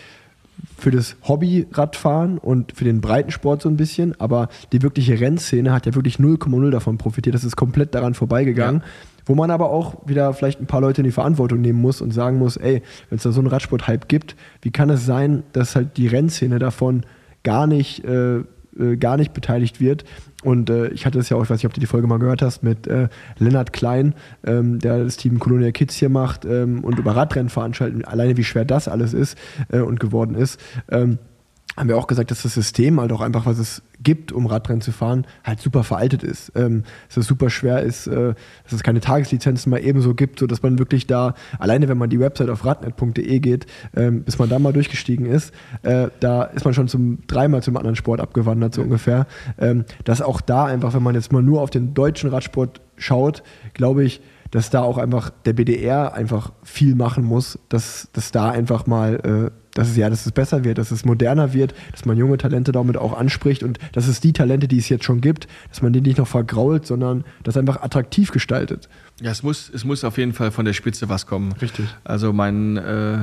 [0.76, 5.87] für das Hobby-Radfahren und für den Breitensport so ein bisschen, aber die wirkliche Rennszene hat
[5.87, 7.35] ja wirklich 0,0 davon profitiert.
[7.35, 8.81] Das ist komplett daran vorbeigegangen.
[8.81, 8.87] Ja.
[9.29, 12.12] Wo man aber auch wieder vielleicht ein paar Leute in die Verantwortung nehmen muss und
[12.12, 15.76] sagen muss, ey, wenn es da so einen Radsport-Hype gibt, wie kann es sein, dass
[15.76, 17.05] halt die Rennszene davon
[17.45, 20.05] gar nicht, äh, äh, gar nicht beteiligt wird?
[20.45, 22.18] Und äh, ich hatte es ja auch, ich weiß nicht, ob du die Folge mal
[22.18, 23.09] gehört hast, mit äh,
[23.39, 24.14] Lennart Klein,
[24.47, 28.45] ähm, der das Team Colonia Kids hier macht ähm, und über Radrennen veranstalten, alleine wie
[28.45, 29.37] schwer das alles ist
[29.70, 30.59] äh, und geworden ist.
[30.91, 31.18] Ähm,
[31.79, 34.81] haben wir auch gesagt, dass das System halt auch einfach, was es gibt, um Radrennen
[34.81, 36.53] zu fahren, halt super veraltet ist.
[36.55, 40.62] Ähm, dass es super schwer ist, äh, dass es keine Tageslizenzen mal ebenso gibt, sodass
[40.62, 43.66] man wirklich da, alleine wenn man die Website auf radnet.de geht,
[43.97, 45.53] ähm, bis man da mal durchgestiegen ist,
[45.83, 49.26] äh, da ist man schon zum dreimal zum anderen Sport abgewandert, so ungefähr.
[49.59, 53.43] Ähm, dass auch da einfach, wenn man jetzt mal nur auf den deutschen Radsport schaut,
[53.74, 54.20] glaube ich,
[54.51, 59.51] dass da auch einfach der BDR einfach viel machen muss, dass, dass da einfach mal
[59.53, 62.37] äh, dass es ja, dass es besser wird, dass es moderner wird, dass man junge
[62.37, 65.83] Talente damit auch anspricht und dass es die Talente, die es jetzt schon gibt, dass
[65.83, 68.89] man die nicht noch vergrault, sondern das einfach attraktiv gestaltet.
[69.20, 71.53] Ja, es muss, es muss auf jeden Fall von der Spitze was kommen.
[71.53, 71.87] Richtig.
[72.03, 73.18] Also mein äh,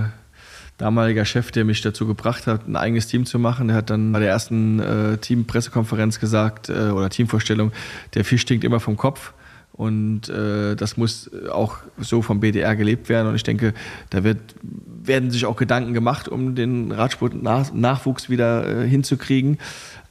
[0.78, 4.14] damaliger Chef, der mich dazu gebracht hat, ein eigenes Team zu machen, der hat dann
[4.14, 7.74] bei der ersten äh, Teampressekonferenz gesagt äh, oder Teamvorstellung,
[8.14, 9.34] der Fisch stinkt immer vom Kopf.
[9.76, 13.28] Und äh, das muss auch so vom BDR gelebt werden.
[13.28, 13.74] Und ich denke,
[14.10, 19.58] da wird, werden sich auch Gedanken gemacht, um den Radsport-Nachwuchs wieder äh, hinzukriegen.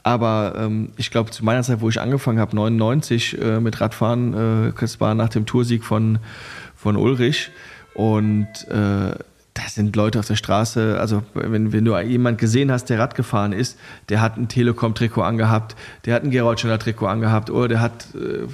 [0.03, 4.69] Aber ähm, ich glaube, zu meiner Zeit, wo ich angefangen habe, 99 äh, mit Radfahren,
[4.69, 6.19] äh, das war nach dem Toursieg von,
[6.75, 7.49] von Ulrich.
[7.95, 9.15] Und äh,
[9.55, 13.15] da sind Leute auf der Straße, also wenn, wenn du jemand gesehen hast, der Rad
[13.15, 18.07] gefahren ist, der hat ein Telekom-Trikot angehabt, der hat ein Geroldsteiner-Trikot angehabt oder der hat
[18.13, 18.47] äh,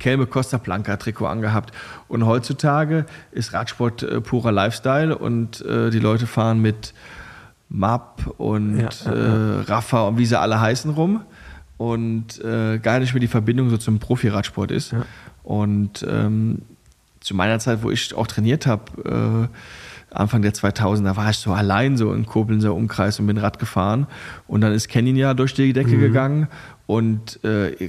[0.00, 1.72] Kelme Costa Blanca Trikot angehabt.
[2.08, 6.92] Und heutzutage ist Radsport äh, purer Lifestyle und äh, die Leute fahren mit
[7.68, 9.60] MAP und ja, ja, ja.
[9.60, 11.20] Äh, Rafa und wie sie alle heißen rum.
[11.76, 14.94] Und äh, gar nicht mehr die Verbindung so zum Profi-Radsport ist.
[15.42, 16.60] Und ähm,
[17.20, 19.48] zu meiner Zeit, wo ich auch trainiert habe,
[20.12, 23.58] äh, Anfang der 2000er war ich so allein so in Koblenzer Umkreis und bin Rad
[23.58, 24.06] gefahren.
[24.46, 26.00] Und dann ist Canyon ja durch die Decke mhm.
[26.00, 26.48] gegangen.
[26.86, 27.86] Und äh,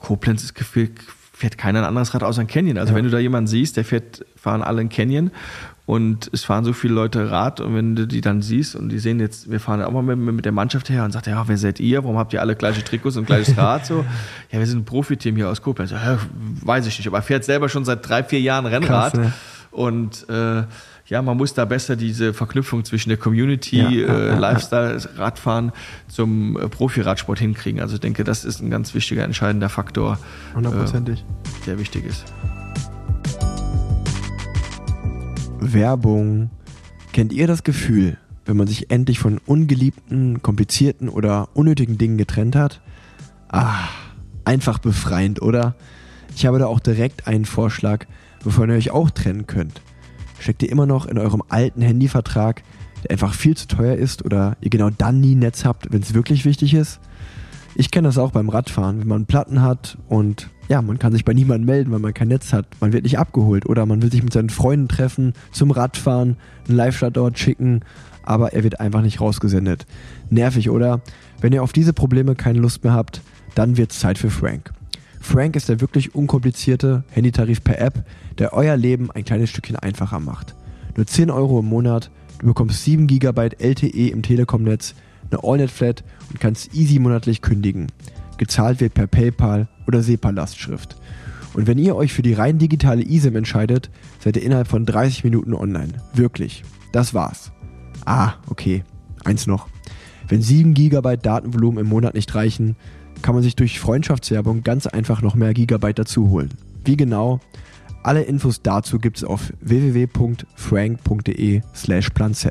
[0.00, 0.92] Koblenz ist gefühlt
[1.38, 2.78] fährt keiner ein anderes Rad außer ein Canyon.
[2.78, 2.96] Also ja.
[2.96, 5.30] wenn du da jemanden siehst, der fährt, fahren alle ein Canyon
[5.86, 8.98] und es fahren so viele Leute Rad und wenn du die dann siehst und die
[8.98, 11.56] sehen jetzt, wir fahren auch mal mit, mit der Mannschaft her und sagt, ja, wer
[11.56, 12.02] seid ihr?
[12.02, 13.86] Warum habt ihr alle gleiche Trikots und gleiches Rad?
[13.86, 14.04] So,
[14.50, 15.92] ja, wir sind ein Profiteam hier aus Koblenz.
[15.92, 16.18] Ja,
[16.62, 19.32] weiß ich nicht, aber er fährt selber schon seit drei, vier Jahren Rennrad Krass, ne?
[19.70, 20.64] und äh,
[21.08, 25.72] ja, man muss da besser diese Verknüpfung zwischen der Community, ja, äh, ja, Lifestyle, Radfahren
[26.06, 27.80] zum äh, Profi-Radsport hinkriegen.
[27.80, 30.18] Also ich denke, das ist ein ganz wichtiger, entscheidender Faktor,
[30.54, 31.20] Hundertprozentig.
[31.20, 32.24] Äh, der wichtig ist.
[35.60, 36.50] Werbung.
[37.12, 42.54] Kennt ihr das Gefühl, wenn man sich endlich von ungeliebten, komplizierten oder unnötigen Dingen getrennt
[42.54, 42.82] hat?
[43.48, 43.88] Ah,
[44.44, 45.74] einfach befreiend, oder?
[46.36, 48.04] Ich habe da auch direkt einen Vorschlag,
[48.44, 49.80] wovon ihr euch auch trennen könnt.
[50.38, 52.62] Steckt ihr immer noch in eurem alten Handyvertrag,
[53.02, 56.14] der einfach viel zu teuer ist oder ihr genau dann nie Netz habt, wenn es
[56.14, 57.00] wirklich wichtig ist?
[57.74, 61.24] Ich kenne das auch beim Radfahren, wenn man Platten hat und ja, man kann sich
[61.24, 62.66] bei niemandem melden, weil man kein Netz hat.
[62.80, 66.36] Man wird nicht abgeholt oder man will sich mit seinen Freunden treffen zum Radfahren,
[66.66, 67.80] einen Live-Start dort schicken,
[68.22, 69.86] aber er wird einfach nicht rausgesendet.
[70.28, 71.00] Nervig, oder?
[71.40, 73.22] Wenn ihr auf diese Probleme keine Lust mehr habt,
[73.54, 74.72] dann wird's Zeit für Frank.
[75.20, 78.04] Frank ist der wirklich unkomplizierte Handytarif per App,
[78.38, 80.54] der euer Leben ein kleines Stückchen einfacher macht.
[80.96, 84.94] Nur 10 Euro im Monat, du bekommst 7 GB LTE im Telekom-Netz,
[85.30, 87.88] eine AllNet-Flat und kannst easy monatlich kündigen.
[88.38, 90.96] Gezahlt wird per PayPal oder SEPA-Lastschrift.
[91.54, 95.24] Und wenn ihr euch für die rein digitale eSIM entscheidet, seid ihr innerhalb von 30
[95.24, 95.92] Minuten online.
[96.14, 96.62] Wirklich.
[96.92, 97.52] Das war's.
[98.04, 98.84] Ah, okay.
[99.24, 99.68] Eins noch.
[100.28, 102.76] Wenn 7 GB Datenvolumen im Monat nicht reichen,
[103.22, 106.50] kann man sich durch Freundschaftswerbung ganz einfach noch mehr Gigabyte dazu holen.
[106.84, 107.40] Wie genau?
[108.02, 112.48] Alle Infos dazu gibt es auf www.frank.de slash planz.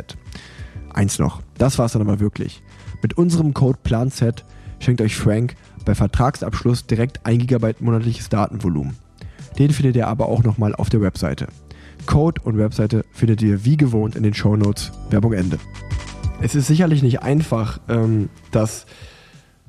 [0.93, 2.61] Eins noch, das war's dann aber wirklich.
[3.01, 4.43] Mit unserem Code PLANZ
[4.79, 8.97] schenkt euch Frank bei Vertragsabschluss direkt 1 GB monatliches Datenvolumen.
[9.57, 11.47] Den findet ihr aber auch nochmal auf der Webseite.
[12.05, 14.91] Code und Webseite findet ihr wie gewohnt in den Show Notes.
[15.09, 15.57] Werbung Ende.
[16.41, 18.85] Es ist sicherlich nicht einfach, ähm, das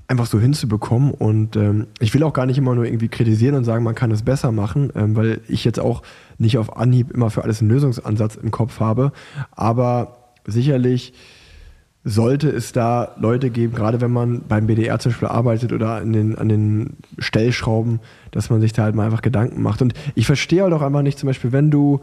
[0.09, 1.13] einfach so hinzubekommen.
[1.13, 4.11] Und ähm, ich will auch gar nicht immer nur irgendwie kritisieren und sagen, man kann
[4.11, 6.03] es besser machen, ähm, weil ich jetzt auch
[6.39, 9.13] nicht auf Anhieb immer für alles einen Lösungsansatz im Kopf habe.
[9.53, 11.13] Aber sicherlich
[12.05, 16.13] sollte es da Leute geben, gerade wenn man beim BDR zum Beispiel arbeitet oder an
[16.15, 18.01] den, an den Stellschrauben,
[18.31, 19.83] dass man sich da halt mal einfach Gedanken macht.
[19.83, 22.01] Und ich verstehe halt auch einfach nicht, zum Beispiel, wenn du,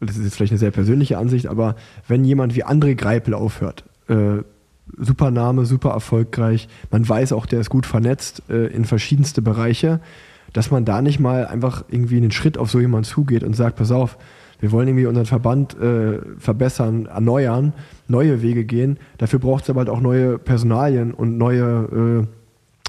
[0.00, 1.76] das ist jetzt vielleicht eine sehr persönliche Ansicht, aber
[2.08, 4.42] wenn jemand wie André Greipel aufhört, äh,
[4.96, 6.68] super Name, super erfolgreich.
[6.90, 10.00] Man weiß auch, der ist gut vernetzt äh, in verschiedenste Bereiche,
[10.52, 13.76] dass man da nicht mal einfach irgendwie einen Schritt auf so jemanden zugeht und sagt,
[13.76, 14.18] pass auf,
[14.60, 17.72] wir wollen irgendwie unseren Verband äh, verbessern, erneuern,
[18.08, 18.98] neue Wege gehen.
[19.18, 22.26] Dafür braucht es aber halt auch neue Personalien und neue,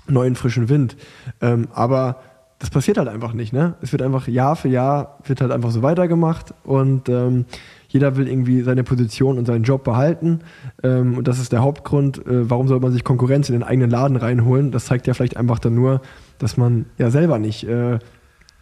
[0.08, 0.96] äh, neuen frischen Wind.
[1.42, 2.22] Ähm, aber
[2.60, 3.52] das passiert halt einfach nicht.
[3.52, 3.74] Ne?
[3.82, 7.46] Es wird einfach Jahr für Jahr wird halt einfach so weitergemacht und ähm,
[7.96, 10.42] jeder will irgendwie seine Position und seinen Job behalten.
[10.84, 12.18] Ähm, und das ist der Hauptgrund.
[12.28, 14.74] Äh, warum soll man sich Konkurrenz in den eigenen Laden reinholen?
[14.74, 16.02] Das zeigt ja vielleicht einfach dann nur,
[16.38, 18.00] dass man ja selber nicht äh,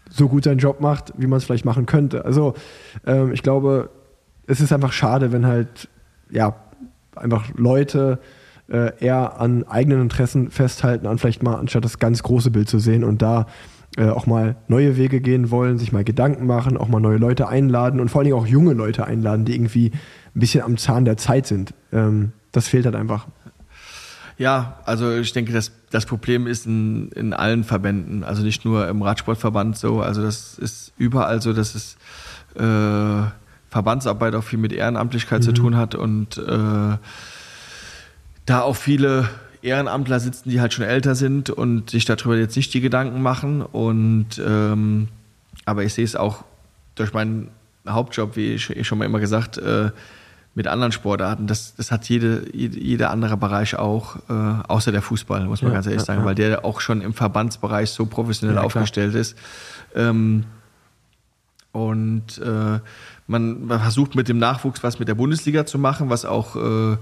[0.08, 2.26] so gut seinen Job macht, wie man es vielleicht machen könnte.
[2.26, 2.54] Also
[3.08, 3.90] ähm, ich glaube,
[4.46, 5.90] es ist einfach schade, wenn halt
[6.30, 6.56] ja
[7.16, 8.20] einfach Leute
[8.70, 12.78] äh, eher an eigenen Interessen festhalten, an vielleicht mal anstatt das ganz große Bild zu
[12.78, 13.48] sehen und da
[13.98, 17.48] äh, auch mal neue Wege gehen wollen, sich mal Gedanken machen, auch mal neue Leute
[17.48, 19.92] einladen und vor allen Dingen auch junge Leute einladen, die irgendwie
[20.36, 21.74] ein bisschen am Zahn der Zeit sind.
[21.92, 23.28] Ähm, das fehlt halt einfach.
[24.38, 28.88] Ja, also ich denke, das, das Problem ist in, in allen Verbänden, also nicht nur
[28.88, 31.98] im Radsportverband so, also das ist überall so, dass es
[32.56, 33.30] äh,
[33.70, 35.44] Verbandsarbeit auch viel mit Ehrenamtlichkeit mhm.
[35.44, 36.98] zu tun hat und äh,
[38.46, 39.30] da auch viele
[39.64, 43.62] Ehrenamtler sitzen, die halt schon älter sind und sich darüber jetzt nicht die Gedanken machen.
[43.62, 45.08] Und ähm,
[45.66, 46.44] aber ich sehe es auch
[46.96, 47.50] durch meinen
[47.88, 49.92] Hauptjob, wie ich schon mal immer gesagt, äh,
[50.56, 51.48] mit anderen Sportarten.
[51.48, 54.34] Das, das hat jede, jede, jeder andere Bereich auch, äh,
[54.68, 56.26] außer der Fußball, muss man ja, ganz ehrlich ja, sagen, ja.
[56.26, 59.38] weil der auch schon im Verbandsbereich so professionell aufgestellt ist.
[59.96, 60.44] Ähm,
[61.72, 62.80] und äh,
[63.26, 66.98] man, man, versucht mit dem Nachwuchs was mit der Bundesliga zu machen, was auch äh,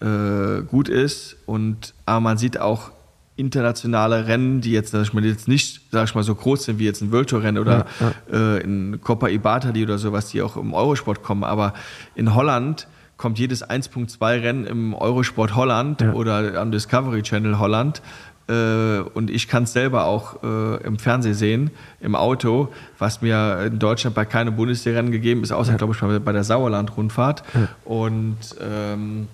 [0.00, 1.36] äh, gut ist.
[1.46, 2.90] Und, aber man sieht auch
[3.38, 6.78] internationale Rennen, die jetzt, sag ich mal, jetzt nicht, sag ich mal, so groß sind
[6.80, 8.56] wie jetzt ein World Tour Rennen oder ja, ja.
[8.56, 11.44] Äh, in Coppa Ibatali oder sowas, die auch im Eurosport kommen.
[11.44, 11.72] Aber
[12.16, 16.12] in Holland kommt jedes 1.2 Rennen im Eurosport Holland ja.
[16.14, 18.02] oder am Discovery Channel Holland.
[18.48, 21.70] Äh, und ich kann es selber auch äh, im Fernsehen sehen,
[22.00, 22.68] im Auto,
[22.98, 27.44] was mir in Deutschland bei keinem Bundesliga-Rennen gegeben ist, außer, glaube ich, bei der Sauerland-Rundfahrt.
[27.84, 29.28] Und ähm,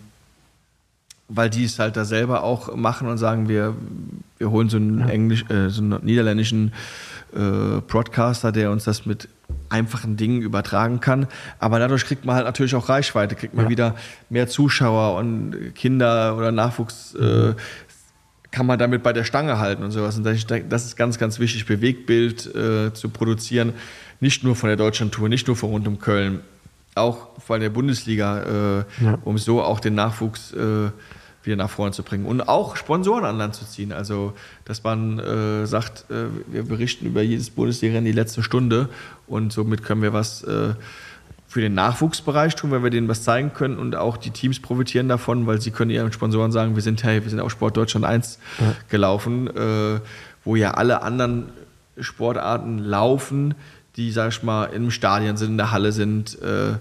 [1.29, 3.75] weil die es halt da selber auch machen und sagen, wir,
[4.39, 5.09] wir holen so einen, ja.
[5.09, 6.73] Englisch, äh, so einen niederländischen
[7.35, 9.29] äh, Broadcaster, der uns das mit
[9.69, 11.27] einfachen Dingen übertragen kann.
[11.59, 13.71] Aber dadurch kriegt man halt natürlich auch Reichweite, kriegt man ja.
[13.71, 13.95] wieder
[14.29, 17.15] mehr Zuschauer und Kinder oder Nachwuchs.
[17.15, 17.55] Äh,
[18.51, 20.17] kann man damit bei der Stange halten und sowas.
[20.17, 23.73] Und das ist ganz, ganz wichtig, Bewegtbild äh, zu produzieren.
[24.21, 26.39] Nicht nur von der Deutschlandtour, nicht nur von rund um Köln,
[26.95, 29.19] auch von der Bundesliga, äh, ja.
[29.25, 30.91] um so auch den Nachwuchs äh,
[31.43, 33.93] wieder nach vorne zu bringen und auch Sponsoren an Land zu ziehen.
[33.93, 34.33] Also,
[34.65, 38.89] dass man äh, sagt, äh, wir berichten über jedes Bundesliga-Rennen die letzte Stunde
[39.27, 40.75] und somit können wir was äh,
[41.47, 45.09] für den Nachwuchsbereich tun, weil wir denen was zeigen können und auch die Teams profitieren
[45.09, 48.05] davon, weil sie können ihren Sponsoren sagen, wir sind hey, wir sind auch Sport Deutschland
[48.05, 48.75] 1 ja.
[48.89, 50.01] gelaufen, äh,
[50.45, 51.51] wo ja alle anderen
[51.99, 53.55] Sportarten laufen,
[53.97, 56.75] die, sag ich mal, im Stadion sind, in der Halle sind, äh,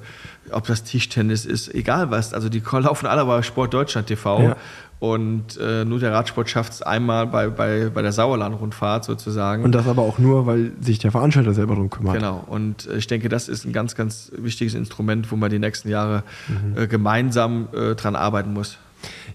[0.51, 2.33] ob das Tischtennis ist, egal was.
[2.33, 4.41] Also die laufen alle bei Sport Deutschland TV.
[4.41, 4.55] Ja.
[4.99, 9.63] Und äh, nur der Radsport schafft es einmal bei, bei, bei der Sauerland-Rundfahrt sozusagen.
[9.65, 12.15] Und das aber auch nur, weil sich der Veranstalter selber darum kümmert.
[12.15, 12.41] Genau.
[12.47, 15.89] Und äh, ich denke, das ist ein ganz, ganz wichtiges Instrument, wo man die nächsten
[15.89, 16.81] Jahre mhm.
[16.81, 18.77] äh, gemeinsam äh, dran arbeiten muss.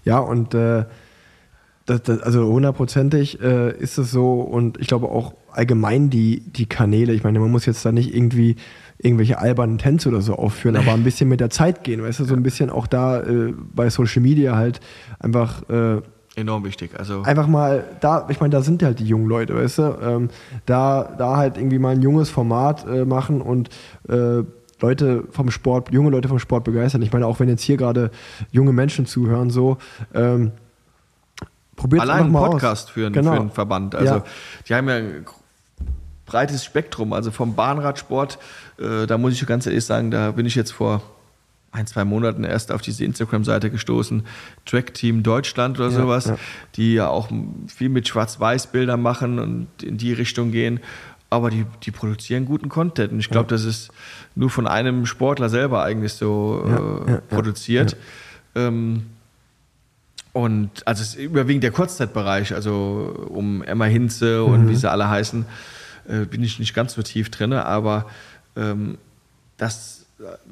[0.05, 0.85] Ja, und äh,
[1.89, 4.41] das, das, also hundertprozentig äh, ist es so.
[4.41, 7.13] Und ich glaube auch allgemein die, die Kanäle.
[7.13, 8.55] Ich meine, man muss jetzt da nicht irgendwie
[8.99, 12.25] irgendwelche albernen Tänze oder so aufführen, aber ein bisschen mit der Zeit gehen, weißt du,
[12.25, 14.81] so ein bisschen auch da äh, bei Social Media halt
[15.19, 16.01] einfach äh,
[16.35, 16.91] enorm wichtig.
[16.97, 20.29] Also einfach mal da, ich meine, da sind halt die jungen Leute, weißt du, ähm,
[20.65, 23.69] da, da halt irgendwie mal ein junges Format äh, machen und
[24.09, 24.43] äh,
[24.81, 27.01] Leute vom Sport, junge Leute vom Sport begeistern.
[27.01, 28.11] Ich meine, auch wenn jetzt hier gerade
[28.51, 29.77] junge Menschen zuhören, so
[30.13, 30.51] ähm,
[31.79, 32.91] probiert Allein einen Podcast aus.
[32.91, 33.33] Für, einen, genau.
[33.33, 33.95] für einen Verband.
[33.95, 34.23] Also ja.
[34.67, 35.25] die haben ja ein
[36.25, 38.37] breites Spektrum, also vom Bahnradsport
[38.79, 41.01] äh, da muss ich ganz ehrlich sagen, da bin ich jetzt vor
[41.71, 44.23] ein, zwei Monaten erst auf diese Instagram-Seite gestoßen,
[44.65, 46.37] Track Team Deutschland oder ja, sowas, ja.
[46.75, 47.29] die ja auch
[47.67, 50.79] viel mit Schwarz-Weiß-Bildern machen und in die Richtung gehen.
[51.29, 53.11] Aber die, die produzieren guten Content.
[53.11, 53.49] Und ich glaube, ja.
[53.49, 53.91] das ist
[54.33, 57.95] nur von einem Sportler selber eigentlich so äh, produziert.
[58.55, 59.05] Ähm,
[60.33, 64.69] und also es ist überwiegend der Kurzzeitbereich, also um Emma Hinze und mhm.
[64.69, 65.45] wie sie alle heißen,
[66.07, 68.05] äh, bin ich nicht ganz so tief drin, aber
[68.55, 68.97] ähm,
[69.57, 70.05] das,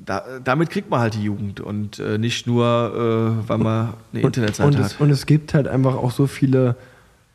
[0.06, 2.66] da, damit kriegt man halt die Jugend und äh, nicht nur,
[3.46, 4.92] äh, weil man eine Internetseite und hat.
[4.92, 6.76] Es, und es gibt halt einfach auch so viele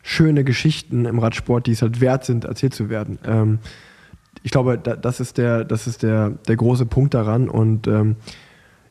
[0.03, 3.19] schöne Geschichten im Radsport, die es halt wert sind, erzählt zu werden.
[3.25, 3.59] Ähm,
[4.43, 8.17] ich glaube, da, das ist der, das ist der, der große Punkt daran und ähm,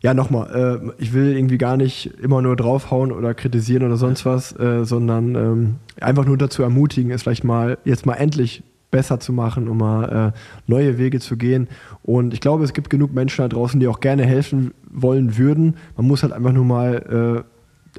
[0.01, 4.25] ja, nochmal, äh, ich will irgendwie gar nicht immer nur draufhauen oder kritisieren oder sonst
[4.25, 9.19] was, äh, sondern ähm, einfach nur dazu ermutigen, es vielleicht mal jetzt mal endlich besser
[9.19, 11.67] zu machen, um mal äh, neue Wege zu gehen.
[12.03, 15.75] Und ich glaube, es gibt genug Menschen da draußen, die auch gerne helfen wollen würden.
[15.95, 17.51] Man muss halt einfach nur mal äh,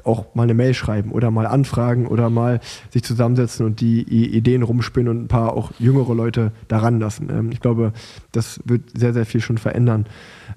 [0.03, 4.63] auch mal eine Mail schreiben oder mal anfragen oder mal sich zusammensetzen und die Ideen
[4.63, 7.29] rumspinnen und ein paar auch jüngere Leute daran lassen.
[7.29, 7.93] Ähm, ich glaube,
[8.31, 10.05] das wird sehr, sehr viel schon verändern.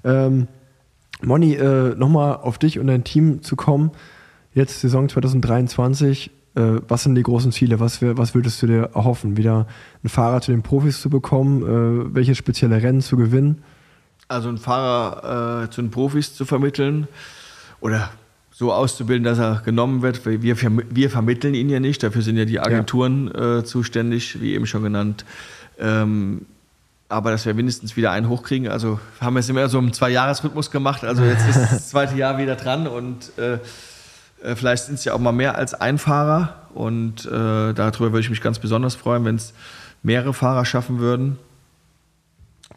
[0.03, 0.47] Ähm,
[1.23, 3.91] Moni, äh, nochmal auf dich und dein Team zu kommen.
[4.53, 6.31] Jetzt Saison 2023.
[6.55, 7.79] Äh, was sind die großen Ziele?
[7.79, 9.37] Was, was würdest du dir erhoffen?
[9.37, 9.67] Wieder
[10.03, 11.61] ein Fahrer zu den Profis zu bekommen?
[11.63, 13.63] Äh, welche spezielle Rennen zu gewinnen?
[14.27, 17.07] Also einen Fahrer äh, zu den Profis zu vermitteln
[17.79, 18.09] oder
[18.51, 20.25] so auszubilden, dass er genommen wird.
[20.25, 23.59] Wir, wir vermitteln ihn ja nicht, dafür sind ja die Agenturen ja.
[23.59, 25.25] Äh, zuständig, wie eben schon genannt.
[25.79, 26.47] Ähm,
[27.09, 28.67] aber dass wir mindestens wieder einen hochkriegen.
[28.67, 31.03] Also haben wir es immer so im Zwei-Jahres-Rhythmus gemacht.
[31.03, 33.59] Also jetzt ist das zweite Jahr wieder dran und äh,
[34.43, 36.55] äh vielleicht sind es ja auch mal mehr als ein Fahrer.
[36.73, 39.53] Und äh, darüber würde ich mich ganz besonders freuen, wenn es
[40.03, 41.39] mehrere Fahrer schaffen würden.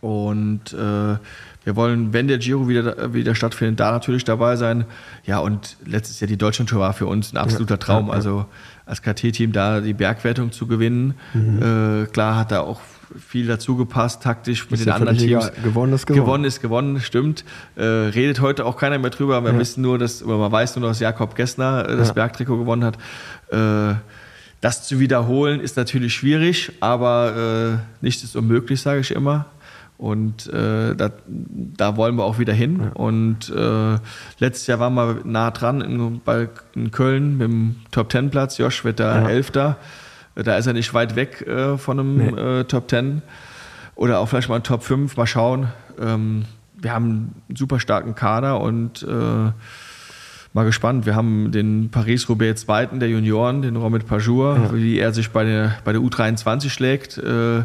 [0.01, 1.19] Und äh,
[1.65, 4.87] wir wollen, wenn der Giro wieder, wieder stattfindet, da natürlich dabei sein.
[5.27, 8.11] Ja, und letztes Jahr die Deutschlandtour war für uns ein absoluter Traum.
[8.11, 8.47] Also
[8.87, 11.15] als KT-Team da die Bergwertung zu gewinnen.
[11.35, 12.05] Mhm.
[12.05, 12.81] Äh, klar hat da auch
[13.19, 15.51] viel dazu gepasst, taktisch mit den anderen Teams.
[15.63, 16.25] Gewonnen ist gewonnen.
[16.25, 17.45] Gewonnen ist gewonnen, stimmt.
[17.77, 19.43] Äh, redet heute auch keiner mehr drüber.
[19.43, 19.59] Wir ja.
[19.59, 22.15] wissen nur, dass, oder man weiß nur, dass Jakob Gessner äh, das ja.
[22.15, 22.99] Bergtrikot gewonnen hat.
[23.51, 23.97] Äh,
[24.61, 29.47] das zu wiederholen ist natürlich schwierig, aber äh, nichts ist unmöglich, sage ich immer.
[29.97, 32.81] Und äh, da, da, wollen wir auch wieder hin.
[32.81, 32.93] Ja.
[32.93, 33.99] Und äh,
[34.39, 38.57] letztes Jahr waren wir nah dran in, bei, in Köln mit dem Top Ten Platz.
[38.57, 39.29] Josh wird da ja.
[39.29, 39.77] Elfter.
[40.43, 42.61] Da ist er nicht weit weg äh, von einem nee.
[42.61, 43.23] äh, Top 10
[43.95, 45.17] oder auch vielleicht mal ein Top 5.
[45.17, 45.69] Mal schauen.
[46.01, 49.53] Ähm, wir haben einen super starken Kader und äh,
[50.53, 51.07] mal gespannt.
[51.07, 54.75] Wir haben den Paris-Roubaix Zweiten der Junioren, den Romit Pajour, ja.
[54.75, 57.19] wie er sich bei der, bei der U23 schlägt.
[57.19, 57.65] Äh,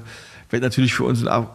[0.50, 1.46] wird natürlich für uns ein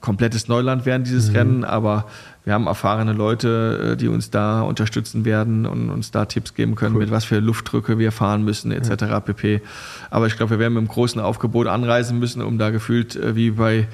[0.00, 1.36] komplettes Neuland werden, dieses mhm.
[1.36, 2.06] Rennen, aber
[2.44, 6.74] wir haben erfahrene Leute, äh, die uns da unterstützen werden und uns da Tipps geben
[6.74, 7.02] können, cool.
[7.02, 9.02] mit was für Luftdrücke wir fahren müssen, etc.
[9.02, 9.20] Ja.
[9.20, 9.62] pp.
[10.10, 13.34] Aber ich glaube, wir werden mit einem großen Aufgebot anreisen müssen, um da gefühlt äh,
[13.34, 13.88] wie bei,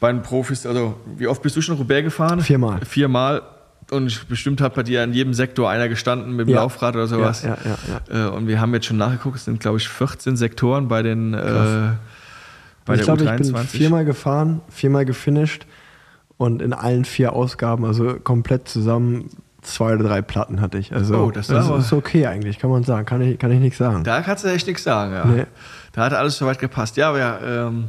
[0.00, 2.40] bei den Profis, also wie oft bist du schon Roubaix gefahren?
[2.40, 2.84] Viermal.
[2.84, 3.42] Viermal.
[3.92, 6.62] Und bestimmt hat bei dir in jedem Sektor einer gestanden mit dem ja.
[6.62, 7.44] Laufrad oder sowas.
[7.44, 7.56] Ja,
[8.10, 11.02] ja, äh, Und wir haben jetzt schon nachgeguckt, es sind, glaube ich, 14 Sektoren bei
[11.02, 11.90] den äh,
[12.86, 15.66] bei ich glaube, ich bin viermal gefahren, viermal gefinisht
[16.38, 19.28] und in allen vier Ausgaben, also komplett zusammen
[19.66, 20.92] zwei oder drei Platten hatte ich.
[20.92, 23.04] Also oh, das, das ist okay eigentlich, kann man sagen.
[23.04, 24.04] Kann ich, kann ich nichts sagen.
[24.04, 25.24] Da kannst du echt nichts sagen, ja.
[25.24, 25.46] Nee.
[25.92, 26.96] Da hat alles soweit gepasst.
[26.96, 27.88] Ja, wir ähm,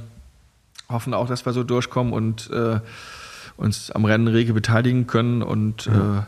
[0.89, 2.79] hoffen auch, dass wir so durchkommen und äh,
[3.57, 5.43] uns am Rennen rege beteiligen können.
[5.43, 5.93] Und ja.
[5.93, 6.21] Äh,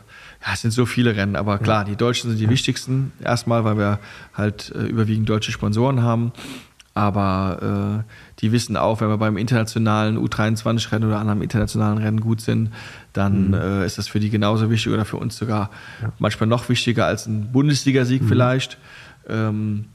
[0.46, 3.12] ja, es sind so viele Rennen, aber klar, die Deutschen sind die wichtigsten.
[3.22, 3.98] Erstmal, weil wir
[4.34, 6.32] halt äh, überwiegend deutsche Sponsoren haben.
[6.92, 12.40] Aber äh, die wissen auch, wenn wir beim internationalen U23-Rennen oder anderen internationalen Rennen gut
[12.40, 12.70] sind,
[13.12, 13.54] dann mhm.
[13.54, 15.70] äh, ist das für die genauso wichtig oder für uns sogar
[16.02, 16.12] ja.
[16.18, 18.28] manchmal noch wichtiger als ein Bundesligasieg mhm.
[18.28, 18.78] vielleicht.
[19.28, 19.86] Ähm,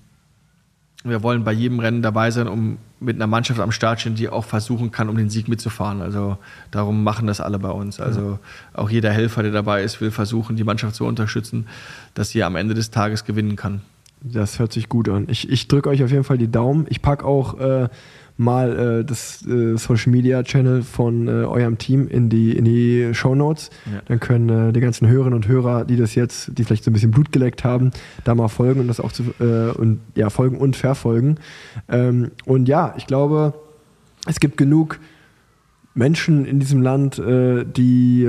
[1.04, 4.30] wir wollen bei jedem Rennen dabei sein, um mit einer Mannschaft am Start stehen, die
[4.30, 6.02] auch versuchen kann, um den Sieg mitzufahren.
[6.02, 6.38] Also
[6.72, 8.00] darum machen das alle bei uns.
[8.00, 8.40] Also
[8.74, 11.68] auch jeder Helfer, der dabei ist, will versuchen, die Mannschaft zu unterstützen,
[12.16, 13.82] dass sie am Ende des Tages gewinnen kann.
[14.32, 15.28] Das hört sich gut an.
[15.30, 16.88] Ich, ich drücke euch auf jeden Fall die Daumen.
[16.90, 17.90] Ich packe auch äh,
[18.38, 23.14] mal äh, das äh, Social Media Channel von äh, eurem Team in die, in die
[23.14, 23.70] Show Notes.
[23.86, 24.02] Ja.
[24.08, 26.94] Dann können äh, die ganzen Hörerinnen und Hörer, die das jetzt, die vielleicht so ein
[26.94, 27.92] bisschen Blut geleckt haben,
[28.24, 31.38] da mal folgen und das auch zu, äh, und ja, folgen und verfolgen.
[31.88, 33.54] Ähm, und ja, ich glaube,
[34.26, 35.00] es gibt genug
[35.94, 38.28] Menschen in diesem Land, die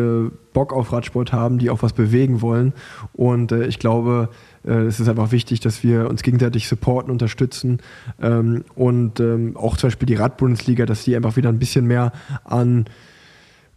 [0.53, 2.73] Bock auf Radsport haben, die auch was bewegen wollen.
[3.13, 4.29] Und ich glaube,
[4.73, 7.79] es ist einfach wichtig, dass wir uns gegenseitig supporten, unterstützen
[8.21, 12.13] ähm, und ähm, auch zum Beispiel die Radbundesliga, dass die einfach wieder ein bisschen mehr
[12.45, 12.87] an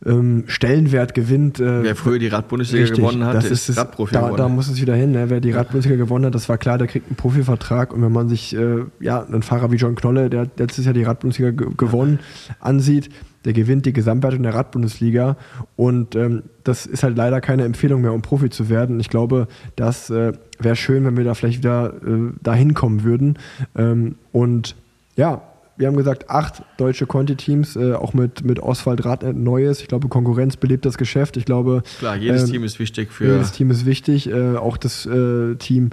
[0.05, 1.59] ähm, Stellenwert gewinnt.
[1.59, 4.81] Äh, Wer früher die Radbundesliga gewonnen hat, das ist, ist Radprofi da, da muss es
[4.81, 5.11] wieder hin.
[5.11, 5.29] Ne?
[5.29, 7.93] Wer die Radbundesliga gewonnen hat, das war klar, der kriegt einen Profivertrag.
[7.93, 11.03] Und wenn man sich äh, ja einen Fahrer wie John Knolle, der letztes Jahr die
[11.03, 12.19] Radbundesliga gewonnen,
[12.59, 13.09] ansieht,
[13.45, 15.37] der gewinnt die Gesamtwertung der Radbundesliga
[15.77, 18.99] und ähm, das ist halt leider keine Empfehlung mehr, um Profi zu werden.
[18.99, 19.47] Ich glaube,
[19.77, 23.38] das äh, wäre schön, wenn wir da vielleicht wieder äh, dahin kommen würden.
[23.76, 24.76] Ähm, und
[25.15, 25.41] ja,
[25.80, 29.80] wir haben gesagt, acht deutsche Conti-Teams, äh, auch mit, mit Oswald Radnet Neues.
[29.80, 31.38] Ich glaube, Konkurrenz belebt das Geschäft.
[31.38, 31.84] Ich glaube.
[31.99, 33.31] Klar, jedes ähm, Team ist wichtig für.
[33.31, 34.30] Jedes Team ist wichtig.
[34.30, 35.91] Äh, auch das äh, Team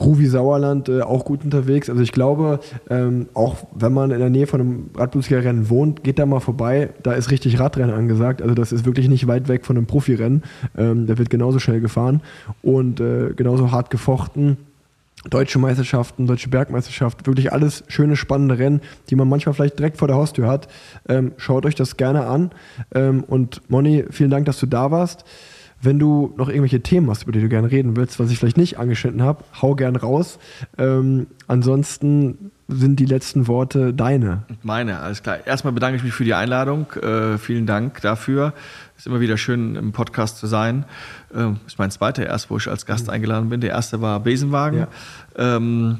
[0.00, 1.90] Ruvi Sauerland äh, auch gut unterwegs.
[1.90, 6.18] Also ich glaube, ähm, auch wenn man in der Nähe von einem Radblutsliga-Rennen wohnt, geht
[6.18, 6.90] da mal vorbei.
[7.02, 8.42] Da ist richtig Radrennen angesagt.
[8.42, 10.42] Also das ist wirklich nicht weit weg von einem Profirennen.
[10.76, 12.22] Ähm, da wird genauso schnell gefahren
[12.62, 14.56] und äh, genauso hart gefochten.
[15.28, 18.80] Deutsche Meisterschaften, Deutsche Bergmeisterschaft, wirklich alles schöne, spannende Rennen,
[19.10, 20.68] die man manchmal vielleicht direkt vor der Haustür hat.
[21.08, 22.52] Ähm, schaut euch das gerne an.
[22.94, 25.24] Ähm, und Moni, vielen Dank, dass du da warst.
[25.80, 28.56] Wenn du noch irgendwelche Themen hast, über die du gerne reden willst, was ich vielleicht
[28.56, 30.38] nicht angeschnitten habe, hau gern raus.
[30.76, 34.42] Ähm, ansonsten sind die letzten Worte deine.
[34.62, 35.46] Meine, alles klar.
[35.46, 36.92] Erstmal bedanke ich mich für die Einladung.
[36.92, 38.52] Äh, vielen Dank dafür.
[38.96, 40.84] Ist immer wieder schön, im Podcast zu sein.
[41.34, 43.14] Äh, ist mein zweiter erst, wo ich als Gast mhm.
[43.14, 43.60] eingeladen bin.
[43.60, 44.86] Der erste war Besenwagen.
[45.36, 45.56] Ja.
[45.56, 45.98] Ähm,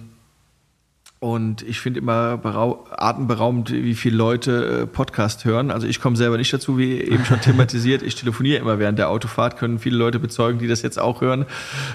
[1.20, 5.73] und ich finde immer atemberaubend, wie viele Leute äh, Podcast hören.
[5.73, 8.03] Also ich komme selber nicht dazu, wie eben schon thematisiert.
[8.03, 11.45] Ich telefoniere immer während der Autofahrt, können viele Leute bezeugen, die das jetzt auch hören.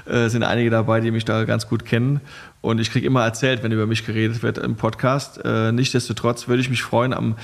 [0.06, 2.20] Äh, sind einige dabei, die mich da ganz gut kennen.
[2.60, 5.40] Und ich kriege immer erzählt, wenn über mich geredet wird im Podcast.
[5.46, 7.36] Äh, nichtsdestotrotz würde ich mich freuen, am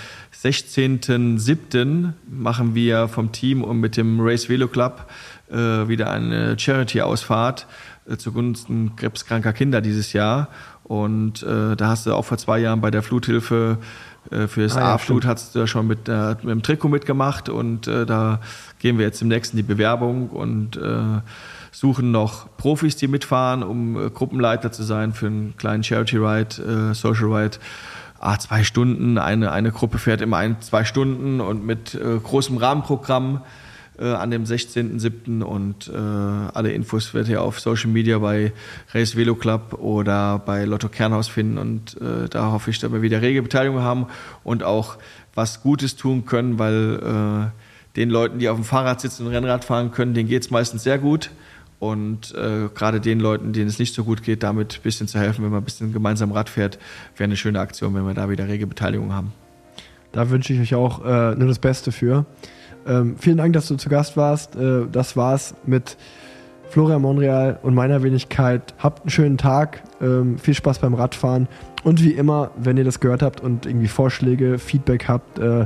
[0.44, 2.12] 16.07.
[2.30, 5.10] machen wir vom Team und mit dem Race Velo Club
[5.50, 7.68] äh, wieder eine Charity-Ausfahrt
[8.10, 10.50] äh, zugunsten krebskranker Kinder dieses Jahr.
[10.90, 13.78] Und äh, da hast du auch vor zwei Jahren bei der Fluthilfe
[14.32, 17.48] äh, für das ah, A-Flut ja, hast du schon mit, äh, mit dem Trikot mitgemacht.
[17.48, 18.40] Und äh, da
[18.80, 21.22] gehen wir jetzt im nächsten die Bewerbung und äh,
[21.72, 26.96] suchen noch Profis, die mitfahren, um äh, Gruppenleiter zu sein für einen kleinen Charity Ride,
[26.96, 27.58] Social Ride.
[28.20, 33.42] Ah, zwei Stunden, eine, eine Gruppe fährt immer ein, zwei Stunden und mit großem Rahmenprogramm
[34.00, 35.42] äh, an dem 16.07.
[35.42, 38.54] und äh, alle Infos werdet ihr auf Social Media bei
[38.94, 43.02] Race Velo Club oder bei Lotto Kernhaus finden und äh, da hoffe ich, dass wir
[43.02, 44.08] wieder rege Beteiligung haben
[44.44, 44.98] und auch
[45.36, 49.66] was Gutes tun können, weil äh, den Leuten, die auf dem Fahrrad sitzen und Rennrad
[49.66, 51.32] fahren können, denen geht es meistens sehr gut.
[51.80, 55.18] Und äh, gerade den Leuten, denen es nicht so gut geht, damit ein bisschen zu
[55.18, 56.78] helfen, wenn man ein bisschen gemeinsam Rad fährt,
[57.16, 59.32] wäre eine schöne Aktion, wenn wir da wieder rege Beteiligung haben.
[60.12, 62.26] Da wünsche ich euch auch äh, nur das Beste für.
[62.90, 64.56] Ähm, vielen Dank, dass du zu Gast warst.
[64.56, 65.96] Äh, das war's mit
[66.70, 68.74] Florian Monreal und meiner Wenigkeit.
[68.80, 71.48] Habt einen schönen Tag, ähm, viel Spaß beim Radfahren
[71.84, 75.66] und wie immer, wenn ihr das gehört habt und irgendwie Vorschläge, Feedback habt, äh,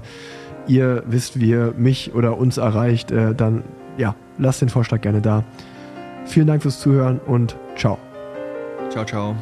[0.68, 3.64] ihr wisst, wie ihr mich oder uns erreicht, äh, dann
[3.98, 5.44] ja, lasst den Vorschlag gerne da.
[6.26, 7.98] Vielen Dank fürs Zuhören und ciao.
[8.90, 9.36] Ciao, ciao.